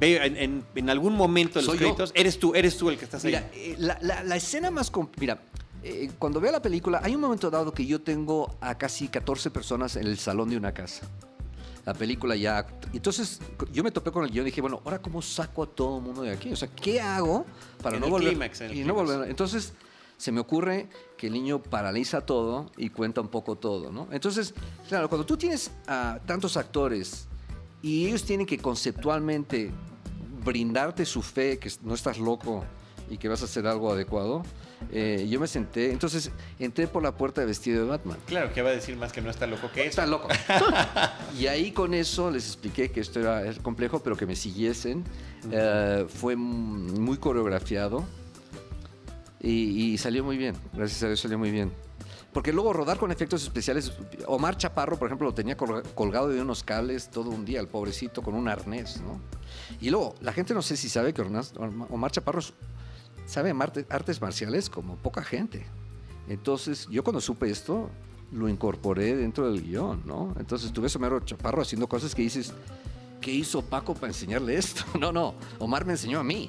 en, 0.00 0.64
en, 0.74 0.90
algún 0.90 1.14
momento 1.14 1.60
de 1.60 1.66
los 1.66 1.76
créditos? 1.76 2.10
Eres 2.16 2.40
tú, 2.40 2.52
eres 2.56 2.76
tú 2.76 2.90
el 2.90 2.98
que 2.98 3.04
estás 3.04 3.24
ahí. 3.24 3.30
Mira, 3.30 3.50
eh, 3.54 3.76
la, 3.78 3.96
la, 4.00 4.24
la, 4.24 4.36
escena 4.36 4.72
más... 4.72 4.90
Mira, 5.20 5.38
eh, 5.82 6.10
cuando 6.18 6.40
veo 6.40 6.52
la 6.52 6.62
película, 6.62 7.00
hay 7.02 7.14
un 7.14 7.20
momento 7.20 7.50
dado 7.50 7.72
que 7.72 7.86
yo 7.86 8.00
tengo 8.00 8.56
a 8.60 8.76
casi 8.76 9.08
14 9.08 9.50
personas 9.50 9.96
en 9.96 10.06
el 10.06 10.18
salón 10.18 10.50
de 10.50 10.56
una 10.56 10.72
casa. 10.72 11.06
La 11.84 11.94
película 11.94 12.36
ya... 12.36 12.66
Entonces 12.92 13.40
yo 13.72 13.82
me 13.82 13.90
topé 13.90 14.10
con 14.10 14.24
el 14.24 14.30
guion 14.30 14.46
y 14.46 14.50
dije, 14.50 14.60
bueno, 14.60 14.82
ahora 14.84 14.98
cómo 15.00 15.22
saco 15.22 15.62
a 15.62 15.66
todo 15.66 15.98
el 15.98 16.02
mundo 16.02 16.22
de 16.22 16.32
aquí? 16.32 16.52
O 16.52 16.56
sea, 16.56 16.68
¿qué 16.68 17.00
hago 17.00 17.46
para 17.82 17.98
no 17.98 18.08
volver? 18.08 18.36
y 18.74 18.84
no 18.84 18.94
volver? 18.94 19.28
Entonces 19.30 19.72
se 20.18 20.32
me 20.32 20.40
ocurre 20.40 20.88
que 21.16 21.28
el 21.28 21.32
niño 21.32 21.62
paraliza 21.62 22.20
todo 22.20 22.70
y 22.76 22.90
cuenta 22.90 23.20
un 23.20 23.28
poco 23.28 23.56
todo, 23.56 23.92
¿no? 23.92 24.08
Entonces, 24.10 24.52
claro, 24.88 25.08
cuando 25.08 25.24
tú 25.24 25.36
tienes 25.36 25.70
a 25.86 26.18
tantos 26.26 26.56
actores 26.56 27.28
y 27.80 28.06
ellos 28.06 28.24
tienen 28.24 28.44
que 28.44 28.58
conceptualmente 28.58 29.70
brindarte 30.44 31.06
su 31.06 31.22
fe, 31.22 31.58
que 31.58 31.70
no 31.82 31.94
estás 31.94 32.18
loco 32.18 32.64
y 33.08 33.16
que 33.16 33.28
vas 33.28 33.42
a 33.42 33.44
hacer 33.44 33.66
algo 33.66 33.92
adecuado, 33.92 34.42
eh, 34.92 35.26
yo 35.28 35.38
me 35.40 35.46
senté, 35.46 35.90
entonces 35.90 36.30
entré 36.58 36.86
por 36.86 37.02
la 37.02 37.12
puerta 37.12 37.40
de 37.40 37.46
vestido 37.46 37.82
de 37.82 37.90
Batman. 37.90 38.16
Claro, 38.26 38.52
que 38.52 38.62
va 38.62 38.70
a 38.70 38.72
decir 38.72 38.96
más 38.96 39.12
que 39.12 39.20
no 39.20 39.30
está 39.30 39.46
loco 39.46 39.70
que 39.72 39.86
Está 39.86 40.06
loco. 40.06 40.28
y 41.38 41.46
ahí 41.46 41.72
con 41.72 41.94
eso 41.94 42.30
les 42.30 42.46
expliqué 42.46 42.90
que 42.90 43.00
esto 43.00 43.20
era 43.20 43.52
complejo, 43.62 44.00
pero 44.00 44.16
que 44.16 44.26
me 44.26 44.36
siguiesen. 44.36 45.04
Eh, 45.50 46.06
fue 46.08 46.36
muy 46.36 47.18
coreografiado 47.18 48.04
y, 49.40 49.96
salió 49.98 50.24
muy 50.24 50.36
bien. 50.36 50.56
Gracias 50.72 51.02
a 51.02 51.06
Dios 51.06 51.20
salió 51.20 51.38
muy 51.38 51.50
bien. 51.50 51.72
Porque 52.32 52.52
luego 52.52 52.72
rodar 52.72 52.98
con 52.98 53.10
efectos 53.10 53.42
especiales, 53.42 53.92
Omar 54.26 54.56
Chaparro, 54.56 54.98
por 54.98 55.08
ejemplo, 55.08 55.26
lo 55.26 55.34
tenía 55.34 55.56
colgado 55.56 56.28
de 56.28 56.40
unos 56.40 56.62
cables 56.62 57.10
todo 57.10 57.30
un 57.30 57.44
día, 57.44 57.58
el 57.58 57.68
pobrecito, 57.68 58.22
con 58.22 58.34
un 58.34 58.48
arnés, 58.48 59.00
¿no? 59.00 59.20
Y 59.80 59.90
luego, 59.90 60.14
la 60.20 60.32
gente 60.32 60.54
no 60.54 60.62
sé 60.62 60.76
si 60.76 60.88
sabe 60.88 61.14
que 61.14 61.22
Omar 61.22 62.10
Chaparro 62.10 62.40
sabe 63.28 63.54
artes 63.90 64.20
marciales 64.20 64.70
como 64.70 64.96
poca 64.96 65.22
gente. 65.22 65.66
Entonces, 66.28 66.88
yo 66.90 67.04
cuando 67.04 67.20
supe 67.20 67.50
esto, 67.50 67.90
lo 68.32 68.48
incorporé 68.48 69.14
dentro 69.16 69.50
del 69.50 69.62
guion, 69.62 70.02
¿no? 70.06 70.34
Entonces 70.38 70.72
tuve 70.72 70.86
a 70.86 70.88
Somero 70.88 71.20
Chaparro 71.20 71.62
haciendo 71.62 71.86
cosas 71.88 72.14
que 72.14 72.22
dices, 72.22 72.52
¿qué 73.20 73.30
hizo 73.30 73.62
Paco 73.62 73.94
para 73.94 74.08
enseñarle 74.08 74.56
esto? 74.56 74.82
No, 74.98 75.12
no, 75.12 75.34
Omar 75.58 75.84
me 75.84 75.92
enseñó 75.92 76.20
a 76.20 76.24
mí. 76.24 76.48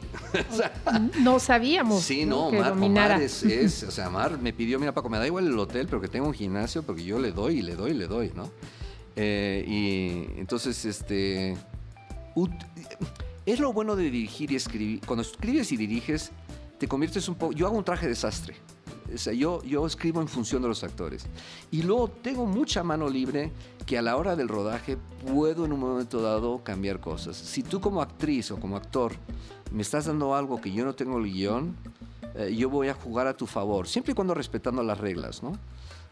no 1.20 1.40
sabíamos. 1.40 2.02
Sí, 2.02 2.26
no, 2.26 2.48
Omar, 2.48 3.22
es, 3.22 3.44
o 3.88 3.92
sea, 3.92 4.08
Omar 4.08 4.40
me 4.40 4.54
pidió, 4.54 4.80
mira 4.80 4.94
Paco, 4.94 5.10
me 5.10 5.18
da 5.18 5.28
igual 5.28 5.48
el 5.48 5.60
hotel, 5.60 5.86
pero 5.88 6.02
que 6.02 6.08
tengo 6.08 6.28
un 6.28 6.34
gimnasio, 6.34 6.84
porque 6.84 7.04
yo 7.04 7.20
le 7.20 7.34
doy 7.34 7.60
y 7.60 7.62
le 7.62 7.76
doy 7.76 7.92
y 7.92 7.96
le 7.96 8.08
doy, 8.08 8.32
¿no? 8.34 8.50
Eh, 9.18 9.66
y 9.68 10.40
entonces, 10.40 10.86
este, 10.86 11.58
es 13.46 13.60
lo 13.60 13.74
bueno 13.74 13.96
de 13.96 14.04
dirigir 14.04 14.52
y 14.52 14.56
escribir. 14.56 15.02
Cuando 15.06 15.24
escribes 15.24 15.72
y 15.72 15.78
diriges, 15.78 16.32
te 16.80 16.88
conviertes 16.88 17.28
un 17.28 17.36
poco... 17.36 17.54
Yo 17.54 17.68
hago 17.68 17.78
un 17.78 17.84
traje 17.84 18.08
desastre. 18.08 18.56
O 19.14 19.18
sea, 19.18 19.34
yo, 19.34 19.62
yo 19.64 19.86
escribo 19.86 20.22
en 20.22 20.28
función 20.28 20.62
de 20.62 20.68
los 20.68 20.84
actores. 20.84 21.26
Y 21.72 21.82
luego 21.84 22.08
tengo 22.10 22.46
mucha 22.46 22.84
mano 22.84 23.10
libre 23.10 23.52
que 23.86 23.98
a 23.98 24.02
la 24.02 24.16
hora 24.18 24.36
del 24.36 24.48
rodaje 24.48 24.98
puedo 25.28 25.66
en 25.66 25.74
un 25.74 25.80
momento 25.80 26.22
dado 26.22 26.64
cambiar 26.64 27.00
cosas. 27.00 27.36
Si 27.36 27.64
tú 27.64 27.82
como 27.82 28.02
actriz 28.02 28.52
o 28.52 28.60
como 28.60 28.78
actor 28.78 29.14
me 29.72 29.82
estás 29.82 30.06
dando 30.06 30.36
algo 30.36 30.62
que 30.62 30.72
yo 30.72 30.86
no 30.86 30.96
tengo 30.96 31.18
el 31.18 31.26
guion, 31.32 31.76
eh, 32.36 32.56
yo 32.56 32.70
voy 32.70 32.88
a 32.88 32.94
jugar 32.94 33.28
a 33.28 33.36
tu 33.36 33.48
favor, 33.48 33.88
siempre 33.88 34.12
y 34.12 34.16
cuando 34.16 34.34
respetando 34.34 34.84
las 34.84 34.98
reglas, 34.98 35.42
¿no? 35.44 35.54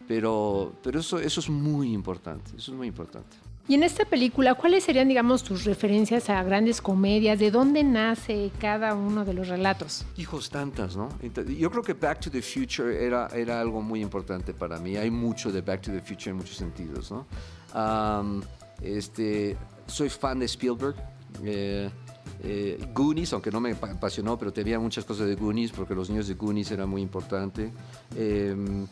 Pero, 0.08 0.74
pero 0.84 1.00
eso, 1.00 1.20
eso 1.20 1.40
es 1.40 1.50
muy 1.50 1.94
importante, 1.94 2.52
eso 2.58 2.72
es 2.72 2.78
muy 2.78 2.88
importante. 2.88 3.38
Y 3.70 3.76
en 3.76 3.84
esta 3.84 4.06
película, 4.06 4.56
¿cuáles 4.56 4.86
serían, 4.86 5.10
digamos, 5.10 5.44
tus 5.44 5.66
referencias 5.66 6.30
a 6.30 6.42
grandes 6.42 6.82
comedias? 6.82 7.38
¿De 7.38 7.52
dónde 7.52 7.84
nace 7.84 8.50
cada 8.62 8.94
uno 8.96 9.26
de 9.26 9.34
los 9.34 9.50
relatos? 9.50 10.06
Hijos, 10.16 10.50
tantas, 10.50 10.96
¿no? 10.96 11.10
Yo 11.22 11.70
creo 11.70 11.84
que 11.84 11.94
Back 11.94 12.22
to 12.22 12.32
the 12.32 12.42
Future 12.42 13.06
era, 13.06 13.26
algo 13.60 13.82
muy 13.82 14.02
importante 14.02 14.54
para 14.54 14.80
mí. 14.80 14.96
Hay 14.96 15.12
mucho 15.12 15.52
de 15.52 15.62
Back 15.62 15.82
to 15.82 15.92
the 15.92 16.00
Future 16.00 16.32
en 16.32 16.38
muchos 16.38 16.56
sentidos, 16.56 17.12
¿no? 17.12 17.26
este, 18.82 19.58
soy 19.86 20.10
fan 20.10 20.40
de 20.40 20.46
Spielberg. 20.46 20.96
Eh, 21.44 21.90
eh, 22.44 22.88
Goonies, 22.94 23.34
aunque 23.34 23.52
no 23.52 23.60
me 23.60 23.72
apasionó, 23.72 24.38
pero 24.38 24.54
tenía 24.54 24.80
muchas 24.80 25.04
cosas 25.04 25.28
de 25.28 25.36
Goonies, 25.36 25.72
porque 25.72 25.94
los 25.94 26.10
niños 26.10 26.30
de 26.30 26.36
Goonies 26.36 26.72
era 26.72 26.86
muy 26.86 27.02
importante. 27.02 27.74
Em, 28.16 28.88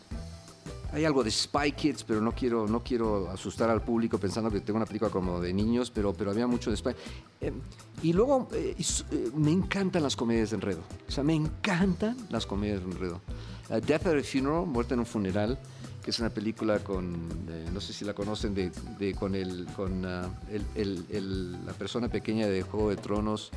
hay 0.91 1.05
algo 1.05 1.23
de 1.23 1.31
Spy 1.31 1.71
Kids, 1.71 2.03
pero 2.03 2.21
no 2.21 2.31
quiero, 2.31 2.67
no 2.67 2.83
quiero 2.83 3.29
asustar 3.29 3.69
al 3.69 3.81
público 3.81 4.17
pensando 4.17 4.49
que 4.49 4.61
tengo 4.61 4.77
una 4.77 4.85
película 4.85 5.11
como 5.11 5.39
de 5.39 5.53
niños, 5.53 5.91
pero, 5.91 6.13
pero 6.13 6.31
había 6.31 6.47
mucho 6.47 6.71
de 6.71 6.77
Spy. 6.77 6.95
Em, 7.41 7.59
y 8.01 8.13
luego 8.13 8.47
eh, 8.53 8.75
eh, 8.77 9.31
me 9.35 9.51
encantan 9.51 10.03
las 10.03 10.15
comedias 10.15 10.51
de 10.51 10.57
enredo. 10.57 10.81
O 11.07 11.11
sea, 11.11 11.23
me 11.23 11.33
encantan 11.33 12.17
las 12.29 12.45
comedias 12.45 12.83
de 12.83 12.91
enredo. 12.91 13.21
Death 13.69 14.05
at 14.05 14.19
a 14.19 14.23
Funeral, 14.23 14.65
Muerte 14.67 14.93
en 14.93 14.99
un 14.99 15.05
funeral, 15.07 15.57
que 16.03 16.11
es 16.11 16.19
una 16.19 16.29
película 16.29 16.79
con, 16.79 17.27
no 17.73 17.81
sé 17.81 17.93
si 17.93 18.05
la 18.05 18.13
conocen, 18.13 18.53
de, 18.53 19.15
con, 19.15 19.33
el, 19.33 19.65
con 19.75 20.05
ah, 20.05 20.29
la 20.53 21.73
persona 21.73 22.09
pequeña 22.09 22.47
de 22.47 22.61
Juego 22.61 22.91
de 22.91 22.97
Tronos. 22.97 23.51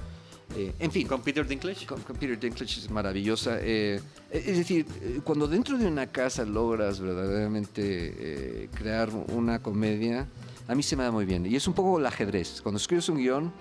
Eh, 0.57 0.73
en 0.79 0.91
fin. 0.91 1.07
¿Con 1.07 1.23
Peter 1.23 1.47
Dinklage? 1.47 1.87
Con, 1.87 2.01
Peter 2.01 2.39
Dinklage 2.39 2.81
es 2.81 2.91
maravillosa. 2.91 3.59
Eh, 3.61 4.01
es 4.31 4.57
decir, 4.57 4.87
eh, 5.03 5.21
cuando 5.23 5.47
dentro 5.47 5.77
de 5.79 5.87
una 5.87 6.07
casa 6.07 6.45
logras 6.45 7.01
verdaderamente 7.01 8.69
crear 8.75 9.11
una 9.29 9.61
comedia, 9.61 10.27
a 10.67 10.75
mí 10.75 10.83
se 10.83 10.97
me 10.97 11.05
da 11.05 11.11
muy 11.11 11.25
bien. 11.25 11.47
Y 11.47 11.57
es 11.57 11.67
un 11.69 11.75
poco 11.75 11.99
el 11.99 12.07
ajedrez. 12.07 12.61
Cuando 12.63 12.79
escribes 12.79 13.09
un 13.09 13.19
guion, 13.19 13.53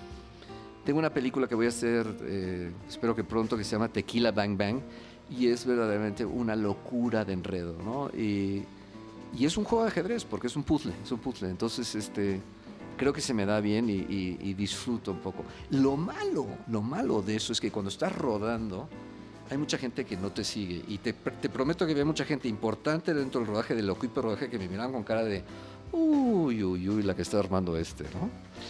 tengo 0.86 1.00
una 1.00 1.14
película 1.14 1.48
que 1.48 1.56
voy 1.56 1.66
a 1.66 1.70
hacer, 1.70 2.08
espero 2.88 3.16
que 3.16 3.24
pronto, 3.24 3.58
que 3.58 3.64
se 3.64 3.72
llama 3.72 3.90
Tequila 3.90 4.32
Bang 4.32 4.58
Bang. 4.58 4.80
Y 5.30 5.48
es 5.48 5.66
verdaderamente 5.66 6.24
una 6.24 6.56
locura 6.56 7.26
de 7.26 7.34
enredo, 7.34 7.76
¿no? 7.84 8.10
Y, 8.18 8.64
y 9.38 9.46
es 9.46 9.58
un 9.58 9.66
juego 9.66 9.84
de 9.84 9.90
ajedrez, 9.90 10.24
porque 10.24 10.48
es 10.48 10.56
un 10.56 10.64
puzzle, 10.64 10.94
es 11.04 11.12
un 11.12 11.20
puzzle. 11.20 11.50
Entonces, 11.50 11.94
este, 11.96 12.40
creo 12.98 13.14
que 13.14 13.22
se 13.22 13.34
me 13.34 13.46
da 13.46 13.62
bien 13.62 13.90
y, 13.90 14.54
disfruto 14.54 15.12
un 15.12 15.20
poco. 15.20 15.46
Lo 15.70 15.96
malo, 15.96 16.48
lo 16.68 16.82
malo 16.82 17.22
de 17.22 17.36
eso 17.36 17.54
es 17.54 17.62
que 17.62 17.72
cuando 17.72 17.90
estás 17.90 18.16
rodando, 18.16 18.90
hay 19.50 19.58
mucha 19.58 19.78
gente 19.78 20.04
que 20.04 20.18
no 20.18 20.32
te 20.32 20.44
sigue. 20.44 20.84
Y 20.88 20.98
te, 20.98 21.14
te 21.14 21.50
prometo 21.50 21.86
que 21.86 21.94
había 21.94 22.06
mucha 22.06 22.26
gente 22.26 22.48
importante 22.48 23.14
dentro 23.14 23.40
del 23.40 23.50
rodaje, 23.50 23.76
del 23.76 23.90
equipo 23.90 24.16
de 24.16 24.22
rodaje, 24.22 24.50
que 24.50 24.58
me 24.58 24.68
miraban 24.68 24.92
con 24.92 25.04
cara 25.04 25.24
de, 25.24 25.44
uy, 25.92 26.64
uy, 26.64 26.90
uy, 26.90 27.04
la 27.04 27.16
que 27.16 27.22
está 27.22 27.40
armando 27.40 27.78
este, 27.78 28.04
¿no? 28.04 28.30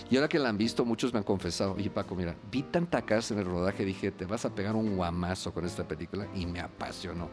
Y 0.09 0.15
ahora 0.15 0.27
que 0.27 0.39
la 0.39 0.49
han 0.49 0.57
visto, 0.57 0.85
muchos 0.85 1.13
me 1.13 1.19
han 1.19 1.23
confesado, 1.23 1.73
oye 1.73 1.89
Paco, 1.89 2.15
mira, 2.15 2.35
vi 2.51 2.63
tanta 2.63 3.01
casa 3.01 3.33
en 3.33 3.39
el 3.41 3.45
rodaje, 3.45 3.83
dije, 3.85 4.11
te 4.11 4.25
vas 4.25 4.45
a 4.45 4.53
pegar 4.53 4.75
un 4.75 4.95
guamazo 4.95 5.53
con 5.53 5.65
esta 5.65 5.87
película 5.87 6.27
y 6.35 6.45
me 6.45 6.59
apasionó. 6.59 7.29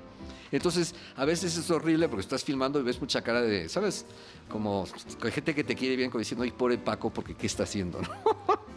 Entonces, 0.51 0.95
a 1.17 1.25
veces 1.25 1.57
es 1.57 1.71
horrible 1.71 2.09
porque 2.09 2.23
estás 2.23 2.45
filmando 2.45 2.79
y 2.81 2.83
ves 2.83 3.01
mucha 3.01 3.23
cara 3.23 3.43
de, 3.43 3.69
¿sabes? 3.69 4.07
Como 4.49 4.87
gente 5.21 5.55
que 5.55 5.65
te 5.65 5.75
quiere 5.75 5.97
bien, 5.97 6.11
como 6.11 6.21
diciendo, 6.21 6.45
ay, 6.45 6.53
pobre 6.53 6.79
Paco, 6.79 7.11
porque 7.11 7.35
¿qué 7.35 7.47
está 7.47 7.65
haciendo? 7.65 8.01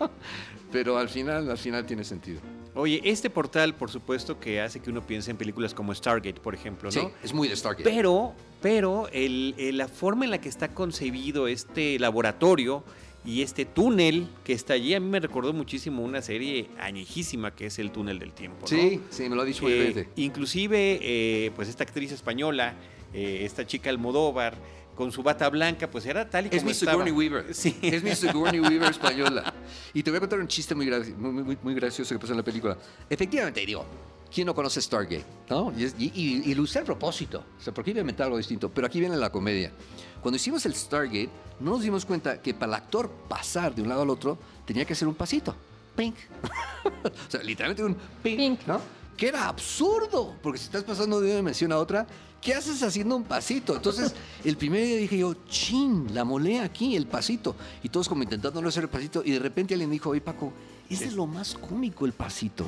Pero 0.72 0.98
al 0.98 1.10
final, 1.10 1.50
al 1.50 1.58
final 1.58 1.86
tiene 1.86 2.04
sentido. 2.04 2.42
Oye, 2.78 3.02
este 3.04 3.30
portal, 3.30 3.74
por 3.74 3.90
supuesto, 3.90 4.40
que 4.40 4.62
hace 4.62 4.80
que 4.80 4.92
uno 4.92 5.06
piense 5.06 5.32
en 5.32 5.38
películas 5.38 5.74
como 5.74 5.94
Stargate, 5.94 6.40
por 6.40 6.54
ejemplo, 6.54 6.90
¿no? 6.94 7.02
Sí, 7.02 7.08
es 7.24 7.34
muy 7.34 7.48
de 7.48 7.56
Stargate. 7.56 7.84
Pero, 7.84 8.34
pero 8.62 9.10
la 9.12 9.88
forma 9.88 10.26
en 10.26 10.32
la 10.32 10.40
que 10.40 10.48
está 10.48 10.74
concebido 10.74 11.48
este 11.48 11.98
laboratorio 11.98 12.84
y 13.26 13.42
este 13.42 13.66
túnel 13.66 14.28
que 14.46 14.54
está 14.54 14.74
allí, 14.74 14.94
a 14.94 15.00
mí 15.00 15.10
me 15.10 15.20
recordó 15.20 15.52
muchísimo 15.54 16.02
una 16.02 16.22
serie 16.22 16.70
añejísima 16.80 17.54
que 17.54 17.66
es 17.66 17.80
El 17.80 17.92
túnel 17.92 18.20
del 18.20 18.32
tiempo. 18.32 18.60
¿no? 18.62 18.68
Sí, 18.68 19.02
sí, 19.10 19.28
me 19.28 19.36
lo 19.36 19.42
ha 19.42 19.46
dicho 19.46 19.68
eh, 19.68 20.08
Inclusive, 20.16 21.00
eh, 21.02 21.52
pues 21.56 21.68
esta 21.68 21.84
actriz 21.84 22.12
española, 22.12 22.76
eh, 23.14 23.40
esta 23.44 23.68
chica 23.68 23.90
Almodóvar, 23.90 24.56
con 24.98 25.12
su 25.12 25.22
bata 25.22 25.48
blanca, 25.50 25.90
pues 25.90 26.08
era 26.08 26.28
tal 26.28 26.48
y 26.48 26.50
como 26.50 26.58
es 26.58 26.66
mi 26.66 26.74
Sigourney 26.74 27.12
Weaver. 27.14 27.46
Sí. 27.54 27.78
Es 27.84 28.04
mi 28.04 28.16
Sigourney 28.16 28.60
Weaver 28.60 28.90
española. 28.90 29.54
Y 29.94 30.02
te 30.02 30.10
voy 30.10 30.18
a 30.18 30.20
contar 30.22 30.40
un 30.40 30.48
chiste 30.48 30.74
muy, 30.74 30.90
muy, 31.16 31.58
muy, 31.62 31.74
gracioso 31.76 32.16
que 32.16 32.20
pasó 32.20 32.34
en 32.34 32.38
la 32.38 32.44
película. 32.44 32.76
Efectivamente, 33.08 33.64
digo, 33.64 33.86
¿quién 34.34 34.48
no 34.48 34.56
conoce 34.56 34.82
Stargate? 34.82 35.24
¿no? 35.50 35.72
Y, 35.78 36.54
lo 36.56 36.64
usé 36.64 36.80
a 36.80 36.84
propósito. 36.84 37.44
O 37.60 37.62
sea, 37.62 37.74
porque 37.74 37.92
iba 37.92 38.00
a 38.00 38.02
inventar 38.02 38.26
algo 38.26 38.38
distinto. 38.38 38.70
Pero 38.70 38.88
aquí 38.88 39.00
viene 39.00 39.16
la 39.16 39.30
comedia. 39.30 39.72
Cuando 40.20 40.38
hicimos 40.38 40.66
el 40.66 40.74
Stargate, 40.74 41.30
no 41.60 41.72
nos 41.72 41.84
dimos 41.84 42.04
cuenta 42.04 42.42
que 42.42 42.56
para 42.56 42.72
el 42.72 42.74
actor 42.74 43.10
pasar 43.30 43.76
de 43.76 43.84
un 43.84 43.90
lado 43.90 44.02
al 44.02 44.10
otro 44.10 44.40
tenía 44.66 44.84
que 44.84 44.94
hacer 44.94 45.08
un 45.08 45.16
pasito. 45.16 45.56
Pink. 45.96 46.16
o 47.06 47.32
sea, 47.32 47.44
literalmente 47.44 47.84
un 47.84 47.96
pink, 48.24 48.62
¿no? 48.66 48.82
Que 49.16 49.28
era 49.28 49.48
absurdo, 49.48 50.36
porque 50.42 50.58
si 50.58 50.66
estás 50.66 50.84
pasando 50.84 51.20
de 51.20 51.28
una 51.28 51.36
dimensión 51.38 51.72
a 51.72 51.78
otra, 51.78 52.08
¿qué 52.42 52.54
haces 52.54 52.82
haciendo 52.84 53.16
un 53.16 53.24
pasito? 53.24 53.76
Entonces, 53.76 54.14
el 54.44 54.58
primer 54.58 54.86
día 54.86 54.98
dije 54.98 55.18
yo, 55.18 55.34
chin, 55.48 56.08
la 56.14 56.24
molé 56.24 56.60
aquí, 56.60 56.96
el 56.96 57.08
pasito. 57.08 57.56
Y 57.84 57.90
todos 57.90 58.08
como 58.08 58.24
intentando 58.24 58.62
no 58.62 58.70
hacer 58.70 58.84
el 58.84 58.90
pasito, 58.90 59.22
y 59.24 59.32
de 59.32 59.40
repente 59.40 59.74
alguien 59.74 59.92
dijo, 59.92 60.10
oye 60.10 60.22
Paco, 60.22 60.54
ese 60.90 61.06
es 61.06 61.14
lo 61.14 61.28
más 61.28 61.54
cómico 61.54 62.06
el 62.06 62.14
pasito. 62.14 62.66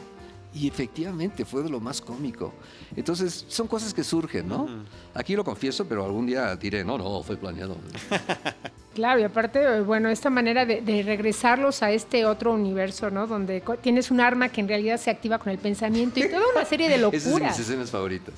Y 0.52 0.68
efectivamente 0.68 1.46
fue 1.46 1.62
de 1.62 1.70
lo 1.70 1.80
más 1.80 2.02
cómico. 2.02 2.54
Entonces, 2.96 3.46
son 3.50 3.68
cosas 3.68 3.94
que 3.94 4.04
surgen, 4.04 4.48
¿no? 4.48 4.68
Aquí 5.14 5.36
lo 5.36 5.44
confieso, 5.44 5.86
pero 5.88 6.04
algún 6.04 6.26
día 6.26 6.56
diré, 6.56 6.84
no, 6.84 6.98
no, 6.98 7.22
fue 7.24 7.38
planeado. 7.38 7.78
Claro, 8.96 9.22
y 9.22 9.24
aparte, 9.24 9.80
bueno, 9.82 10.10
esta 10.10 10.30
manera 10.30 10.66
de, 10.66 11.04
regresarlos 11.04 11.84
a 11.84 11.92
este 11.92 12.26
otro 12.26 12.52
universo, 12.52 13.10
¿no? 13.10 13.28
Donde 13.28 13.64
tienes 13.82 14.12
un 14.12 14.20
arma 14.20 14.50
que 14.50 14.60
en 14.60 14.68
realidad 14.68 14.98
se 14.98 15.10
activa 15.10 15.40
con 15.40 15.54
el 15.54 15.58
pensamiento 15.58 16.20
y 16.20 16.28
toda 16.28 16.42
una 16.54 16.66
serie 16.66 16.90
de 16.90 16.98
locuras. 16.98 17.24
Esas 17.24 17.32
son 17.32 17.44
mis 17.44 17.60
escenas 17.60 17.92
favoritas. 17.92 18.34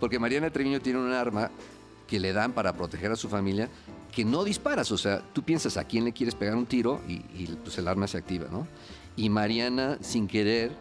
Porque 0.00 0.18
Mariana 0.18 0.50
Treviño 0.50 0.80
tiene 0.80 0.98
un 0.98 1.12
arma 1.12 1.50
que 2.08 2.18
le 2.18 2.32
dan 2.32 2.52
para 2.52 2.72
proteger 2.72 3.12
a 3.12 3.16
su 3.16 3.28
familia 3.28 3.68
que 4.12 4.24
no 4.24 4.42
disparas. 4.42 4.90
O 4.90 4.98
sea, 4.98 5.22
tú 5.32 5.42
piensas 5.42 5.76
a 5.76 5.84
quién 5.84 6.04
le 6.04 6.12
quieres 6.12 6.34
pegar 6.34 6.56
un 6.56 6.66
tiro 6.66 7.00
y, 7.06 7.12
y 7.12 7.58
pues 7.62 7.78
el 7.78 7.86
arma 7.86 8.08
se 8.08 8.18
activa, 8.18 8.46
¿no? 8.50 8.66
Y 9.16 9.28
Mariana, 9.28 9.98
sin 10.00 10.26
querer, 10.26 10.72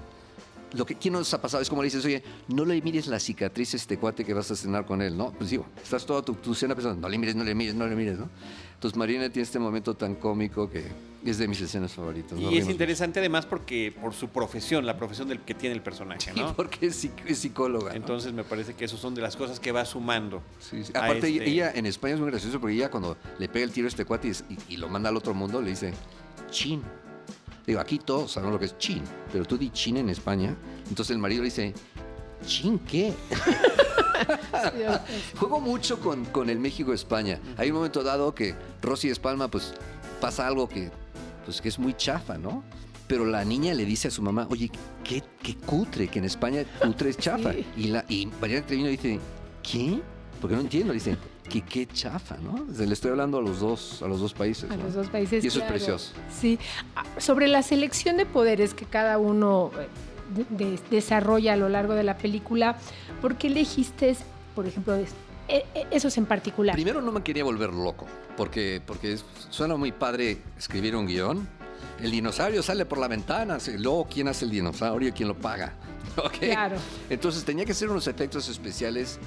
lo 0.74 0.86
que 0.86 0.96
¿quién 0.96 1.14
nos 1.14 1.34
ha 1.34 1.42
pasado? 1.42 1.62
Es 1.62 1.70
como 1.70 1.82
le 1.82 1.88
dices, 1.88 2.06
oye, 2.06 2.24
no 2.48 2.66
le 2.66 2.82
mires 2.82 3.08
la 3.08 3.20
cicatriz 3.20 3.74
a 3.74 3.78
este 3.78 3.98
cuate 3.98 4.24
que 4.24 4.34
vas 4.34 4.52
a 4.52 4.56
cenar 4.56 4.86
con 4.86 5.02
él, 5.02 5.18
¿no? 5.18 5.32
Pues 5.32 5.50
digo, 5.50 5.66
estás 5.82 6.06
toda 6.06 6.22
tu, 6.22 6.54
cena 6.54 6.76
pensando, 6.76 7.02
no 7.02 7.10
le 7.10 7.18
mires, 7.18 7.36
no 7.36 7.44
le 7.44 7.56
mires, 7.56 7.76
no 7.76 7.88
le 7.88 7.96
mires, 7.96 8.20
¿no? 8.20 8.30
Entonces 8.76 8.98
Marina 8.98 9.30
tiene 9.30 9.44
este 9.44 9.60
momento 9.60 9.96
tan 9.96 10.16
cómico 10.16 10.70
que 10.70 10.86
es 11.26 11.38
de 11.38 11.48
mis 11.48 11.60
escenas 11.62 11.94
favoritas. 11.94 12.38
Y 12.40 12.58
es 12.58 12.68
interesante 12.70 13.20
además 13.20 13.46
porque 13.46 13.94
por 14.00 14.14
su 14.14 14.30
profesión, 14.30 14.86
la 14.86 14.98
profesión 14.98 15.28
del 15.28 15.42
que 15.42 15.54
tiene 15.54 15.76
el 15.76 15.82
personaje, 15.82 16.32
¿no? 16.34 16.50
Sí, 16.50 16.54
porque 16.58 16.88
es, 16.88 17.10
psicóloga. 17.38 17.96
Entonces 17.96 18.34
me 18.34 18.44
parece 18.44 18.74
que 18.74 18.86
eso 18.86 18.98
son 18.98 19.16
de 19.16 19.22
las 19.22 19.36
cosas 19.36 19.60
que 19.60 19.72
va 19.72 19.86
sumando. 19.86 20.42
Sí, 20.60 20.84
sí. 20.84 20.92
Aparte 20.96 21.30
este 21.30 21.50
ella 21.50 21.72
en 21.74 21.86
España 21.86 22.16
es 22.16 22.20
muy 22.20 22.30
gracioso 22.30 22.60
porque 22.60 22.76
ella 22.76 22.90
cuando 22.90 23.18
le 23.38 23.50
pega 23.50 23.66
el 23.66 23.72
tiro 23.72 23.86
a 23.88 23.90
este 23.90 24.06
cuate 24.06 24.30
y, 24.30 24.74
y 24.74 24.78
lo 24.78 24.90
manda 24.90 25.10
al 25.10 25.18
otro 25.18 25.34
mundo 25.34 25.62
le 25.62 25.72
dice, 25.72 25.94
chin, 26.50 26.82
Digo, 27.66 27.80
aquí 27.80 28.00
todos 28.00 28.32
sabemos 28.32 28.54
lo 28.54 28.60
que 28.60 28.66
es 28.66 28.78
chin, 28.80 29.04
pero 29.32 29.46
tú 29.46 29.56
di 29.56 29.70
chin 29.70 29.98
en 29.98 30.10
España. 30.10 30.56
Entonces 30.90 31.12
el 31.12 31.20
marido 31.20 31.44
le 31.44 31.50
dice, 31.50 31.76
¿chin 32.44 32.80
qué? 32.80 33.14
Juego 35.40 35.60
mucho 35.60 36.00
con, 36.00 36.26
con 36.26 36.50
el 36.50 36.60
México-España. 36.60 37.40
Hay 37.58 37.70
un 37.70 37.78
momento 37.78 38.04
dado 38.04 38.34
que 38.34 38.56
Rosy 38.82 39.10
Espalma, 39.10 39.50
pues 39.50 39.74
pasa 40.20 40.48
algo 40.48 40.68
que, 40.68 40.92
pues, 41.50 41.62
que 41.62 41.70
es 41.70 41.80
muy 41.80 41.96
chafa, 41.96 42.38
¿no? 42.38 42.64
Pero 43.08 43.26
la 43.26 43.44
niña 43.44 43.74
le 43.74 43.84
dice 43.84 44.10
a 44.10 44.12
su 44.12 44.22
mamá, 44.22 44.46
oye, 44.52 44.70
qué, 45.04 45.24
qué 45.42 45.56
cutre, 45.56 46.08
que 46.08 46.20
en 46.20 46.26
España 46.26 46.64
cutre 46.80 47.10
es 47.10 47.18
chafa. 47.26 47.54
Y, 47.76 47.88
la, 47.88 48.06
y 48.08 48.28
Mariana 48.40 48.68
Treviño 48.68 48.88
dice, 48.88 49.20
¿qué? 49.64 50.00
Porque 50.40 50.56
no 50.56 50.62
entiendo. 50.62 50.94
Dice, 50.94 51.18
que 51.50 51.62
qué 51.62 51.88
chafa, 51.88 52.38
¿no? 52.38 52.68
Le 52.72 52.94
estoy 52.94 53.10
hablando 53.10 53.40
a 53.40 53.42
los 53.42 53.60
dos, 53.62 54.04
a 54.04 54.08
los 54.08 54.20
dos 54.20 54.36
países. 54.36 54.70
A 54.70 54.76
los 54.78 54.94
dos 54.94 55.08
países. 55.08 55.44
Y 55.44 55.48
eso 55.48 55.58
es 55.58 55.66
precioso. 55.66 56.12
Sí. 56.40 56.60
Ah, 56.96 57.04
sobre 57.18 57.48
la 57.48 57.64
selección 57.64 58.18
de 58.18 58.28
poderes 58.28 58.76
que 58.76 58.86
cada 58.86 59.18
uno 59.18 59.72
eh, 60.60 60.78
desarrolla 60.92 61.54
a 61.54 61.58
lo 61.58 61.68
largo 61.68 61.96
de 61.96 62.04
la 62.04 62.16
película, 62.16 62.78
¿por 63.24 63.38
qué 63.38 63.48
elegiste, 63.48 64.16
por 64.54 64.68
ejemplo, 64.68 64.96
esos 65.92 66.18
en 66.18 66.26
particular? 66.26 66.76
Primero 66.76 67.02
no 67.02 67.12
me 67.12 67.24
quería 67.24 67.44
volver 67.44 67.74
loco, 67.74 68.06
porque, 68.38 68.82
porque 68.86 69.18
suena 69.50 69.76
muy 69.76 69.92
padre 69.92 70.38
escribir 70.58 70.96
un 70.96 71.08
guion. 71.08 71.48
El 72.02 72.12
dinosaurio 72.12 72.64
sale 72.64 72.86
por 72.86 72.98
la 72.98 73.08
ventana, 73.08 73.58
luego 73.78 74.08
quién 74.10 74.28
hace 74.28 74.46
el 74.46 74.52
dinosaurio 74.52 75.10
y 75.10 75.12
quién 75.12 75.28
lo 75.28 75.36
paga. 75.36 75.74
Claro. 76.40 76.76
Entonces 77.10 77.46
tenía 77.46 77.64
que 77.64 77.74
ser 77.74 77.90
unos 77.90 78.08
efectos 78.08 78.50
especiales 78.50 79.20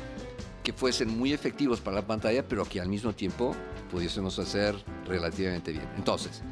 que 0.63 0.73
fuesen 0.73 1.17
muy 1.17 1.33
efectivos 1.33 1.81
para 1.81 1.97
la 1.97 2.07
pantalla, 2.07 2.47
pero 2.47 2.65
que 2.65 2.81
al 2.81 2.89
mismo 2.89 3.13
tiempo 3.13 3.55
pudiésemos 3.91 4.39
hacer 4.39 4.75
relativamente 5.07 5.73
bien. 5.73 5.89
Entonces, 5.97 6.43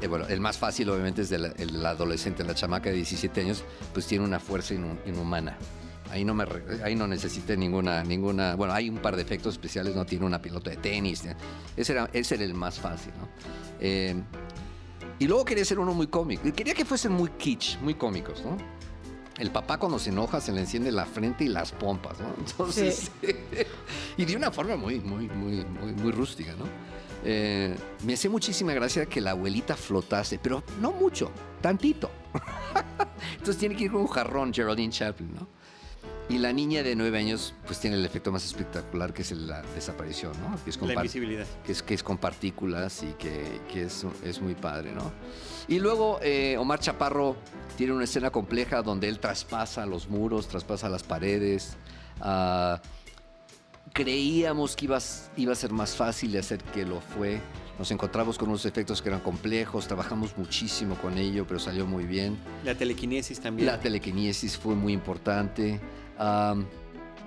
eh, 0.00 0.06
bueno, 0.06 0.26
el 0.28 0.40
más 0.40 0.58
fácil 0.58 0.88
obviamente 0.90 1.22
es 1.22 1.28
del 1.28 1.52
el 1.56 1.84
adolescente, 1.84 2.42
la 2.44 2.54
chamaca 2.54 2.90
de 2.90 2.96
17 2.96 3.40
años, 3.40 3.64
pues 3.92 4.06
tiene 4.06 4.24
una 4.24 4.40
fuerza 4.40 4.74
inhumana. 4.74 5.56
Ahí 6.10 6.24
no 6.24 6.34
me 6.34 6.44
ahí 6.84 6.94
no 6.94 7.06
necesité 7.06 7.56
ninguna 7.56 8.02
ninguna 8.02 8.56
bueno 8.56 8.72
hay 8.72 8.88
un 8.88 8.98
par 8.98 9.16
de 9.16 9.22
efectos 9.22 9.54
especiales 9.54 9.94
no 9.94 10.04
tiene 10.04 10.26
una 10.26 10.40
pilota 10.40 10.70
de 10.70 10.76
tenis 10.76 11.24
ese 11.76 11.92
era 11.92 12.10
ese 12.12 12.34
era 12.34 12.44
el 12.44 12.54
más 12.54 12.78
fácil 12.78 13.12
¿no? 13.18 13.28
Eh, 13.80 14.14
y 15.18 15.26
luego 15.26 15.44
quería 15.44 15.64
ser 15.64 15.78
uno 15.78 15.94
muy 15.94 16.08
cómico 16.08 16.42
quería 16.52 16.74
que 16.74 16.84
fuesen 16.84 17.12
muy 17.12 17.30
kitsch 17.30 17.78
muy 17.80 17.94
cómicos 17.94 18.42
no 18.44 18.56
el 19.38 19.50
papá 19.50 19.78
cuando 19.78 19.98
se 19.98 20.10
enoja 20.10 20.40
se 20.40 20.52
le 20.52 20.60
enciende 20.60 20.92
la 20.92 21.06
frente 21.06 21.44
y 21.44 21.48
las 21.48 21.72
pompas 21.72 22.18
no 22.20 22.34
entonces 22.38 23.10
y 24.16 24.24
de 24.24 24.36
una 24.36 24.50
forma 24.50 24.76
muy 24.76 25.00
muy 25.00 25.28
muy 25.28 25.64
muy, 25.64 25.92
muy 25.92 26.12
rústica 26.12 26.52
no 26.54 26.66
eh, 27.22 27.76
me 28.04 28.14
hacía 28.14 28.30
muchísima 28.30 28.72
gracia 28.72 29.06
que 29.06 29.20
la 29.20 29.32
abuelita 29.32 29.76
flotase, 29.76 30.38
pero 30.38 30.64
no 30.80 30.92
mucho, 30.92 31.30
tantito. 31.60 32.10
Entonces 33.32 33.58
tiene 33.58 33.76
que 33.76 33.84
ir 33.84 33.92
con 33.92 34.02
un 34.02 34.06
jarrón 34.06 34.52
Geraldine 34.54 34.92
Chaplin, 34.92 35.34
¿no? 35.34 35.59
Y 36.30 36.38
la 36.38 36.52
niña 36.52 36.84
de 36.84 36.94
nueve 36.94 37.18
años, 37.18 37.54
pues 37.66 37.80
tiene 37.80 37.96
el 37.96 38.06
efecto 38.06 38.30
más 38.30 38.44
espectacular 38.44 39.12
que 39.12 39.22
es 39.22 39.32
la 39.32 39.62
desaparición, 39.74 40.32
¿no? 40.40 40.62
Que 40.62 40.70
es 40.70 40.78
con 40.78 40.86
la 40.86 40.94
invisibilidad. 40.94 41.44
Que 41.66 41.72
es, 41.72 41.82
que 41.82 41.92
es 41.92 42.04
con 42.04 42.18
partículas 42.18 43.02
y 43.02 43.14
que, 43.14 43.60
que 43.72 43.82
es, 43.82 44.06
es, 44.22 44.40
muy 44.40 44.54
padre, 44.54 44.92
¿no? 44.92 45.10
Y 45.66 45.80
luego 45.80 46.20
eh, 46.22 46.56
Omar 46.56 46.78
Chaparro 46.78 47.34
tiene 47.76 47.94
una 47.94 48.04
escena 48.04 48.30
compleja 48.30 48.80
donde 48.80 49.08
él 49.08 49.18
traspasa 49.18 49.84
los 49.86 50.08
muros, 50.08 50.46
traspasa 50.46 50.88
las 50.88 51.02
paredes. 51.02 51.76
Uh, 52.20 52.78
creíamos 53.92 54.76
que 54.76 54.84
iba, 54.84 54.98
iba 55.36 55.52
a 55.52 55.56
ser 55.56 55.72
más 55.72 55.96
fácil 55.96 56.30
de 56.30 56.38
hacer 56.38 56.62
que 56.62 56.84
lo 56.84 57.00
fue. 57.00 57.40
Nos 57.80 57.90
encontramos 57.92 58.36
con 58.36 58.50
unos 58.50 58.66
efectos 58.66 59.00
que 59.00 59.08
eran 59.08 59.22
complejos, 59.22 59.86
trabajamos 59.86 60.36
muchísimo 60.36 60.96
con 60.96 61.16
ello, 61.16 61.46
pero 61.46 61.58
salió 61.58 61.86
muy 61.86 62.04
bien. 62.04 62.36
La 62.62 62.74
telequinesis 62.74 63.40
también. 63.40 63.64
La 63.64 63.80
telequinesis 63.80 64.58
fue 64.58 64.74
muy 64.74 64.92
importante. 64.92 65.80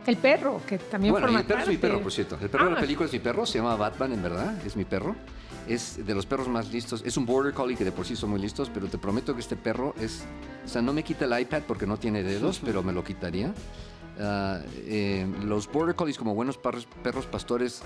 el 0.06 0.18
perro, 0.18 0.62
que 0.68 0.78
también 0.78 1.12
bueno, 1.12 1.26
forma 1.26 1.40
el 1.40 1.48
perro 1.48 1.62
es 1.62 1.68
mi 1.70 1.78
perro, 1.78 2.02
por 2.04 2.12
cierto. 2.12 2.38
El 2.40 2.52
perro 2.52 2.66
de 2.66 2.72
la 2.74 2.78
ah. 2.78 2.82
película 2.82 3.08
es 3.08 3.14
mi 3.14 3.18
perro, 3.18 3.48
se 3.48 3.58
llama 3.58 3.76
Batman, 3.76 4.14
en 4.14 4.22
verdad, 4.22 4.56
es 4.64 4.76
mi 4.76 4.86
perro. 4.86 5.16
Es 5.68 6.06
de 6.06 6.14
los 6.14 6.28
perros 6.28 6.48
más 6.48 6.72
listos. 6.72 7.02
Es 7.04 7.18
un 7.18 7.26
border 7.26 7.56
collie 7.56 7.76
que 7.76 7.84
de 7.84 7.92
por 7.92 8.06
sí 8.06 8.16
son 8.16 8.30
muy 8.30 8.40
listos, 8.40 8.70
pero 8.72 8.86
te 8.86 9.00
prometo 9.00 9.34
que 9.34 9.42
este 9.42 9.56
perro 9.56 9.96
es... 10.00 10.24
O 10.64 10.68
sea, 10.68 10.84
no 10.84 10.94
me 10.94 11.02
quita 11.02 11.26
el 11.26 11.42
iPad 11.42 11.64
porque 11.68 11.88
no 11.88 11.98
tiene 11.98 12.22
dedos, 12.22 12.62
pero 12.64 12.84
me 12.84 12.94
lo 12.94 13.04
quitaría. 13.04 13.52
Ah, 14.20 14.60
eh, 14.86 15.26
los 15.44 15.72
border 15.72 15.96
collies 15.96 16.20
como 16.20 16.36
buenos 16.36 16.60
perros, 16.60 17.26
pastores 17.26 17.82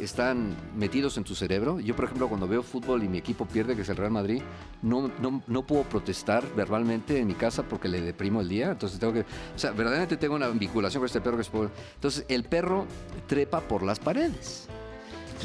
están 0.00 0.56
metidos 0.76 1.16
en 1.16 1.24
tu 1.24 1.34
cerebro. 1.34 1.80
Yo, 1.80 1.94
por 1.94 2.06
ejemplo, 2.06 2.28
cuando 2.28 2.48
veo 2.48 2.62
fútbol 2.62 3.02
y 3.02 3.08
mi 3.08 3.18
equipo 3.18 3.46
pierde, 3.46 3.74
que 3.76 3.82
es 3.82 3.88
el 3.88 3.96
Real 3.96 4.10
Madrid, 4.10 4.42
no, 4.82 5.10
no, 5.20 5.42
no, 5.46 5.66
puedo 5.66 5.82
protestar 5.84 6.44
verbalmente 6.54 7.18
en 7.18 7.26
mi 7.26 7.34
casa 7.34 7.62
porque 7.62 7.88
le 7.88 8.00
deprimo 8.00 8.40
el 8.40 8.48
día. 8.48 8.70
Entonces 8.70 8.98
tengo 8.98 9.12
que, 9.12 9.20
o 9.20 9.58
sea, 9.58 9.70
verdaderamente 9.72 10.16
tengo 10.16 10.34
una 10.34 10.48
vinculación 10.48 11.00
con 11.00 11.06
este 11.06 11.20
perro 11.20 11.36
que 11.36 11.42
es 11.42 11.50
Entonces 11.94 12.24
el 12.28 12.44
perro 12.44 12.86
trepa 13.26 13.60
por 13.60 13.82
las 13.82 13.98
paredes. 13.98 14.68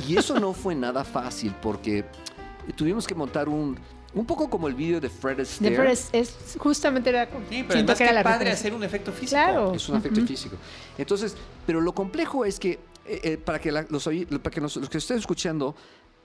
Y 0.08 0.18
eso 0.18 0.40
no 0.40 0.54
fue 0.54 0.74
nada 0.76 1.04
fácil 1.04 1.54
porque 1.62 2.06
tuvimos 2.76 3.06
que 3.06 3.16
montar 3.16 3.50
un 3.50 3.78
un 4.14 4.26
poco 4.26 4.50
como 4.50 4.68
el 4.68 4.76
vídeo 4.76 5.00
de 5.00 5.10
Fred 5.10 5.40
Astaire. 5.40 5.76
De 5.76 5.82
Fred 5.82 5.98
es 6.12 6.58
justamente 6.58 7.10
era 7.10 7.28
Sí, 7.50 7.64
pero 7.64 7.80
además 7.80 7.98
que 7.98 8.04
era 8.04 8.24
padre 8.24 8.52
hacer 8.52 8.74
un 8.74 8.84
efecto 8.84 9.12
físico. 9.12 9.42
Claro. 9.42 9.74
Es 9.74 9.88
un 9.88 9.98
efecto 9.98 10.22
físico. 10.26 10.58
Entonces, 10.98 11.36
pero 11.66 11.82
lo 11.82 11.94
complejo 11.94 12.46
es 12.46 12.60
que 12.60 12.80
eh, 13.06 13.20
eh, 13.24 13.38
para 13.38 13.60
que 13.60 13.72
los, 13.72 13.86
para 14.42 14.54
que 14.54 14.62
los, 14.62 14.78
que 14.90 14.98
estén 14.98 15.18
escuchando 15.18 15.76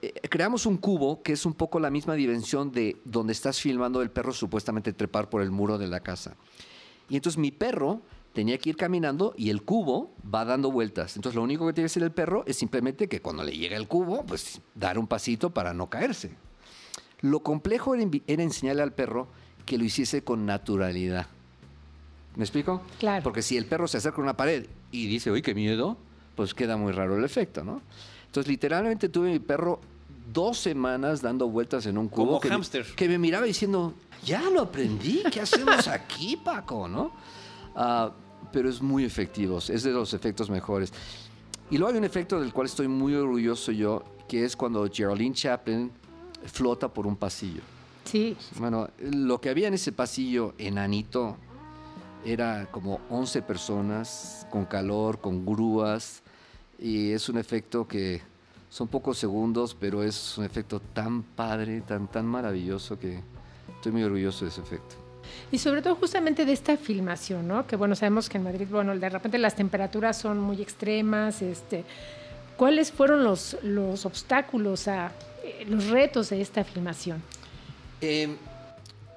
eh, 0.03 0.13
creamos 0.29 0.67
un 0.67 0.77
cubo 0.77 1.23
que 1.23 1.33
es 1.33 1.47
un 1.47 1.55
poco 1.55 1.81
la 1.81 1.91
misma 1.91 2.15
dimensión 2.15 2.71
de 2.71 2.97
donde 3.05 3.33
estás 3.33 3.61
filmando 3.61 4.03
el 4.03 4.11
perro 4.11 4.33
supuestamente 4.33 4.93
trepar 4.93 5.31
por 5.31 5.43
el 5.43 5.51
muro 5.51 5.79
de 5.79 5.87
la 5.87 6.01
casa. 6.01 6.37
Y 7.09 7.17
entonces 7.17 7.39
mi 7.39 7.51
perro 7.51 8.03
tenía 8.35 8.59
que 8.59 8.69
ir 8.69 8.77
caminando 8.77 9.33
y 9.39 9.49
el 9.49 9.63
cubo 9.63 10.13
va 10.33 10.45
dando 10.45 10.71
vueltas. 10.71 11.17
Entonces 11.17 11.37
lo 11.37 11.43
único 11.43 11.67
que 11.67 11.73
tiene 11.73 11.87
que 11.87 11.93
hacer 11.93 12.03
el 12.03 12.13
perro 12.13 12.45
es 12.47 12.57
simplemente 12.57 13.09
que 13.09 13.23
cuando 13.23 13.43
le 13.43 13.57
llega 13.57 13.77
el 13.79 13.89
cubo, 13.89 14.25
pues 14.27 14.61
dar 14.75 14.99
un 14.99 15.07
pasito 15.07 15.51
para 15.51 15.73
no 15.73 15.89
caerse. 15.89 16.33
Lo 17.23 17.41
complejo 17.41 17.95
era, 17.95 18.43
enseñarle 18.43 18.83
al 18.83 18.93
perro 18.93 19.29
que 19.65 19.79
lo 19.79 19.85
hiciese 19.85 20.23
con 20.23 20.45
naturalidad. 20.45 21.29
¿Me 22.35 22.45
explico? 22.45 22.83
Claro. 22.99 23.23
Porque 23.23 23.41
si 23.41 23.57
el 23.57 23.65
perro 23.65 23.89
se 23.89 23.97
acerca 23.97 24.19
a 24.19 24.25
una 24.25 24.37
pared 24.37 24.67
y 24.91 25.07
dice, 25.07 25.31
uy, 25.31 25.41
qué 25.41 25.55
miedo, 25.55 25.97
pues 26.37 26.55
queda 26.55 26.77
muy 26.77 26.93
raro 26.93 27.17
el 27.17 27.25
efecto, 27.25 27.65
¿no? 27.65 27.81
Entonces, 28.27 28.49
literalmente 28.49 29.09
tuve 29.09 29.33
mi 29.33 29.39
perro 29.39 29.81
dos 30.33 30.59
semanas 30.59 31.23
dando 31.23 31.49
vueltas 31.49 31.87
en 31.87 31.99
un 31.99 32.09
cubo. 32.09 32.27
Como 32.27 32.41
que, 32.41 32.49
hámster. 32.49 32.85
que 32.95 33.09
me 33.09 33.19
miraba 33.19 33.47
diciendo, 33.47 33.95
ya 34.25 34.43
lo 34.51 34.61
aprendí, 34.61 35.23
¿qué 35.33 35.41
hacemos 35.41 35.89
aquí, 35.89 36.37
Paco? 36.37 36.87
¿no? 36.87 37.13
Ah, 37.75 38.13
pero 38.53 38.69
es 38.69 38.81
muy 38.81 39.05
efectivo, 39.05 39.59
es 39.59 39.83
de 39.83 39.93
los 39.93 40.15
efectos 40.15 40.51
mejores. 40.51 40.93
Y 41.71 41.79
luego 41.79 41.93
hay 41.93 41.99
un 41.99 42.05
efecto 42.05 42.41
del 42.41 42.53
cual 42.53 42.67
estoy 42.67 42.87
muy 42.87 43.15
orgulloso 43.15 43.73
yo, 43.73 44.05
que 44.29 44.45
es 44.45 44.57
cuando 44.57 44.89
Geraldine 44.93 45.35
Chaplin 45.35 45.91
flota 46.45 46.89
por 46.89 47.07
un 47.07 47.17
pasillo. 47.17 47.63
Sí. 48.05 48.37
Bueno, 48.59 48.89
lo 49.01 49.41
que 49.41 49.51
había 49.51 49.69
en 49.69 49.75
ese 49.75 49.91
pasillo 49.91 50.55
enanito 50.59 51.37
era 52.25 52.69
como 52.71 53.01
11 53.11 53.43
personas 53.43 54.47
con 54.51 54.65
calor, 54.65 55.21
con 55.21 55.45
grúas, 55.45 56.23
y 56.79 57.13
es 57.13 57.29
un 57.29 57.39
efecto 57.39 57.87
que 57.87 58.21
son 58.69 58.89
pocos 58.89 59.19
segundos, 59.19 59.77
pero 59.79 60.03
es 60.03 60.37
un 60.39 60.45
efecto 60.45 60.81
tan 60.81 61.23
padre, 61.23 61.81
tan, 61.81 62.09
tan 62.09 62.27
maravilloso 62.27 62.99
que 62.99 63.21
estoy 63.75 63.93
muy 63.93 64.03
orgulloso 64.03 64.45
de 64.45 64.51
ese 64.51 64.61
efecto. 64.61 64.97
Y 65.51 65.59
sobre 65.59 65.83
todo 65.83 65.97
justamente 65.97 66.45
de 66.45 66.53
esta 66.53 66.77
filmación, 66.77 67.49
¿no? 67.49 67.67
Que 67.67 67.77
bueno, 67.77 67.95
sabemos 67.95 68.29
que 68.29 68.39
en 68.39 68.45
Madrid, 68.45 68.67
bueno, 68.71 68.97
de 68.97 69.09
repente 69.09 69.39
las 69.39 69.57
temperaturas 69.57 70.19
son 70.19 70.41
muy 70.41 70.61
extremas, 70.61 71.43
este, 71.43 71.85
¿cuáles 72.57 72.93
fueron 72.93 73.25
los, 73.25 73.57
los 73.63 74.07
obstáculos 74.07 74.89
a 74.89 75.13
los 75.67 75.87
retos 75.89 76.31
de 76.31 76.41
esta 76.41 76.65
filmación? 76.65 77.23
Em, 78.01 78.37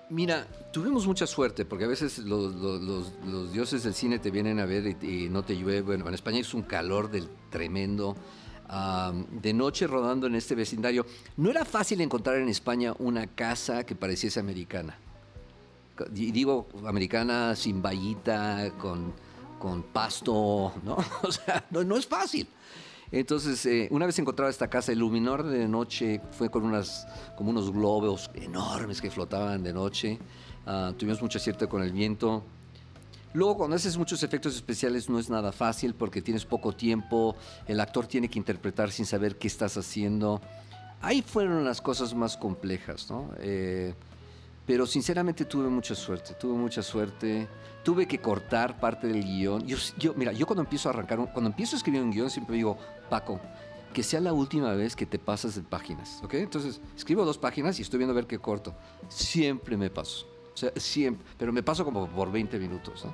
mira, 0.10 0.47
tuvimos 0.72 1.07
mucha 1.07 1.26
suerte 1.28 1.65
porque 1.65 1.86
a 1.86 1.88
veces 1.88 2.20
los, 2.20 3.51
dioses 3.51 3.84
del 3.84 3.93
cine 3.93 4.20
te 4.20 4.32
vienen 4.32 4.59
a 4.59 4.65
ver 4.65 4.97
y, 5.03 5.30
no 5.30 5.43
te 5.43 5.55
llueve. 5.55 5.82
Bueno, 5.82 6.07
en 6.07 6.13
España 6.13 6.39
es 6.39 6.53
un 6.53 6.63
calor 6.63 7.09
del 7.09 7.30
tremendo. 7.49 8.15
de 9.32 9.53
noche 9.53 9.88
rodando 9.88 10.28
en 10.28 10.36
este 10.36 10.55
vecindario. 10.55 11.05
No 11.38 11.49
era 11.49 11.65
fácil 11.65 12.01
encontrar 12.01 12.38
en 12.38 12.49
España 12.49 12.93
una 12.99 13.28
casa 13.28 13.86
que 13.86 13.95
pareciese 13.95 14.39
americana. 14.39 14.97
Y 16.15 16.32
digo 16.32 16.67
americana 16.86 17.55
sin 17.55 17.82
vallita, 17.82 18.72
con, 18.78 19.13
con 19.59 19.84
pasto, 19.84 20.74
¿no? 20.84 20.97
O 21.24 21.32
sea, 21.32 21.65
no, 21.70 21.97
es 21.97 22.07
fácil. 22.07 22.47
Entonces, 23.11 23.65
eh, 23.65 23.88
una 23.91 24.05
vez 24.05 24.17
encontraba 24.20 24.51
esta 24.51 24.70
casa, 24.70 24.91
el 24.91 24.99
de 24.99 25.67
noche 25.67 26.22
fue 26.32 26.49
con 26.49 26.63
unas, 26.63 27.07
como 27.36 27.49
unos 27.49 27.72
globos 27.72 28.30
enormes 28.36 29.01
que 29.01 29.09
flotaban 29.09 29.63
de 29.63 29.74
noche. 29.74 30.20
Ah, 30.72 30.93
tuvimos 30.95 31.20
mucha 31.20 31.39
suerte 31.39 31.65
con 31.65 31.82
el 31.82 31.91
viento. 31.91 32.43
Luego, 33.34 33.57
cuando 33.57 33.76
haces 33.76 33.97
muchos 33.97 34.22
efectos 34.22 34.53
especiales, 34.53 35.09
no 35.09 35.17
es 35.17 35.28
nada 35.28 35.51
fácil 35.51 35.95
porque 35.95 36.22
tienes 36.22 36.45
poco 36.45 36.74
tiempo, 36.74 37.36
el 37.65 37.80
actor 37.80 38.05
tiene 38.05 38.30
que 38.30 38.38
interpretar 38.38 38.91
sin 38.91 39.07
saber 39.07 39.39
qué 39.39 39.47
estás 39.47 39.78
haciendo. 39.78 40.39
Ahí 41.01 41.24
fueron 41.24 41.65
las 41.65 41.82
cosas 41.82 42.13
más 42.13 42.38
complejas, 42.38 43.09
¿no? 43.09 43.32
Eh, 43.39 43.95
pero 44.67 44.86
sinceramente 44.86 45.43
tuve 45.45 45.67
mucha 45.70 45.95
suerte, 45.95 46.36
tuve 46.36 46.55
mucha 46.55 46.84
suerte. 46.84 47.47
Tuve 47.84 48.07
que 48.07 48.20
cortar 48.20 48.80
parte 48.80 49.07
del 49.07 49.24
guion. 49.24 49.65
Yo, 49.65 50.13
mira, 50.13 50.34
yo 50.34 50.45
cuando 50.45 50.61
empiezo 50.61 50.89
a 50.89 50.91
arrancar, 50.91 51.17
cuando 51.34 51.49
empiezo 51.49 51.76
a 51.76 51.78
escribir 51.78 52.03
un 52.03 52.11
guion, 52.11 52.30
siempre 52.30 52.55
digo, 52.55 52.78
Paco, 53.09 53.39
que 53.91 54.03
sea 54.03 54.20
la 54.20 54.34
última 54.34 54.74
vez 54.74 54.95
que 54.95 55.07
te 55.07 55.17
pasas 55.17 55.55
de 55.55 55.63
páginas, 55.63 56.22
¿ok? 56.24 56.36
Entonces, 56.36 56.80
escribo 56.95 57.26
dos 57.26 57.39
páginas 57.39 57.80
y 57.80 57.82
estoy 57.82 57.97
viendo 57.97 58.11
a 58.11 58.15
ver 58.15 58.28
qué 58.28 58.38
corto. 58.38 58.76
Siempre 59.07 59.76
me 59.78 59.89
paso, 59.89 60.28
siempre, 60.76 61.26
pero 61.38 61.51
me 61.51 61.64
paso 61.64 61.84
como 61.86 62.07
por 62.07 62.32
20 62.32 62.60
minutos. 62.60 63.05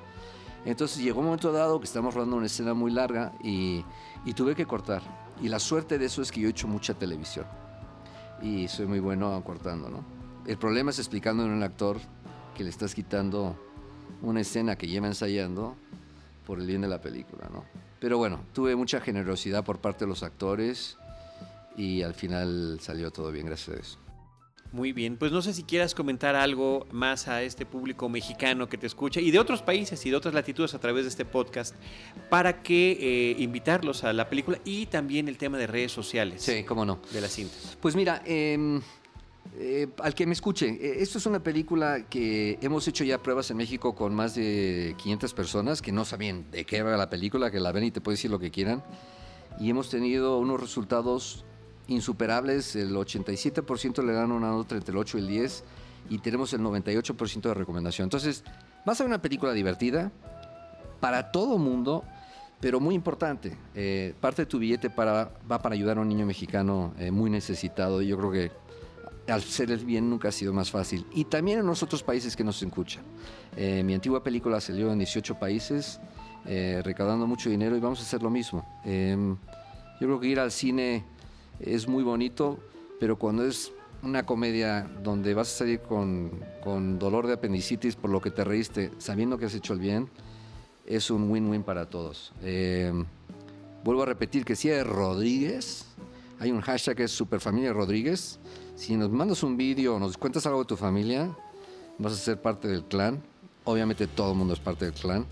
Entonces 0.65 1.03
llegó 1.03 1.19
un 1.19 1.27
momento 1.27 1.51
dado 1.51 1.79
que 1.79 1.85
estábamos 1.85 2.15
rodando 2.15 2.37
una 2.37 2.47
escena 2.47 2.73
muy 2.73 2.91
larga 2.91 3.33
y, 3.43 3.85
tuve 4.35 4.55
que 4.55 4.65
cortar. 4.65 5.03
Y 5.41 5.47
la 5.47 5.59
suerte 5.59 5.99
de 5.99 6.05
eso 6.05 6.21
es 6.21 6.31
que 6.31 6.41
yo 6.41 6.47
he 6.47 6.51
hecho 6.51 6.67
mucha 6.67 6.95
televisión 6.95 7.45
y 8.41 8.67
soy 8.67 8.87
muy 8.87 8.99
bueno 8.99 9.41
cortando, 9.43 9.89
¿no? 9.89 10.03
El 10.45 10.57
problema 10.57 10.91
es 10.91 10.99
explicando 10.99 11.43
a 11.43 11.45
un 11.45 11.63
actor 11.63 11.97
que 12.55 12.63
le 12.63 12.69
estás 12.69 12.95
quitando 12.95 13.55
una 14.21 14.41
escena 14.41 14.75
que 14.75 14.87
lleva 14.87 15.07
ensayando 15.07 15.75
por 16.45 16.59
el 16.59 16.67
bien 16.67 16.81
de 16.81 16.87
la 16.87 17.01
película. 17.01 17.49
Pero 17.99 18.17
bueno, 18.17 18.41
tuve 18.53 18.75
mucha 18.75 18.99
generosidad 19.01 19.63
por 19.63 19.79
parte 19.79 20.05
de 20.05 20.09
los 20.09 20.23
actores 20.23 20.97
y 21.77 22.01
al 22.01 22.13
final 22.13 22.79
salió 22.81 23.11
todo 23.11 23.31
bien, 23.31 23.45
gracias 23.47 23.77
a 23.77 23.79
eso. 23.79 24.04
Muy 24.71 24.91
bien, 24.91 25.15
pues 25.15 25.31
no 25.31 25.41
sé 25.41 25.53
si 25.53 25.63
quieras 25.63 25.95
comentar 25.95 26.35
algo 26.35 26.85
más 26.91 27.27
a 27.27 27.43
este 27.43 27.65
público 27.65 28.09
mexicano 28.09 28.67
que 28.67 28.77
te 28.77 28.87
escucha 28.87 29.21
y 29.21 29.31
de 29.31 29.39
otros 29.39 29.61
países 29.61 30.05
y 30.05 30.09
de 30.09 30.15
otras 30.17 30.33
latitudes 30.33 30.73
a 30.73 30.79
través 30.79 31.03
de 31.05 31.09
este 31.09 31.23
podcast 31.23 31.75
para 32.29 32.61
que 32.61 32.97
eh, 32.99 33.35
invitarlos 33.39 34.03
a 34.03 34.11
la 34.11 34.29
película 34.29 34.59
y 34.65 34.87
también 34.87 35.29
el 35.29 35.37
tema 35.37 35.57
de 35.57 35.67
redes 35.67 35.93
sociales. 35.93 36.41
Sí, 36.41 36.63
cómo 36.63 36.83
no. 36.83 36.99
De 37.13 37.21
la 37.21 37.29
cinta. 37.29 37.55
Pues 37.79 37.95
mira, 37.95 38.21
eh, 38.25 38.79
Eh, 39.57 39.87
al 40.03 40.13
que 40.13 40.25
me 40.25 40.33
escuche, 40.33 40.67
eh, 40.67 40.97
esto 41.01 41.17
es 41.17 41.25
una 41.27 41.41
película 41.41 42.05
que 42.09 42.57
hemos 42.61 42.87
hecho 42.87 43.05
ya 43.05 43.21
pruebas 43.21 43.49
en 43.51 43.57
México 43.57 43.95
con 43.95 44.13
más 44.13 44.35
de 44.35 44.95
500 44.97 45.33
personas 45.33 45.81
que 45.81 45.93
no 45.93 46.03
sabían 46.03 46.49
de 46.51 46.65
qué 46.65 46.77
era 46.77 46.97
la 46.97 47.09
película, 47.09 47.49
que 47.51 47.59
la 47.61 47.71
ven 47.71 47.85
y 47.85 47.91
te 47.91 48.01
pueden 48.01 48.15
decir 48.15 48.31
lo 48.31 48.39
que 48.39 48.51
quieran. 48.51 48.83
Y 49.59 49.69
hemos 49.69 49.89
tenido 49.89 50.39
unos 50.39 50.59
resultados 50.59 51.45
insuperables. 51.87 52.75
El 52.75 52.95
87% 52.95 54.03
le 54.03 54.13
dan 54.13 54.31
una 54.31 54.49
nota 54.49 54.75
entre 54.75 54.91
el 54.91 54.97
8 54.97 55.17
y 55.17 55.21
el 55.21 55.27
10 55.27 55.63
y 56.09 56.19
tenemos 56.19 56.53
el 56.53 56.61
98% 56.61 57.41
de 57.41 57.53
recomendación. 57.53 58.05
Entonces, 58.05 58.43
va 58.87 58.93
a 58.93 58.95
ser 58.95 59.05
una 59.05 59.21
película 59.21 59.53
divertida 59.53 60.11
para 60.99 61.31
todo 61.31 61.57
mundo, 61.57 62.03
pero 62.59 62.79
muy 62.79 62.95
importante. 62.95 63.57
Eh, 63.73 64.13
parte 64.19 64.43
de 64.43 64.45
tu 64.45 64.59
billete 64.59 64.89
para, 64.89 65.31
va 65.49 65.61
para 65.61 65.75
ayudar 65.75 65.97
a 65.97 66.01
un 66.01 66.07
niño 66.07 66.25
mexicano 66.25 66.93
muy 67.11 67.29
necesitado 67.29 68.01
y 68.01 68.07
yo 68.07 68.17
creo 68.17 68.31
que 68.31 68.51
ser 69.39 69.71
el 69.71 69.83
bien 69.83 70.09
nunca 70.09 70.29
ha 70.29 70.31
sido 70.31 70.53
más 70.53 70.69
fácil. 70.69 71.05
Y 71.13 71.25
también 71.25 71.59
en 71.59 71.65
los 71.65 71.81
otros 71.83 72.03
países 72.03 72.35
que 72.35 72.43
nos 72.43 72.61
escuchan. 72.61 73.03
Eh, 73.55 73.83
mi 73.83 73.93
antigua 73.93 74.23
película 74.23 74.59
salió 74.61 74.91
en 74.91 74.99
18 74.99 75.35
países, 75.35 75.99
eh, 76.45 76.81
recaudando 76.83 77.25
mucho 77.25 77.49
dinero 77.49 77.75
y 77.75 77.79
vamos 77.79 77.99
a 77.99 78.03
hacer 78.03 78.21
lo 78.21 78.29
mismo. 78.29 78.65
Em, 78.83 79.35
yo 79.99 80.07
creo 80.07 80.19
que 80.19 80.27
ir 80.27 80.39
al 80.39 80.51
cine 80.51 81.03
es 81.59 81.87
muy 81.87 82.03
bonito, 82.03 82.59
pero 82.99 83.17
cuando 83.17 83.45
es 83.45 83.71
una 84.03 84.25
comedia 84.25 84.89
donde 85.03 85.33
vas 85.33 85.53
a 85.53 85.57
salir 85.57 85.79
con, 85.79 86.31
con 86.63 86.99
dolor 86.99 87.27
de 87.27 87.33
apendicitis 87.33 87.95
por 87.95 88.09
lo 88.09 88.21
que 88.21 88.31
te 88.31 88.43
reíste, 88.43 88.91
sabiendo 88.97 89.37
que 89.37 89.45
has 89.45 89.55
hecho 89.55 89.73
el 89.73 89.79
bien, 89.79 90.09
es 90.85 91.09
un 91.09 91.29
win-win 91.29 91.63
para 91.63 91.89
todos. 91.89 92.31
Em, 92.43 93.05
vuelvo 93.83 94.03
a 94.03 94.05
repetir 94.05 94.45
que 94.45 94.55
si 94.55 94.69
es 94.69 94.85
Rodríguez, 94.85 95.85
hay 96.39 96.51
un 96.51 96.61
hashtag 96.61 96.97
que 96.97 97.03
es 97.05 97.11
Superfamilia 97.11 97.73
Rodríguez. 97.73 98.39
Si 98.75 98.95
nos 98.95 99.09
mandas 99.09 99.41
un 99.43 99.57
vídeo 99.57 99.95
o 99.95 99.99
nos 99.99 100.17
cuentas 100.17 100.45
algo 100.45 100.59
de 100.59 100.65
tu 100.65 100.77
familia, 100.77 101.35
vas 101.97 102.13
a 102.13 102.17
ser 102.17 102.41
parte 102.41 102.67
del 102.67 102.83
clan. 102.83 103.21
Obviamente 103.63 104.05
todo 104.07 104.31
el 104.31 104.37
mundo 104.37 104.53
es 104.53 104.59
parte 104.59 104.85
del 104.85 104.93
clan. 104.93 105.25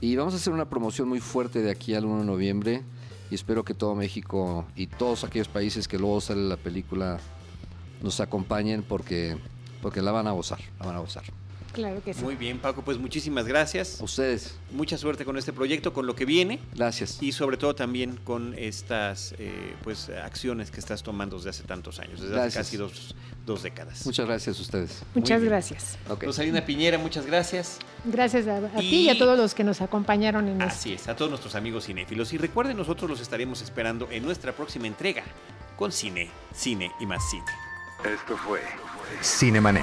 Y 0.00 0.16
vamos 0.16 0.34
a 0.34 0.36
hacer 0.36 0.52
una 0.52 0.68
promoción 0.68 1.08
muy 1.08 1.20
fuerte 1.20 1.62
de 1.62 1.70
aquí 1.70 1.94
al 1.94 2.04
1 2.04 2.20
de 2.20 2.24
noviembre. 2.24 2.82
Y 3.32 3.34
espero 3.34 3.64
que 3.64 3.72
todo 3.72 3.94
México 3.94 4.66
y 4.76 4.88
todos 4.88 5.24
aquellos 5.24 5.48
países 5.48 5.88
que 5.88 5.98
luego 5.98 6.20
sale 6.20 6.42
la 6.42 6.58
película 6.58 7.18
nos 8.02 8.20
acompañen 8.20 8.82
porque, 8.82 9.38
porque 9.80 10.02
la 10.02 10.12
van 10.12 10.26
a 10.26 10.32
gozar, 10.32 10.58
la 10.78 10.84
van 10.84 10.96
a 10.96 10.98
gozar. 10.98 11.24
Claro 11.72 12.02
que 12.02 12.14
sí. 12.14 12.22
Muy 12.22 12.36
bien, 12.36 12.58
Paco, 12.58 12.82
pues 12.82 12.98
muchísimas 12.98 13.46
gracias. 13.46 14.00
A 14.00 14.04
ustedes. 14.04 14.54
Mucha 14.72 14.98
suerte 14.98 15.24
con 15.24 15.36
este 15.36 15.52
proyecto, 15.52 15.92
con 15.92 16.06
lo 16.06 16.14
que 16.14 16.24
viene. 16.24 16.60
Gracias. 16.74 17.22
Y 17.22 17.32
sobre 17.32 17.56
todo 17.56 17.74
también 17.74 18.18
con 18.24 18.54
estas 18.56 19.34
eh, 19.38 19.74
pues 19.82 20.08
acciones 20.10 20.70
que 20.70 20.80
estás 20.80 21.02
tomando 21.02 21.36
desde 21.36 21.50
hace 21.50 21.62
tantos 21.64 21.98
años, 21.98 22.20
desde 22.20 22.40
hace 22.40 22.58
casi 22.58 22.76
dos, 22.76 23.14
dos, 23.46 23.62
décadas. 23.62 24.04
Muchas 24.06 24.26
gracias 24.26 24.58
a 24.58 24.62
ustedes. 24.62 25.02
Muchas 25.14 25.42
gracias. 25.42 25.98
Okay. 26.08 26.26
Rosalina 26.26 26.64
Piñera, 26.64 26.98
muchas 26.98 27.26
gracias. 27.26 27.78
Gracias 28.04 28.46
a, 28.46 28.60
ti 28.78 29.02
y 29.02 29.08
a 29.08 29.18
todos 29.18 29.38
los 29.38 29.54
que 29.54 29.64
nos 29.64 29.80
acompañaron 29.80 30.48
en 30.48 30.60
Así 30.60 30.92
es, 30.92 31.08
a 31.08 31.16
todos 31.16 31.30
nuestros 31.30 31.54
amigos 31.54 31.86
cinéfilos. 31.86 32.32
Y 32.32 32.38
recuerden, 32.38 32.76
nosotros 32.76 33.08
los 33.08 33.20
estaremos 33.20 33.62
esperando 33.62 34.08
en 34.10 34.24
nuestra 34.24 34.52
próxima 34.52 34.86
entrega 34.86 35.24
con 35.76 35.92
cine, 35.92 36.30
cine 36.54 36.90
y 37.00 37.06
más 37.06 37.22
cine. 37.30 37.44
Esto 38.04 38.36
fue 38.36 38.60
Cinemanet 39.22 39.82